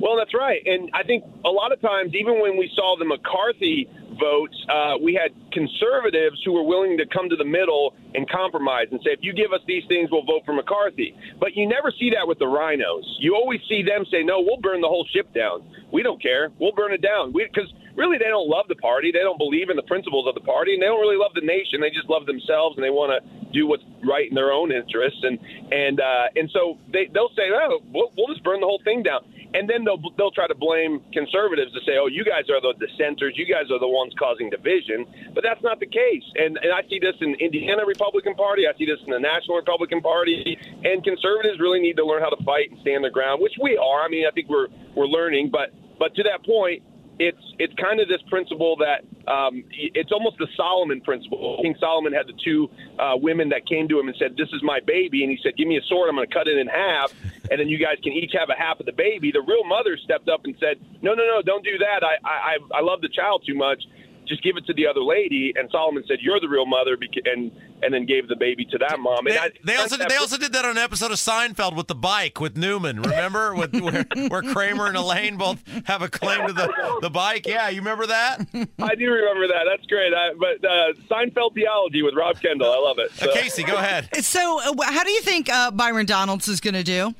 Well, 0.00 0.16
that's 0.16 0.34
right. 0.34 0.60
And 0.64 0.90
I 0.94 1.02
think 1.02 1.24
a 1.44 1.48
lot 1.50 1.72
of 1.72 1.80
times, 1.80 2.12
even 2.14 2.40
when 2.40 2.56
we 2.56 2.70
saw 2.74 2.96
the 2.98 3.04
McCarthy 3.04 3.88
votes, 4.20 4.54
uh, 4.68 4.94
we 5.02 5.14
had 5.14 5.32
conservatives 5.52 6.40
who 6.44 6.52
were 6.52 6.64
willing 6.64 6.98
to 6.98 7.06
come 7.06 7.28
to 7.28 7.36
the 7.36 7.44
middle 7.44 7.94
and 8.14 8.28
compromise 8.28 8.88
and 8.90 9.00
say, 9.04 9.12
if 9.12 9.20
you 9.22 9.32
give 9.32 9.52
us 9.52 9.60
these 9.66 9.82
things, 9.88 10.10
we'll 10.12 10.24
vote 10.24 10.42
for 10.44 10.52
McCarthy. 10.52 11.16
But 11.38 11.56
you 11.56 11.68
never 11.68 11.92
see 11.98 12.10
that 12.10 12.28
with 12.28 12.38
the 12.38 12.44
RINOs. 12.44 13.04
You 13.20 13.34
always 13.34 13.60
see 13.68 13.82
them 13.82 14.04
say, 14.10 14.22
no, 14.22 14.40
we'll 14.40 14.60
burn 14.60 14.80
the 14.80 14.88
whole 14.88 15.06
ship 15.12 15.32
down. 15.34 15.64
We 15.92 16.02
don't 16.02 16.20
care. 16.20 16.50
We'll 16.58 16.76
burn 16.76 16.92
it 16.92 17.02
down. 17.02 17.32
Because 17.32 17.72
really, 17.96 18.18
they 18.18 18.30
don't 18.30 18.48
love 18.48 18.66
the 18.68 18.76
party. 18.76 19.10
They 19.12 19.24
don't 19.24 19.38
believe 19.38 19.70
in 19.70 19.76
the 19.76 19.86
principles 19.86 20.26
of 20.28 20.34
the 20.34 20.44
party, 20.44 20.74
and 20.74 20.82
they 20.82 20.86
don't 20.86 21.00
really 21.00 21.18
love 21.18 21.32
the 21.34 21.44
nation. 21.44 21.80
They 21.80 21.90
just 21.90 22.08
love 22.08 22.26
themselves, 22.26 22.76
and 22.76 22.84
they 22.84 22.90
want 22.90 23.12
to 23.12 23.20
do 23.52 23.66
what's 23.66 23.82
right 24.06 24.28
in 24.28 24.34
their 24.34 24.52
own 24.52 24.72
interests. 24.72 25.20
And 25.22 25.38
and 25.70 26.00
uh, 26.00 26.26
and 26.36 26.50
so 26.52 26.78
they 26.92 27.10
they'll 27.12 27.34
say, 27.36 27.50
oh, 27.52 27.82
we'll, 27.92 28.12
we'll 28.16 28.28
just 28.28 28.44
burn 28.44 28.60
the 28.60 28.66
whole 28.66 28.82
thing 28.84 29.02
down. 29.02 29.26
And 29.52 29.68
then 29.68 29.82
they'll 29.82 29.98
they'll 30.16 30.30
try 30.30 30.46
to 30.46 30.54
blame 30.54 31.02
conservatives 31.12 31.72
to 31.74 31.80
say, 31.82 31.98
oh, 31.98 32.06
you 32.06 32.22
guys 32.22 32.46
are 32.46 32.62
the 32.62 32.74
dissenters. 32.78 33.34
You 33.34 33.46
guys 33.50 33.66
are 33.70 33.82
the 33.82 33.90
ones 33.90 34.14
causing 34.14 34.48
division. 34.48 35.06
But 35.34 35.42
that's 35.42 35.62
not 35.62 35.80
the 35.80 35.90
case. 35.90 36.22
And 36.38 36.56
and 36.62 36.70
I 36.70 36.86
see 36.88 37.02
this 37.02 37.18
in 37.20 37.34
Indiana 37.42 37.82
Republican 37.84 38.34
Party. 38.34 38.70
I 38.70 38.76
see 38.78 38.86
this 38.86 39.02
in 39.02 39.10
the 39.10 39.18
National 39.18 39.56
Republican 39.58 40.00
Party. 40.00 40.56
And 40.84 41.02
conservatives 41.02 41.58
really 41.58 41.80
need 41.80 41.98
to 41.98 42.06
learn 42.06 42.22
how 42.22 42.30
to 42.30 42.42
fight 42.44 42.70
and 42.70 42.78
stand 42.80 43.02
their 43.02 43.10
ground, 43.10 43.42
which 43.42 43.58
we 43.60 43.76
are. 43.76 44.02
I 44.02 44.08
mean, 44.08 44.24
I 44.26 44.30
think 44.30 44.48
we're 44.48 44.68
we're 44.94 45.10
learning. 45.10 45.50
But 45.50 45.74
but 45.98 46.14
to 46.14 46.22
that 46.30 46.46
point, 46.46 46.82
it's 47.20 47.44
it's 47.58 47.74
kind 47.74 48.00
of 48.00 48.08
this 48.08 48.22
principle 48.30 48.76
that 48.80 49.04
um, 49.30 49.62
it's 49.70 50.10
almost 50.10 50.38
the 50.38 50.48
Solomon 50.56 51.02
principle. 51.02 51.60
King 51.60 51.76
Solomon 51.78 52.14
had 52.14 52.26
the 52.26 52.32
two 52.42 52.70
uh, 52.98 53.12
women 53.14 53.50
that 53.50 53.68
came 53.68 53.86
to 53.88 54.00
him 54.00 54.08
and 54.08 54.16
said, 54.18 54.36
"This 54.38 54.48
is 54.56 54.62
my 54.64 54.80
baby," 54.80 55.22
and 55.22 55.30
he 55.30 55.38
said, 55.42 55.54
"Give 55.56 55.68
me 55.68 55.76
a 55.76 55.84
sword. 55.84 56.08
I'm 56.08 56.16
going 56.16 56.26
to 56.26 56.32
cut 56.32 56.48
it 56.48 56.56
in 56.56 56.66
half, 56.66 57.12
and 57.50 57.60
then 57.60 57.68
you 57.68 57.76
guys 57.76 58.00
can 58.02 58.14
each 58.14 58.32
have 58.32 58.48
a 58.48 58.56
half 58.56 58.80
of 58.80 58.86
the 58.86 58.96
baby." 58.96 59.30
The 59.30 59.44
real 59.44 59.64
mother 59.68 60.00
stepped 60.02 60.30
up 60.30 60.46
and 60.48 60.56
said, 60.58 60.80
"No, 61.02 61.12
no, 61.12 61.28
no, 61.28 61.42
don't 61.44 61.62
do 61.62 61.76
that. 61.78 62.00
I 62.02 62.16
I 62.24 62.56
I 62.72 62.80
love 62.80 63.02
the 63.02 63.12
child 63.12 63.44
too 63.46 63.54
much." 63.54 63.84
Just 64.30 64.42
give 64.42 64.56
it 64.56 64.64
to 64.66 64.72
the 64.72 64.86
other 64.86 65.02
lady. 65.02 65.52
And 65.56 65.68
Solomon 65.70 66.02
said, 66.08 66.18
"You're 66.22 66.40
the 66.40 66.48
real 66.48 66.64
mother," 66.64 66.96
and 67.26 67.50
and 67.82 67.92
then 67.92 68.06
gave 68.06 68.28
the 68.28 68.36
baby 68.36 68.64
to 68.66 68.78
that 68.78 68.98
mom. 68.98 69.26
And 69.26 69.36
They, 69.36 69.38
I, 69.38 69.50
they 69.64 69.76
also 69.76 69.96
they 69.96 70.16
also 70.16 70.38
did 70.38 70.52
that 70.52 70.64
on 70.64 70.72
an 70.72 70.78
episode 70.78 71.10
of 71.10 71.18
Seinfeld 71.18 71.76
with 71.76 71.88
the 71.88 71.94
bike 71.94 72.40
with 72.40 72.56
Newman. 72.56 73.02
Remember, 73.02 73.54
with 73.60 73.74
where, 73.74 74.06
where 74.28 74.42
Kramer 74.42 74.86
and 74.86 74.96
Elaine 74.96 75.36
both 75.36 75.62
have 75.84 76.00
a 76.02 76.08
claim 76.08 76.46
to 76.46 76.52
the, 76.52 76.98
the 77.02 77.10
bike. 77.10 77.46
Yeah, 77.46 77.68
you 77.68 77.80
remember 77.80 78.06
that? 78.06 78.40
I 78.78 78.94
do 78.94 79.10
remember 79.10 79.48
that. 79.48 79.64
That's 79.68 79.86
great. 79.86 80.14
I, 80.14 80.32
but 80.38 80.64
uh, 80.64 80.92
Seinfeld 81.10 81.54
theology 81.54 82.02
with 82.02 82.14
Rob 82.16 82.40
Kendall, 82.40 82.72
I 82.72 82.78
love 82.78 82.98
it. 82.98 83.10
Uh, 83.22 83.32
Casey, 83.34 83.62
go 83.64 83.76
ahead. 83.76 84.08
So, 84.30 84.60
uh, 84.60 84.82
how 84.84 85.02
do 85.02 85.10
you 85.10 85.22
think 85.22 85.48
uh, 85.48 85.72
Byron 85.72 86.06
Donalds 86.06 86.46
is 86.46 86.60
going 86.60 86.74
to 86.74 86.84
do? 86.84 87.14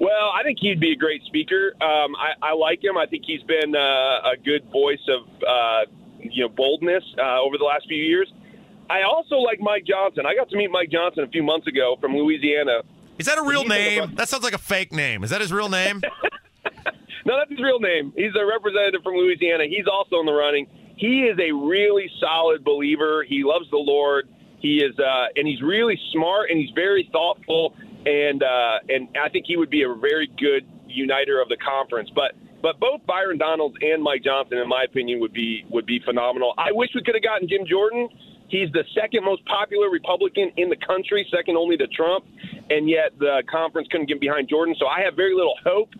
Well, 0.00 0.30
I 0.34 0.42
think 0.42 0.58
he'd 0.60 0.80
be 0.80 0.92
a 0.92 0.96
great 0.96 1.22
speaker. 1.24 1.72
Um, 1.80 2.14
I, 2.16 2.32
I 2.42 2.52
like 2.54 2.82
him. 2.82 2.96
I 2.96 3.06
think 3.06 3.24
he's 3.26 3.42
been 3.42 3.74
uh, 3.76 4.32
a 4.32 4.36
good 4.44 4.64
voice 4.70 5.00
of 5.08 5.26
uh, 5.46 5.84
you 6.22 6.44
know 6.44 6.48
boldness 6.48 7.04
uh, 7.18 7.40
over 7.40 7.58
the 7.58 7.64
last 7.64 7.86
few 7.88 8.02
years. 8.02 8.32
I 8.88 9.02
also 9.02 9.36
like 9.36 9.60
Mike 9.60 9.84
Johnson. 9.86 10.26
I 10.26 10.34
got 10.34 10.50
to 10.50 10.56
meet 10.56 10.70
Mike 10.70 10.90
Johnson 10.90 11.22
a 11.24 11.28
few 11.28 11.42
months 11.42 11.66
ago 11.66 11.96
from 12.00 12.16
Louisiana. 12.16 12.82
Is 13.18 13.26
that 13.26 13.38
a 13.38 13.42
real 13.42 13.62
He's 13.62 13.68
name? 13.68 14.14
That 14.16 14.28
sounds 14.28 14.42
like 14.42 14.54
a 14.54 14.58
fake 14.58 14.92
name. 14.92 15.22
Is 15.22 15.30
that 15.30 15.40
his 15.40 15.52
real 15.52 15.68
name? 15.68 16.02
No, 17.26 17.36
that's 17.38 17.50
his 17.50 17.60
real 17.60 17.80
name. 17.80 18.12
He's 18.16 18.34
a 18.34 18.44
representative 18.44 19.02
from 19.02 19.14
Louisiana. 19.14 19.64
He's 19.68 19.86
also 19.86 20.20
in 20.20 20.26
the 20.26 20.32
running. 20.32 20.66
He 20.96 21.22
is 21.22 21.38
a 21.38 21.52
really 21.52 22.10
solid 22.18 22.64
believer. 22.64 23.24
He 23.28 23.42
loves 23.44 23.70
the 23.70 23.78
Lord. 23.78 24.28
He 24.58 24.78
is, 24.78 24.98
uh, 24.98 25.26
and 25.36 25.46
he's 25.46 25.62
really 25.62 25.98
smart 26.12 26.50
and 26.50 26.58
he's 26.58 26.70
very 26.74 27.08
thoughtful. 27.12 27.74
And 28.06 28.42
uh, 28.42 28.78
and 28.88 29.08
I 29.22 29.28
think 29.28 29.44
he 29.46 29.56
would 29.56 29.70
be 29.70 29.82
a 29.82 29.94
very 29.94 30.26
good 30.38 30.66
uniter 30.86 31.40
of 31.40 31.48
the 31.48 31.56
conference. 31.56 32.10
But 32.14 32.32
but 32.62 32.78
both 32.80 33.04
Byron 33.06 33.38
Donalds 33.38 33.76
and 33.80 34.02
Mike 34.02 34.22
Johnson, 34.24 34.58
in 34.58 34.68
my 34.68 34.84
opinion, 34.84 35.20
would 35.20 35.32
be 35.32 35.64
would 35.70 35.86
be 35.86 36.00
phenomenal. 36.04 36.54
I 36.58 36.72
wish 36.72 36.90
we 36.94 37.02
could 37.02 37.14
have 37.14 37.24
gotten 37.24 37.48
Jim 37.48 37.66
Jordan. 37.66 38.08
He's 38.48 38.70
the 38.72 38.84
second 38.94 39.24
most 39.24 39.44
popular 39.46 39.88
Republican 39.90 40.50
in 40.56 40.68
the 40.68 40.76
country, 40.76 41.26
second 41.34 41.56
only 41.56 41.76
to 41.76 41.86
Trump, 41.86 42.24
and 42.68 42.88
yet 42.88 43.12
the 43.18 43.42
conference 43.50 43.86
couldn't 43.90 44.08
get 44.08 44.20
behind 44.20 44.48
Jordan. 44.48 44.74
So 44.78 44.86
I 44.86 45.02
have 45.02 45.14
very 45.14 45.34
little 45.34 45.54
hope 45.64 45.90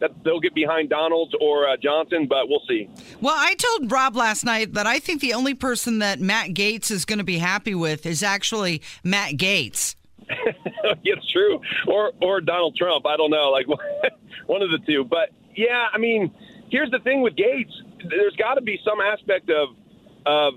that 0.00 0.10
they'll 0.24 0.40
get 0.40 0.52
behind 0.52 0.90
Donalds 0.90 1.32
or 1.40 1.68
uh, 1.68 1.76
Johnson, 1.76 2.26
but 2.28 2.48
we'll 2.48 2.62
see. 2.68 2.90
Well, 3.20 3.36
I 3.36 3.54
told 3.54 3.90
Rob 3.90 4.16
last 4.16 4.44
night 4.44 4.74
that 4.74 4.84
I 4.84 4.98
think 4.98 5.20
the 5.20 5.32
only 5.32 5.54
person 5.54 6.00
that 6.00 6.18
Matt 6.18 6.48
Gaetz 6.48 6.90
is 6.90 7.04
going 7.04 7.20
to 7.20 7.24
be 7.24 7.38
happy 7.38 7.74
with 7.74 8.04
is 8.04 8.24
actually 8.24 8.82
Matt 9.04 9.34
Gaetz. 9.34 9.94
it's 11.04 11.30
true, 11.30 11.60
or 11.86 12.12
or 12.20 12.40
Donald 12.40 12.76
Trump. 12.76 13.06
I 13.06 13.16
don't 13.16 13.30
know, 13.30 13.50
like 13.50 13.66
one 14.46 14.62
of 14.62 14.70
the 14.70 14.78
two. 14.86 15.04
But 15.04 15.30
yeah, 15.54 15.86
I 15.92 15.98
mean, 15.98 16.32
here's 16.70 16.90
the 16.90 16.98
thing 17.00 17.22
with 17.22 17.34
Gaetz. 17.36 17.72
There's 18.08 18.36
got 18.36 18.54
to 18.54 18.60
be 18.62 18.78
some 18.84 19.00
aspect 19.00 19.50
of 19.50 19.76
of 20.24 20.54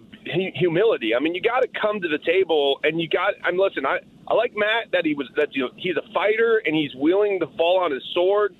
humility. 0.54 1.16
I 1.16 1.20
mean, 1.20 1.34
you 1.36 1.42
got 1.42 1.62
to 1.62 1.68
come 1.80 2.00
to 2.02 2.08
the 2.08 2.20
table, 2.20 2.80
and 2.84 3.00
you 3.02 3.08
got. 3.08 3.34
I'm 3.44 3.58
listen. 3.58 3.86
I 3.86 4.00
I 4.28 4.34
like 4.34 4.54
Matt 4.56 4.92
that 4.92 5.06
he 5.06 5.14
was 5.14 5.28
that 5.36 5.50
you 5.56 5.64
know 5.64 5.70
he's 5.76 5.96
a 5.98 6.14
fighter 6.14 6.62
and 6.66 6.76
he's 6.76 6.94
willing 6.96 7.40
to 7.40 7.48
fall 7.58 7.80
on 7.80 7.92
his 7.92 8.04
sword 8.14 8.56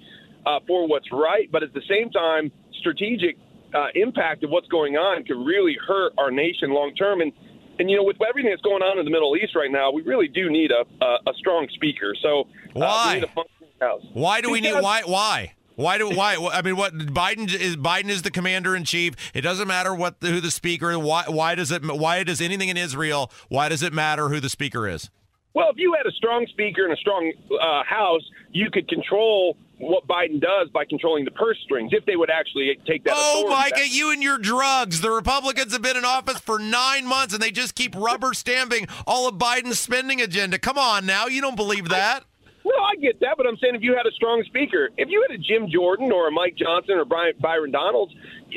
uh, 0.46 0.60
for 0.68 0.88
what's 0.88 1.12
right, 1.12 1.52
but 1.52 1.64
at 1.64 1.74
the 1.74 1.82
same 1.90 2.10
time, 2.12 2.52
strategic 2.80 3.38
uh, 3.74 3.88
impact 3.96 4.44
of 4.44 4.50
what's 4.52 4.68
going 4.68 4.96
on 4.96 5.24
could 5.24 5.38
really 5.44 5.76
hurt 5.88 6.14
our 6.18 6.32
nation 6.32 6.72
long 6.72 6.94
term. 6.96 7.22
And 7.22 7.32
and 7.80 7.90
you 7.90 7.98
know, 7.98 8.04
with 8.04 8.18
everything 8.28 8.52
that's 8.52 8.62
going 8.62 8.84
on 8.84 9.00
in 9.00 9.06
the 9.06 9.12
Middle 9.12 9.36
East 9.36 9.56
right 9.56 9.72
now, 9.72 9.92
we 9.92 10.02
really 10.04 10.28
do 10.28 10.50
need 10.50 10.72
a 10.72 10.86
a, 11.04 11.18
a 11.28 11.34
strong 11.38 11.68
speaker. 11.74 12.16
So 12.22 12.42
uh, 12.42 12.44
Why? 12.74 13.08
we 13.16 13.20
need 13.22 13.24
a 13.24 13.34
functioning 13.34 13.72
house. 13.82 14.02
Why 14.14 14.42
do 14.42 14.50
we 14.52 14.62
need 14.62 14.70
Because- 14.70 14.84
why 14.84 15.02
why? 15.06 15.54
Why 15.76 15.98
do 15.98 16.10
why? 16.10 16.36
I 16.54 16.62
mean, 16.62 16.78
what 16.78 16.94
Biden 16.98 17.54
is 17.54 17.76
Biden 17.76 18.10
is 18.10 18.22
the 18.22 18.32
commander 18.32 18.76
in 18.76 18.84
chief. 18.86 19.16
It 19.34 19.42
doesn't 19.42 19.68
matter 19.68 19.94
what 19.94 20.20
the, 20.22 20.28
who 20.28 20.42
the 20.42 20.52
speaker. 20.52 20.98
Why 20.98 21.26
why 21.28 21.56
does 21.56 21.72
it? 21.72 21.84
Why 21.86 22.24
does 22.24 22.42
anything 22.42 22.70
in 22.70 22.78
Israel? 22.78 23.32
Why 23.50 23.70
does 23.70 23.84
it 23.84 23.94
matter 23.94 24.30
who 24.30 24.40
the 24.40 24.50
speaker 24.50 24.88
is? 24.88 25.10
Well, 25.54 25.70
if 25.70 25.78
you 25.78 25.94
had 25.94 26.06
a 26.06 26.12
strong 26.12 26.46
speaker 26.50 26.84
and 26.84 26.92
a 26.92 26.98
strong 26.98 27.32
uh, 27.62 27.84
House, 27.84 28.24
you 28.52 28.70
could 28.70 28.90
control 28.90 29.56
what 29.78 30.06
Biden 30.06 30.42
does 30.42 30.70
by 30.74 30.84
controlling 30.86 31.24
the 31.24 31.32
purse 31.32 31.58
strings. 31.64 31.92
If 31.94 32.06
they 32.06 32.18
would 32.18 32.30
actually 32.30 32.78
take 32.86 33.06
that. 33.06 33.14
Oh, 33.16 33.48
Mike, 33.50 33.74
back. 33.76 33.94
you 33.94 34.12
and 34.12 34.22
your 34.22 34.38
drugs. 34.38 35.00
The 35.02 35.12
Republicans 35.12 35.72
have 35.74 35.82
been 35.82 35.96
in 35.98 36.04
office 36.04 36.40
for 36.40 36.60
nine 36.60 37.06
months 37.06 37.34
and 37.34 37.42
they 37.42 37.52
just 37.52 37.74
keep 37.76 37.96
rubber 37.96 38.34
stamping 38.34 38.88
all 39.08 39.28
of 39.30 39.36
Biden's 39.36 39.80
spending 39.80 40.22
agenda. 40.22 40.60
Come 40.60 40.78
on 40.78 41.06
now. 41.06 41.28
You 41.28 41.42
don't 41.42 41.56
believe 41.56 41.90
that? 41.90 42.26
No, 42.66 42.74
I 42.84 42.96
get 43.00 43.20
that, 43.20 43.36
but 43.38 43.46
I'm 43.46 43.58
saying 43.58 43.76
if 43.76 43.84
you 43.84 43.96
had 43.96 44.08
a 44.08 44.12
strong 44.12 44.44
speaker, 44.48 44.90
if 44.98 45.08
you 45.08 45.24
had 45.28 45.38
a 45.38 45.38
Jim 45.38 45.70
Jordan 45.72 46.12
or 46.12 46.28
a 46.28 46.32
Mike 46.32 46.56
Johnson 46.58 46.96
or 46.96 47.06
Brian, 47.06 47.34
Byron 47.40 47.70
Donalds, 47.70 48.12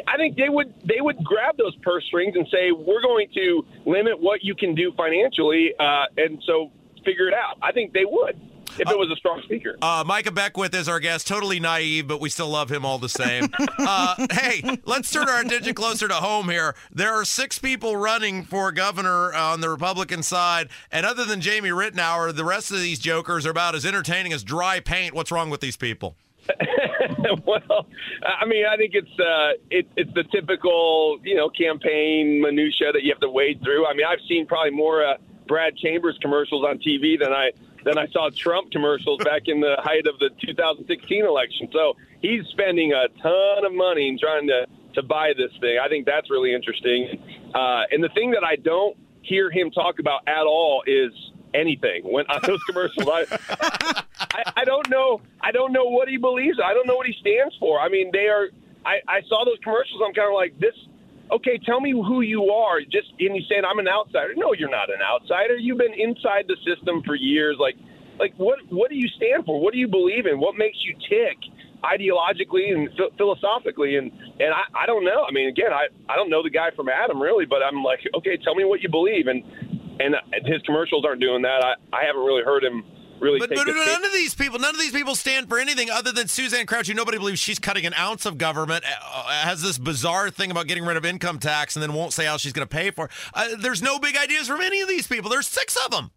I 0.09 0.17
think 0.17 0.37
they 0.37 0.49
would 0.49 0.73
they 0.83 1.01
would 1.01 1.23
grab 1.23 1.59
those 1.59 1.77
purse 1.83 2.05
strings 2.07 2.35
and 2.35 2.47
say 2.51 2.73
we're 2.73 3.03
going 3.03 3.29
to 3.35 3.67
limit 3.85 4.19
what 4.19 4.43
you 4.43 4.55
can 4.55 4.75
do 4.75 4.93
financially, 4.97 5.75
uh, 5.79 6.07
and 6.17 6.43
so 6.47 6.73
figure 7.05 7.29
it 7.29 7.35
out. 7.35 7.59
I 7.61 7.73
think 7.73 7.93
they 7.93 8.07
would 8.07 8.41
if 8.79 8.91
it 8.91 8.99
was 8.99 9.11
a 9.11 9.17
strong 9.17 9.41
speaker. 9.43 9.77
Uh, 9.81 10.05
Micah 10.07 10.31
Beckwith 10.31 10.75
is 10.75 10.89
our 10.89 11.01
guest. 11.01 11.27
Totally 11.27 11.61
naive, 11.61 12.07
but 12.07 12.21
we 12.21 12.29
still 12.29 12.49
love 12.49 12.71
him 12.71 12.85
all 12.85 12.99
the 12.99 13.09
same. 13.09 13.49
uh, 13.79 14.27
hey, 14.33 14.63
let's 14.85 15.11
turn 15.11 15.29
our 15.29 15.41
attention 15.41 15.75
closer 15.75 16.09
to 16.09 16.15
home 16.15 16.49
here. 16.49 16.75
There 16.93 17.13
are 17.13 17.25
six 17.25 17.59
people 17.59 17.97
running 17.97 18.45
for 18.45 18.73
governor 18.73 19.33
on 19.35 19.61
the 19.61 19.71
Republican 19.71 20.23
side, 20.23 20.69
and 20.91 21.07
other 21.07 21.25
than 21.25 21.41
Jamie 21.41 21.71
Reitenour, 21.71 22.35
the 22.35 22.45
rest 22.45 22.71
of 22.71 22.81
these 22.81 22.99
jokers 22.99 23.47
are 23.47 23.51
about 23.51 23.75
as 23.75 23.85
entertaining 23.87 24.33
as 24.33 24.45
dry 24.45 24.81
paint. 24.81 25.15
What's 25.15 25.33
wrong 25.33 25.51
with 25.51 25.61
these 25.61 25.77
people? 25.77 26.17
well, 27.47 27.87
I 28.25 28.47
mean, 28.47 28.65
I 28.67 28.77
think 28.77 28.93
it's 28.95 29.21
uh, 29.21 29.61
it, 29.71 29.87
it's 29.97 30.13
the 30.15 30.25
typical 30.33 31.19
you 31.23 31.37
know 31.37 31.51
campaign 31.51 32.41
minutia 32.41 32.93
that 32.93 33.03
you 33.03 33.13
have 33.13 33.21
to 33.21 33.29
wade 33.29 33.61
through. 33.63 33.87
I 33.87 33.95
mean, 33.95 34.07
I've 34.09 34.21
seen 34.29 34.47
probably 34.47 34.71
more 34.71 35.05
uh, 35.05 35.17
Brad 35.47 35.77
Chambers 35.77 36.19
commercials 36.21 36.65
on 36.65 36.79
TV 36.79 37.19
than 37.19 37.33
I 37.33 37.51
than 37.89 37.97
I 37.97 38.07
saw 38.09 38.29
Trump 38.29 38.71
commercials 38.71 39.19
back 39.25 39.43
in 39.47 39.61
the 39.61 39.77
height 39.79 40.07
of 40.07 40.19
the 40.19 40.29
2016 40.45 41.25
election. 41.25 41.69
So 41.73 41.97
he's 42.21 42.45
spending 42.51 42.93
a 42.93 43.09
ton 43.23 43.65
of 43.65 43.73
money 43.73 44.09
in 44.09 44.19
trying 44.19 44.47
to 44.49 44.67
to 44.95 45.03
buy 45.03 45.33
this 45.37 45.53
thing. 45.61 45.79
I 45.83 45.89
think 45.89 46.07
that's 46.07 46.31
really 46.31 46.55
interesting. 46.55 47.23
Uh, 47.55 47.83
and 47.91 48.03
the 48.03 48.09
thing 48.11 48.33
that 48.33 48.45
I 48.45 48.57
don't 48.57 48.97
hear 49.23 49.51
him 49.51 49.71
talk 49.71 50.01
about 50.01 50.27
at 50.27 50.45
all 50.45 50.83
is 50.87 51.13
anything 51.55 52.03
when 52.05 52.27
on 52.27 52.41
those 52.47 52.63
commercials. 52.65 53.09
I, 53.09 53.25
I 54.21 54.53
I 54.57 54.65
don't 54.65 54.89
know. 54.91 55.23
I 55.41 55.51
don't 55.53 55.73
know 55.73 55.85
what 55.85 56.09
he 56.09 56.19
believes. 56.19 56.59
I 56.63 56.75
don't 56.75 56.87
know 56.87 56.97
what 56.97 57.07
he 57.07 57.15
stands 57.21 57.57
for. 57.59 57.81
I 57.81 57.89
mean, 57.89 58.11
they 58.13 58.29
are. 58.29 58.49
I, 58.85 59.01
I 59.09 59.23
saw 59.29 59.45
those 59.45 59.59
commercials. 59.63 60.03
I'm 60.07 60.13
kind 60.13 60.29
of 60.29 60.35
like 60.35 60.59
this. 60.59 60.75
Okay, 61.31 61.61
tell 61.65 61.81
me 61.81 61.93
who 61.93 62.23
you 62.23 62.51
are. 62.51 62.81
Just 62.81 63.13
and 63.19 63.35
he's 63.35 63.45
saying 63.49 63.63
I'm 63.69 63.79
an 63.79 63.89
outsider. 63.89 64.33
No, 64.37 64.55
you're 64.55 64.71
not 64.71 64.89
an 64.89 65.03
outsider. 65.05 65.57
You've 65.57 65.79
been 65.79 65.95
inside 65.97 66.49
the 66.49 66.57
system 66.65 67.03
for 67.05 67.15
years. 67.15 67.57
Like, 67.61 67.77
like 68.19 68.35
what? 68.37 68.59
What 68.71 68.91
do 68.91 68.97
you 68.97 69.09
stand 69.17 69.45
for? 69.45 69.61
What 69.61 69.73
do 69.73 69.79
you 69.79 69.89
believe 69.89 70.27
in? 70.27 70.41
What 70.41 70.57
makes 70.57 70.79
you 70.85 70.95
tick? 71.09 71.37
ideologically 71.85 72.75
and 72.75 72.89
ph- 72.97 73.15
philosophically 73.17 73.97
and 73.97 74.11
and 74.41 74.51
I, 74.51 74.83
I 74.83 74.87
don't 74.87 75.05
know 75.05 75.23
i 75.29 75.31
mean 75.31 75.49
again 75.49 75.71
i 75.73 75.87
i 76.13 76.17
don't 76.17 76.29
know 76.29 76.43
the 76.43 76.51
guy 76.51 76.71
from 76.75 76.89
adam 76.89 77.23
really 77.23 77.47
but 77.47 77.63
i'm 77.63 77.85
like 77.85 78.01
okay 78.17 78.37
tell 78.37 78.57
me 78.57 78.65
what 78.65 78.83
you 78.83 78.89
believe 78.89 79.29
and 79.29 79.45
and 80.01 80.15
his 80.45 80.61
commercials 80.63 81.05
aren't 81.07 81.21
doing 81.21 81.43
that 81.43 81.63
i 81.63 81.75
i 81.95 82.05
haven't 82.05 82.23
really 82.23 82.43
heard 82.43 82.65
him 82.65 82.83
really 83.21 83.39
But, 83.39 83.51
but 83.51 83.67
none 83.67 84.05
of 84.05 84.13
these 84.13 84.35
people, 84.35 84.59
none 84.59 84.75
of 84.75 84.81
these 84.81 84.93
people 84.93 85.15
stand 85.15 85.49
for 85.49 85.59
anything 85.59 85.91
other 85.91 86.13
than 86.13 86.29
Suzanne 86.29 86.67
Crouch, 86.67 86.89
who 86.89 86.95
nobody 86.95 87.19
believes 87.19 87.41
she's 87.41 87.59
cutting 87.59 87.87
an 87.87 87.95
ounce 87.95 88.27
of 88.27 88.39
government, 88.39 88.85
uh, 88.85 89.29
has 89.45 89.63
this 89.63 89.79
bizarre 89.79 90.31
thing 90.31 90.51
about 90.51 90.67
getting 90.67 90.85
rid 90.85 90.97
of 90.97 91.05
income 91.05 91.39
tax, 91.39 91.77
and 91.77 91.83
then 91.83 91.93
won't 91.93 92.13
say 92.13 92.25
how 92.27 92.37
she's 92.37 92.53
going 92.53 92.67
to 92.67 92.75
pay 92.75 92.91
for. 92.91 93.07
it. 93.07 93.11
Uh, 93.35 93.49
there's 93.59 93.83
no 93.83 93.99
big 93.99 94.17
ideas 94.17 94.47
from 94.49 94.61
any 94.61 94.81
of 94.81 94.89
these 94.89 95.07
people. 95.07 95.31
There's 95.31 95.47
six 95.47 95.77
of 95.85 95.91
them. 95.91 96.11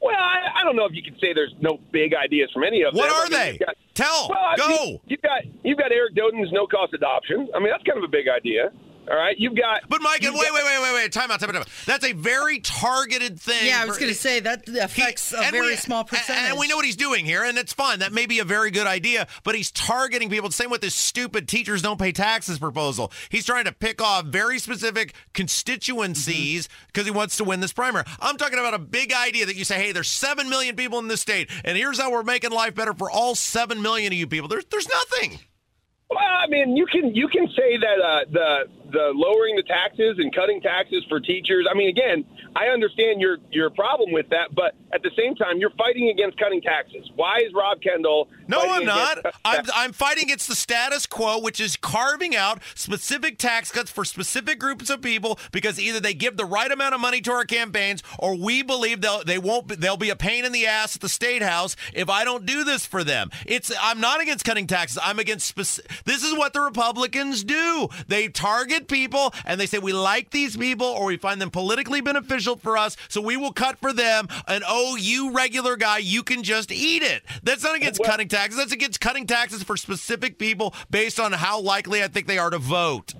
Well, 0.00 0.14
I, 0.16 0.60
I 0.60 0.64
don't 0.64 0.76
know 0.76 0.84
if 0.84 0.92
you 0.94 1.02
can 1.02 1.18
say 1.18 1.32
there's 1.32 1.54
no 1.60 1.78
big 1.92 2.14
ideas 2.14 2.50
from 2.52 2.62
any 2.62 2.82
of 2.82 2.92
them. 2.94 2.98
What 3.00 3.10
are 3.10 3.26
I 3.26 3.28
mean, 3.28 3.58
they? 3.58 3.58
got- 3.58 3.76
Tell. 3.94 4.28
Well, 4.30 4.54
Go. 4.56 4.68
mean, 4.68 5.00
you've 5.08 5.22
got 5.22 5.40
you've 5.64 5.76
got 5.78 5.90
Eric 5.90 6.14
Doden's 6.14 6.52
no 6.52 6.68
cost 6.68 6.94
adoption. 6.94 7.48
I 7.52 7.58
mean, 7.58 7.68
that's 7.68 7.82
kind 7.82 7.98
of 7.98 8.04
a 8.04 8.08
big 8.08 8.28
idea. 8.28 8.70
All 9.10 9.16
right, 9.16 9.36
you've 9.38 9.56
got. 9.56 9.88
But 9.88 10.02
Mike, 10.02 10.20
wait, 10.20 10.22
you've 10.22 10.34
wait, 10.34 10.50
got- 10.50 10.54
wait, 10.54 10.82
wait, 10.82 10.94
wait. 10.94 11.12
Time 11.12 11.30
out, 11.30 11.40
time 11.40 11.48
out, 11.48 11.52
time 11.52 11.62
out. 11.62 11.68
That's 11.86 12.04
a 12.04 12.12
very 12.12 12.60
targeted 12.60 13.40
thing. 13.40 13.66
Yeah, 13.66 13.80
I 13.82 13.86
was 13.86 13.96
going 13.96 14.10
to 14.10 14.18
say 14.18 14.40
that 14.40 14.68
affects 14.68 15.32
a 15.32 15.50
very 15.50 15.68
we- 15.68 15.76
small 15.76 16.04
percentage. 16.04 16.50
And 16.50 16.58
we 16.58 16.68
know 16.68 16.76
what 16.76 16.84
he's 16.84 16.96
doing 16.96 17.24
here, 17.24 17.42
and 17.42 17.56
it's 17.56 17.72
fine. 17.72 18.00
That 18.00 18.12
may 18.12 18.26
be 18.26 18.38
a 18.40 18.44
very 18.44 18.70
good 18.70 18.86
idea, 18.86 19.26
but 19.44 19.54
he's 19.54 19.70
targeting 19.70 20.28
people. 20.28 20.50
Same 20.50 20.68
with 20.68 20.82
this 20.82 20.94
stupid 20.94 21.48
teachers 21.48 21.80
don't 21.80 21.98
pay 21.98 22.12
taxes 22.12 22.58
proposal. 22.58 23.10
He's 23.30 23.46
trying 23.46 23.64
to 23.64 23.72
pick 23.72 24.02
off 24.02 24.26
very 24.26 24.58
specific 24.58 25.14
constituencies 25.32 26.66
mm-hmm. 26.66 26.86
because 26.88 27.06
he 27.06 27.10
wants 27.10 27.36
to 27.38 27.44
win 27.44 27.60
this 27.60 27.72
primary. 27.72 28.04
I'm 28.20 28.36
talking 28.36 28.58
about 28.58 28.74
a 28.74 28.78
big 28.78 29.12
idea 29.12 29.46
that 29.46 29.56
you 29.56 29.64
say, 29.64 29.76
hey, 29.76 29.92
there's 29.92 30.10
7 30.10 30.50
million 30.50 30.76
people 30.76 30.98
in 30.98 31.08
this 31.08 31.22
state, 31.22 31.50
and 31.64 31.78
here's 31.78 31.98
how 31.98 32.10
we're 32.10 32.22
making 32.24 32.50
life 32.50 32.74
better 32.74 32.92
for 32.92 33.10
all 33.10 33.34
7 33.34 33.80
million 33.80 34.12
of 34.12 34.18
you 34.18 34.26
people. 34.26 34.48
There's, 34.48 34.66
there's 34.66 34.88
nothing. 34.88 35.38
Well, 36.10 36.18
I 36.20 36.46
mean, 36.48 36.74
you 36.74 36.86
can 36.86 37.14
you 37.14 37.28
can 37.28 37.48
say 37.48 37.76
that 37.76 38.00
uh, 38.02 38.24
the 38.32 38.64
the 38.90 39.12
lowering 39.14 39.56
the 39.56 39.62
taxes 39.62 40.16
and 40.18 40.34
cutting 40.34 40.60
taxes 40.62 41.04
for 41.08 41.20
teachers. 41.20 41.66
I 41.70 41.76
mean, 41.76 41.90
again, 41.90 42.24
I 42.56 42.68
understand 42.68 43.20
your 43.20 43.36
your 43.50 43.68
problem 43.68 44.12
with 44.12 44.28
that, 44.30 44.54
but 44.54 44.74
at 44.92 45.02
the 45.02 45.10
same 45.16 45.34
time, 45.34 45.58
you're 45.58 45.72
fighting 45.76 46.08
against 46.08 46.38
cutting 46.38 46.62
taxes. 46.62 47.10
Why 47.14 47.40
is 47.44 47.52
Rob 47.52 47.82
Kendall? 47.82 48.28
No, 48.46 48.58
I'm 48.60 48.86
not. 48.86 49.18
I'm. 49.44 49.64
I'm 49.74 49.92
fighting 49.92 50.24
against 50.24 50.48
the 50.48 50.54
status 50.54 51.06
quo, 51.06 51.40
which 51.40 51.60
is 51.60 51.76
carving 51.76 52.34
out 52.34 52.62
specific 52.74 53.36
tax 53.36 53.70
cuts 53.70 53.90
for 53.90 54.04
specific 54.04 54.58
groups 54.58 54.88
of 54.88 55.02
people 55.02 55.38
because 55.52 55.78
either 55.78 56.00
they 56.00 56.14
give 56.14 56.38
the 56.38 56.46
right 56.46 56.72
amount 56.72 56.94
of 56.94 57.02
money 57.02 57.20
to 57.20 57.32
our 57.32 57.44
campaigns, 57.44 58.02
or 58.18 58.34
we 58.34 58.62
believe 58.62 59.02
they'll 59.02 59.22
they 59.24 59.38
won't 59.38 59.66
be, 59.66 59.74
they'll 59.74 59.98
be 59.98 60.08
a 60.08 60.16
pain 60.16 60.46
in 60.46 60.52
the 60.52 60.66
ass 60.66 60.96
at 60.96 61.02
the 61.02 61.08
state 61.08 61.42
house 61.42 61.76
if 61.92 62.08
I 62.08 62.24
don't 62.24 62.46
do 62.46 62.64
this 62.64 62.86
for 62.86 63.04
them. 63.04 63.30
It's 63.44 63.70
I'm 63.78 64.00
not 64.00 64.22
against 64.22 64.46
cutting 64.46 64.66
taxes. 64.66 64.98
I'm 65.02 65.18
against 65.18 65.46
spec- 65.46 65.84
this 66.04 66.22
is 66.22 66.36
what 66.36 66.52
the 66.52 66.60
Republicans 66.60 67.44
do. 67.44 67.88
They 68.06 68.28
target 68.28 68.88
people 68.88 69.32
and 69.44 69.60
they 69.60 69.66
say 69.66 69.78
we 69.78 69.92
like 69.92 70.30
these 70.30 70.56
people 70.56 70.86
or 70.86 71.06
we 71.06 71.16
find 71.16 71.40
them 71.40 71.50
politically 71.50 72.00
beneficial 72.00 72.56
for 72.56 72.76
us, 72.76 72.96
so 73.08 73.20
we 73.20 73.36
will 73.36 73.52
cut 73.52 73.78
for 73.78 73.92
them. 73.92 74.28
And 74.46 74.64
oh, 74.66 74.96
you 74.96 75.32
regular 75.32 75.76
guy, 75.76 75.98
you 75.98 76.22
can 76.22 76.42
just 76.42 76.70
eat 76.70 77.02
it. 77.02 77.22
That's 77.42 77.62
not 77.62 77.76
against 77.76 78.02
cutting 78.02 78.28
taxes. 78.28 78.58
That's 78.58 78.72
against 78.72 79.00
cutting 79.00 79.26
taxes 79.26 79.62
for 79.62 79.76
specific 79.76 80.38
people 80.38 80.74
based 80.90 81.20
on 81.20 81.32
how 81.32 81.60
likely 81.60 82.02
I 82.02 82.08
think 82.08 82.26
they 82.26 82.38
are 82.38 82.50
to 82.50 82.58
vote. 82.58 83.14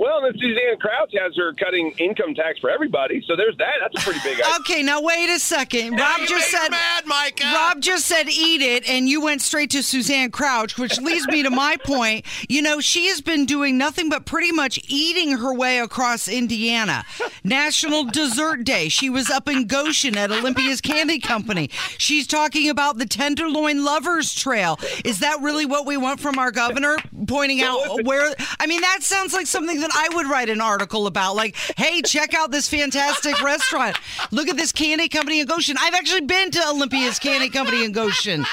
Well, 0.00 0.22
then 0.22 0.32
Suzanne 0.38 0.78
Crouch 0.80 1.12
has 1.20 1.36
her 1.36 1.52
cutting 1.52 1.92
income 1.98 2.34
tax 2.34 2.58
for 2.58 2.70
everybody, 2.70 3.22
so 3.26 3.36
there's 3.36 3.54
that. 3.58 3.74
That's 3.82 4.02
a 4.02 4.06
pretty 4.06 4.20
big 4.24 4.40
idea. 4.40 4.54
Okay, 4.60 4.82
now 4.82 5.02
wait 5.02 5.28
a 5.28 5.38
second. 5.38 5.90
Now 5.90 6.12
Rob 6.12 6.20
you 6.20 6.26
just 6.26 6.50
made 6.50 6.58
her 6.58 6.62
said 6.64 6.70
mad, 6.70 7.04
Micah. 7.06 7.52
Rob 7.54 7.82
just 7.82 8.06
said 8.06 8.26
eat 8.30 8.62
it, 8.62 8.88
and 8.88 9.10
you 9.10 9.20
went 9.20 9.42
straight 9.42 9.68
to 9.72 9.82
Suzanne 9.82 10.30
Crouch, 10.30 10.78
which 10.78 10.98
leads 10.98 11.26
me 11.26 11.42
to 11.42 11.50
my 11.50 11.76
point. 11.84 12.24
You 12.48 12.62
know, 12.62 12.80
she 12.80 13.08
has 13.08 13.20
been 13.20 13.44
doing 13.44 13.76
nothing 13.76 14.08
but 14.08 14.24
pretty 14.24 14.52
much 14.52 14.80
eating 14.88 15.36
her 15.36 15.52
way 15.52 15.80
across 15.80 16.28
Indiana. 16.28 17.04
National 17.44 18.04
Dessert 18.04 18.64
Day. 18.64 18.88
She 18.88 19.10
was 19.10 19.28
up 19.28 19.50
in 19.50 19.66
Goshen 19.66 20.16
at 20.16 20.30
Olympia's 20.32 20.80
Candy 20.80 21.18
Company. 21.18 21.68
She's 21.98 22.26
talking 22.26 22.70
about 22.70 22.96
the 22.96 23.04
Tenderloin 23.04 23.84
Lovers 23.84 24.34
Trail. 24.34 24.78
Is 25.04 25.20
that 25.20 25.40
really 25.42 25.66
what 25.66 25.84
we 25.84 25.98
want 25.98 26.20
from 26.20 26.38
our 26.38 26.50
governor? 26.50 26.96
Pointing 27.26 27.60
out 27.60 28.02
where 28.04 28.34
I 28.58 28.66
mean, 28.66 28.80
that 28.80 29.02
sounds 29.02 29.34
like 29.34 29.46
something 29.46 29.78
that 29.78 29.89
I 29.92 30.08
would 30.14 30.26
write 30.26 30.48
an 30.48 30.60
article 30.60 31.06
about. 31.06 31.36
Like, 31.36 31.56
hey, 31.76 32.02
check 32.02 32.34
out 32.34 32.50
this 32.50 32.68
fantastic 32.68 33.42
restaurant. 33.42 33.96
Look 34.30 34.48
at 34.48 34.56
this 34.56 34.72
candy 34.72 35.08
company 35.08 35.40
in 35.40 35.46
Goshen. 35.46 35.76
I've 35.78 35.94
actually 35.94 36.22
been 36.22 36.50
to 36.52 36.68
Olympia's 36.68 37.18
Candy 37.18 37.48
Company 37.48 37.84
in 37.84 37.92
Goshen. 37.92 38.44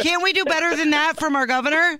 Can't 0.00 0.22
we 0.22 0.32
do 0.32 0.44
better 0.44 0.76
than 0.76 0.90
that 0.90 1.18
from 1.18 1.36
our 1.36 1.46
governor? 1.46 1.98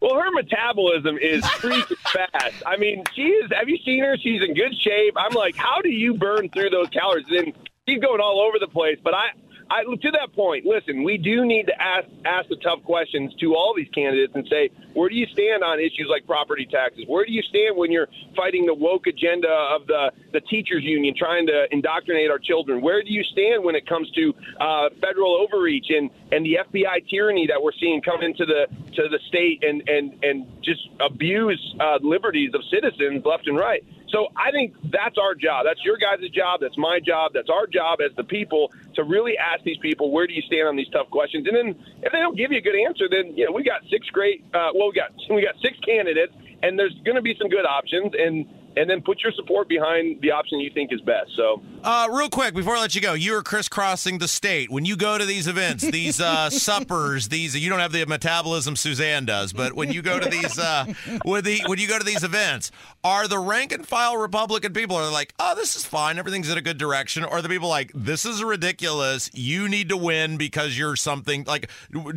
Well, 0.00 0.16
her 0.16 0.32
metabolism 0.32 1.16
is 1.18 1.44
freaking 1.44 1.96
fast. 2.12 2.62
I 2.66 2.76
mean, 2.76 3.04
she 3.14 3.22
is. 3.22 3.50
Have 3.56 3.68
you 3.68 3.78
seen 3.84 4.02
her? 4.02 4.16
She's 4.16 4.42
in 4.42 4.54
good 4.54 4.74
shape. 4.80 5.14
I'm 5.16 5.32
like, 5.32 5.54
how 5.54 5.80
do 5.80 5.90
you 5.90 6.14
burn 6.14 6.48
through 6.48 6.70
those 6.70 6.88
calories? 6.88 7.26
And 7.30 7.52
she's 7.88 8.00
going 8.00 8.20
all 8.20 8.40
over 8.40 8.58
the 8.58 8.66
place. 8.66 8.98
But 9.02 9.14
I, 9.14 9.28
I 9.72 9.84
to 9.84 10.10
that 10.20 10.34
point, 10.34 10.66
listen, 10.66 11.02
we 11.02 11.16
do 11.16 11.46
need 11.46 11.64
to 11.66 11.72
ask 11.80 12.06
ask 12.26 12.48
the 12.50 12.56
tough 12.56 12.84
questions 12.84 13.32
to 13.40 13.54
all 13.54 13.72
these 13.74 13.88
candidates 13.94 14.32
and 14.34 14.46
say, 14.50 14.68
where 14.92 15.08
do 15.08 15.14
you 15.14 15.26
stand 15.32 15.64
on 15.64 15.80
issues 15.80 16.08
like 16.10 16.26
property 16.26 16.68
taxes? 16.70 17.04
Where 17.06 17.24
do 17.24 17.32
you 17.32 17.40
stand 17.40 17.76
when 17.76 17.90
you're 17.90 18.08
fighting 18.36 18.66
the 18.66 18.74
woke 18.74 19.06
agenda 19.06 19.48
of 19.48 19.86
the 19.86 20.12
the 20.32 20.40
teachers 20.42 20.82
union 20.84 21.14
trying 21.16 21.46
to 21.46 21.64
indoctrinate 21.70 22.30
our 22.30 22.38
children? 22.38 22.82
Where 22.82 23.02
do 23.02 23.10
you 23.10 23.24
stand 23.24 23.64
when 23.64 23.74
it 23.74 23.88
comes 23.88 24.10
to 24.10 24.34
uh, 24.60 24.90
federal 25.00 25.40
overreach 25.40 25.86
and 25.88 26.10
and 26.32 26.44
the 26.44 26.58
FBI 26.68 27.08
tyranny 27.08 27.46
that 27.46 27.62
we're 27.62 27.76
seeing 27.80 28.02
come 28.02 28.22
into 28.22 28.44
the 28.44 28.66
to 28.96 29.08
the 29.08 29.20
state 29.28 29.64
and 29.64 29.88
and 29.88 30.22
and 30.22 30.46
just 30.62 30.82
abuse 31.00 31.60
uh, 31.80 31.98
liberties 32.02 32.52
of 32.52 32.60
citizens 32.70 33.24
left 33.24 33.46
and 33.46 33.56
right? 33.56 33.82
So 34.12 34.28
I 34.36 34.50
think 34.50 34.76
that's 34.90 35.16
our 35.16 35.34
job. 35.34 35.64
That's 35.64 35.82
your 35.82 35.96
guys' 35.96 36.28
job. 36.30 36.60
That's 36.60 36.76
my 36.76 37.00
job. 37.00 37.32
That's 37.32 37.48
our 37.48 37.66
job 37.66 38.00
as 38.04 38.14
the 38.14 38.24
people 38.24 38.70
to 38.94 39.04
really 39.04 39.38
ask 39.38 39.64
these 39.64 39.78
people 39.78 40.10
where 40.10 40.26
do 40.26 40.34
you 40.34 40.42
stand 40.42 40.68
on 40.68 40.76
these 40.76 40.88
tough 40.92 41.08
questions. 41.10 41.46
And 41.48 41.56
then 41.56 41.84
if 42.02 42.12
they 42.12 42.20
don't 42.20 42.36
give 42.36 42.52
you 42.52 42.58
a 42.58 42.60
good 42.60 42.76
answer, 42.76 43.08
then 43.10 43.36
you 43.36 43.46
know 43.46 43.52
we 43.52 43.64
got 43.64 43.80
six 43.90 44.06
great. 44.10 44.44
Uh, 44.52 44.70
well, 44.74 44.88
we 44.88 44.94
got 44.94 45.10
we 45.30 45.42
got 45.42 45.56
six 45.62 45.78
candidates, 45.80 46.32
and 46.62 46.78
there's 46.78 46.94
going 47.04 47.16
to 47.16 47.22
be 47.22 47.34
some 47.40 47.48
good 47.48 47.64
options. 47.64 48.12
And 48.12 48.46
and 48.76 48.88
then 48.88 49.02
put 49.02 49.22
your 49.22 49.32
support 49.32 49.68
behind 49.68 50.20
the 50.22 50.30
option 50.30 50.58
you 50.60 50.70
think 50.72 50.92
is 50.92 51.00
best. 51.02 51.30
So 51.36 51.62
Uh, 51.82 52.08
real 52.10 52.28
quick 52.28 52.54
before 52.54 52.76
I 52.76 52.80
let 52.80 52.94
you 52.94 53.00
go, 53.00 53.12
you 53.14 53.34
are 53.36 53.42
crisscrossing 53.42 54.18
the 54.18 54.28
state 54.28 54.70
when 54.70 54.84
you 54.84 54.96
go 54.96 55.18
to 55.18 55.24
these 55.24 55.46
events, 55.46 55.82
these 55.84 56.20
uh, 56.20 56.48
suppers. 56.68 57.28
These 57.28 57.56
you 57.56 57.68
don't 57.70 57.80
have 57.80 57.92
the 57.92 58.04
metabolism 58.06 58.76
Suzanne 58.76 59.24
does, 59.26 59.52
but 59.52 59.74
when 59.74 59.92
you 59.92 60.02
go 60.02 60.18
to 60.18 60.28
these, 60.28 60.58
uh, 60.58 60.86
when 61.24 61.44
the 61.44 61.60
when 61.66 61.78
you 61.78 61.88
go 61.88 61.98
to 61.98 62.04
these 62.04 62.22
events, 62.24 62.70
are 63.04 63.28
the 63.28 63.38
rank 63.38 63.72
and 63.72 63.86
file 63.86 64.16
Republican 64.16 64.72
people 64.72 64.96
are 64.96 65.10
like, 65.10 65.34
oh, 65.38 65.54
this 65.54 65.76
is 65.76 65.84
fine, 65.84 66.18
everything's 66.18 66.50
in 66.50 66.56
a 66.58 66.62
good 66.62 66.78
direction, 66.78 67.24
or 67.24 67.34
are 67.34 67.42
the 67.42 67.48
people 67.48 67.68
like, 67.68 67.90
this 67.94 68.24
is 68.24 68.42
ridiculous, 68.42 69.30
you 69.34 69.68
need 69.68 69.88
to 69.88 69.96
win 69.96 70.36
because 70.36 70.78
you're 70.78 70.96
something 70.96 71.44
like 71.44 71.70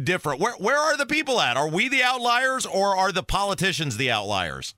different? 0.04 0.40
Where 0.40 0.54
where 0.54 0.78
are 0.78 0.96
the 0.98 1.06
people 1.06 1.42
at? 1.42 1.58
Are 1.58 1.68
we 1.70 1.90
the 1.90 2.04
outliers, 2.04 2.66
or 2.66 2.96
are 2.96 3.12
the 3.12 3.24
politicians 3.24 3.98
the 3.98 4.12
outliers? 4.12 4.76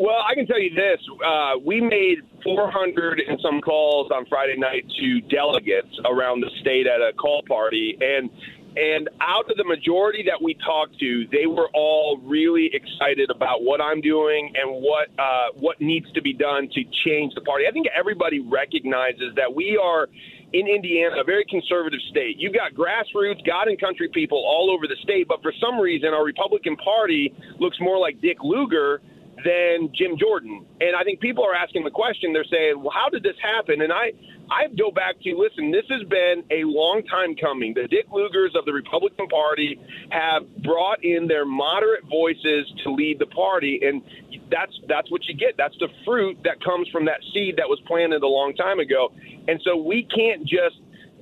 Well, 0.00 0.24
I 0.26 0.34
can 0.34 0.46
tell 0.46 0.58
you 0.58 0.70
this: 0.70 0.98
uh, 1.20 1.60
we 1.62 1.78
made 1.82 2.24
400 2.42 3.20
and 3.20 3.38
some 3.42 3.60
calls 3.60 4.10
on 4.10 4.24
Friday 4.30 4.56
night 4.56 4.86
to 4.98 5.20
delegates 5.28 5.92
around 6.06 6.40
the 6.40 6.48
state 6.62 6.86
at 6.86 7.02
a 7.04 7.12
call 7.12 7.42
party, 7.46 7.98
and 8.00 8.30
and 8.76 9.10
out 9.20 9.50
of 9.50 9.58
the 9.58 9.64
majority 9.64 10.24
that 10.24 10.40
we 10.40 10.54
talked 10.64 10.98
to, 11.00 11.26
they 11.30 11.44
were 11.44 11.68
all 11.74 12.18
really 12.24 12.70
excited 12.72 13.28
about 13.28 13.62
what 13.62 13.82
I'm 13.82 14.00
doing 14.00 14.54
and 14.56 14.80
what 14.80 15.08
uh, 15.18 15.52
what 15.60 15.82
needs 15.82 16.10
to 16.12 16.22
be 16.22 16.32
done 16.32 16.70
to 16.72 16.80
change 17.04 17.34
the 17.34 17.42
party. 17.42 17.66
I 17.68 17.70
think 17.70 17.86
everybody 17.92 18.40
recognizes 18.40 19.36
that 19.36 19.52
we 19.52 19.76
are 19.76 20.08
in 20.54 20.66
Indiana, 20.66 21.20
a 21.20 21.24
very 21.24 21.44
conservative 21.44 22.00
state. 22.08 22.36
You've 22.38 22.54
got 22.54 22.72
grassroots, 22.72 23.44
God 23.44 23.68
and 23.68 23.78
country 23.78 24.08
people 24.08 24.38
all 24.38 24.72
over 24.74 24.86
the 24.86 24.96
state, 25.02 25.28
but 25.28 25.42
for 25.42 25.52
some 25.60 25.78
reason, 25.78 26.14
our 26.14 26.24
Republican 26.24 26.76
Party 26.76 27.34
looks 27.58 27.76
more 27.80 27.98
like 27.98 28.18
Dick 28.22 28.38
Lugar 28.42 29.02
than 29.44 29.90
Jim 29.94 30.16
Jordan. 30.18 30.66
And 30.80 30.96
I 30.96 31.04
think 31.04 31.20
people 31.20 31.44
are 31.44 31.54
asking 31.54 31.84
the 31.84 31.90
question. 31.90 32.32
They're 32.32 32.44
saying, 32.44 32.80
"Well, 32.80 32.92
how 32.92 33.08
did 33.08 33.22
this 33.22 33.36
happen?" 33.42 33.82
And 33.82 33.92
I, 33.92 34.12
I 34.50 34.68
go 34.76 34.90
back 34.90 35.20
to 35.22 35.34
listen. 35.36 35.70
This 35.70 35.86
has 35.90 36.06
been 36.08 36.44
a 36.50 36.64
long 36.64 37.02
time 37.08 37.34
coming. 37.36 37.74
The 37.74 37.88
Dick 37.88 38.08
Lugars 38.10 38.54
of 38.58 38.64
the 38.64 38.72
Republican 38.72 39.28
Party 39.28 39.80
have 40.10 40.42
brought 40.62 41.04
in 41.04 41.26
their 41.28 41.44
moderate 41.44 42.04
voices 42.08 42.70
to 42.84 42.92
lead 42.92 43.18
the 43.18 43.26
party, 43.26 43.80
and 43.82 44.02
that's 44.50 44.72
that's 44.88 45.10
what 45.10 45.24
you 45.26 45.34
get. 45.34 45.56
That's 45.56 45.76
the 45.78 45.88
fruit 46.04 46.38
that 46.44 46.62
comes 46.62 46.88
from 46.88 47.04
that 47.06 47.20
seed 47.32 47.56
that 47.56 47.68
was 47.68 47.80
planted 47.86 48.22
a 48.22 48.28
long 48.28 48.54
time 48.54 48.80
ago. 48.80 49.12
And 49.48 49.60
so 49.64 49.76
we 49.76 50.06
can't 50.14 50.42
just 50.42 50.76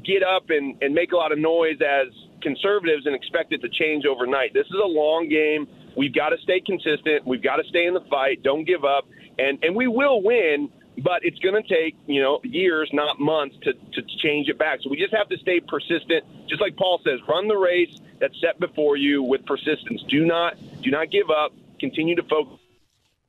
get 0.04 0.22
up 0.22 0.50
and, 0.50 0.80
and 0.82 0.94
make 0.94 1.12
a 1.12 1.16
lot 1.16 1.32
of 1.32 1.38
noise 1.38 1.78
as 1.82 2.08
conservatives 2.40 3.06
and 3.06 3.14
expect 3.14 3.52
it 3.52 3.60
to 3.62 3.68
change 3.68 4.06
overnight. 4.06 4.54
This 4.54 4.66
is 4.66 4.80
a 4.82 4.86
long 4.86 5.28
game. 5.28 5.66
We've 5.98 6.14
got 6.14 6.28
to 6.28 6.38
stay 6.38 6.60
consistent. 6.60 7.26
We've 7.26 7.42
got 7.42 7.56
to 7.56 7.64
stay 7.68 7.86
in 7.86 7.92
the 7.92 8.04
fight. 8.08 8.44
Don't 8.44 8.64
give 8.64 8.84
up. 8.84 9.08
And 9.36 9.58
and 9.64 9.74
we 9.74 9.88
will 9.88 10.22
win, 10.22 10.70
but 10.96 11.24
it's 11.24 11.40
going 11.40 11.60
to 11.60 11.68
take, 11.68 11.96
you 12.06 12.22
know, 12.22 12.38
years, 12.44 12.88
not 12.92 13.18
months 13.18 13.56
to, 13.62 13.72
to 13.72 14.02
change 14.22 14.48
it 14.48 14.58
back. 14.58 14.78
So 14.82 14.90
we 14.90 14.96
just 14.96 15.12
have 15.12 15.28
to 15.28 15.36
stay 15.38 15.58
persistent. 15.58 16.24
Just 16.48 16.60
like 16.60 16.76
Paul 16.76 17.00
says, 17.02 17.18
run 17.28 17.48
the 17.48 17.56
race 17.56 18.00
that's 18.20 18.40
set 18.40 18.60
before 18.60 18.96
you 18.96 19.24
with 19.24 19.44
persistence. 19.44 20.04
Do 20.08 20.24
not 20.24 20.56
do 20.82 20.92
not 20.92 21.10
give 21.10 21.30
up. 21.30 21.52
Continue 21.80 22.14
to 22.14 22.22
focus. 22.22 22.60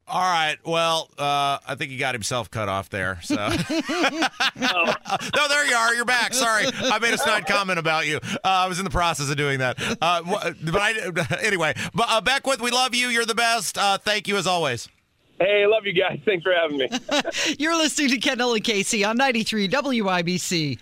All 0.10 0.22
right. 0.22 0.58
Well, 0.66 1.10
uh, 1.20 1.60
I 1.68 1.76
think 1.76 1.92
he 1.92 1.98
got 1.98 2.16
himself 2.16 2.50
cut 2.50 2.68
off 2.68 2.90
there. 2.90 3.20
So, 3.22 3.36
no, 3.36 3.48
there 4.56 5.66
you 5.68 5.76
are. 5.76 5.94
You're 5.94 6.06
back. 6.06 6.34
Sorry, 6.34 6.66
I 6.66 6.98
made 7.00 7.14
a 7.14 7.18
snide 7.18 7.46
comment 7.46 7.78
about 7.78 8.08
you. 8.08 8.18
Uh, 8.24 8.40
I 8.44 8.68
was 8.68 8.80
in 8.80 8.86
the 8.86 8.92
process 8.92 9.30
of 9.30 9.38
doing 9.38 9.60
that. 9.60 9.80
Uh, 10.02 10.24
but 10.24 10.76
I, 10.76 11.38
anyway, 11.44 11.76
but 11.94 12.08
uh, 12.10 12.22
Beckwith, 12.22 12.60
we 12.60 12.72
love 12.72 12.96
you. 12.96 13.10
You're 13.10 13.26
the 13.26 13.36
best. 13.36 13.78
Uh, 13.78 14.00
thank 14.00 14.28
you 14.28 14.38
as 14.38 14.48
always. 14.48 14.90
Hey, 15.40 15.66
love 15.68 15.86
you 15.86 15.94
guys. 15.94 16.20
Thanks 16.26 16.44
for 16.44 16.54
having 16.54 16.78
me. 16.78 16.90
You're 17.60 17.78
listening 17.78 18.10
to 18.10 18.18
Kendall 18.18 18.56
and 18.56 18.64
Casey 18.64 19.06
on 19.06 19.16
93 19.16 19.70
WIBC. 19.70 20.80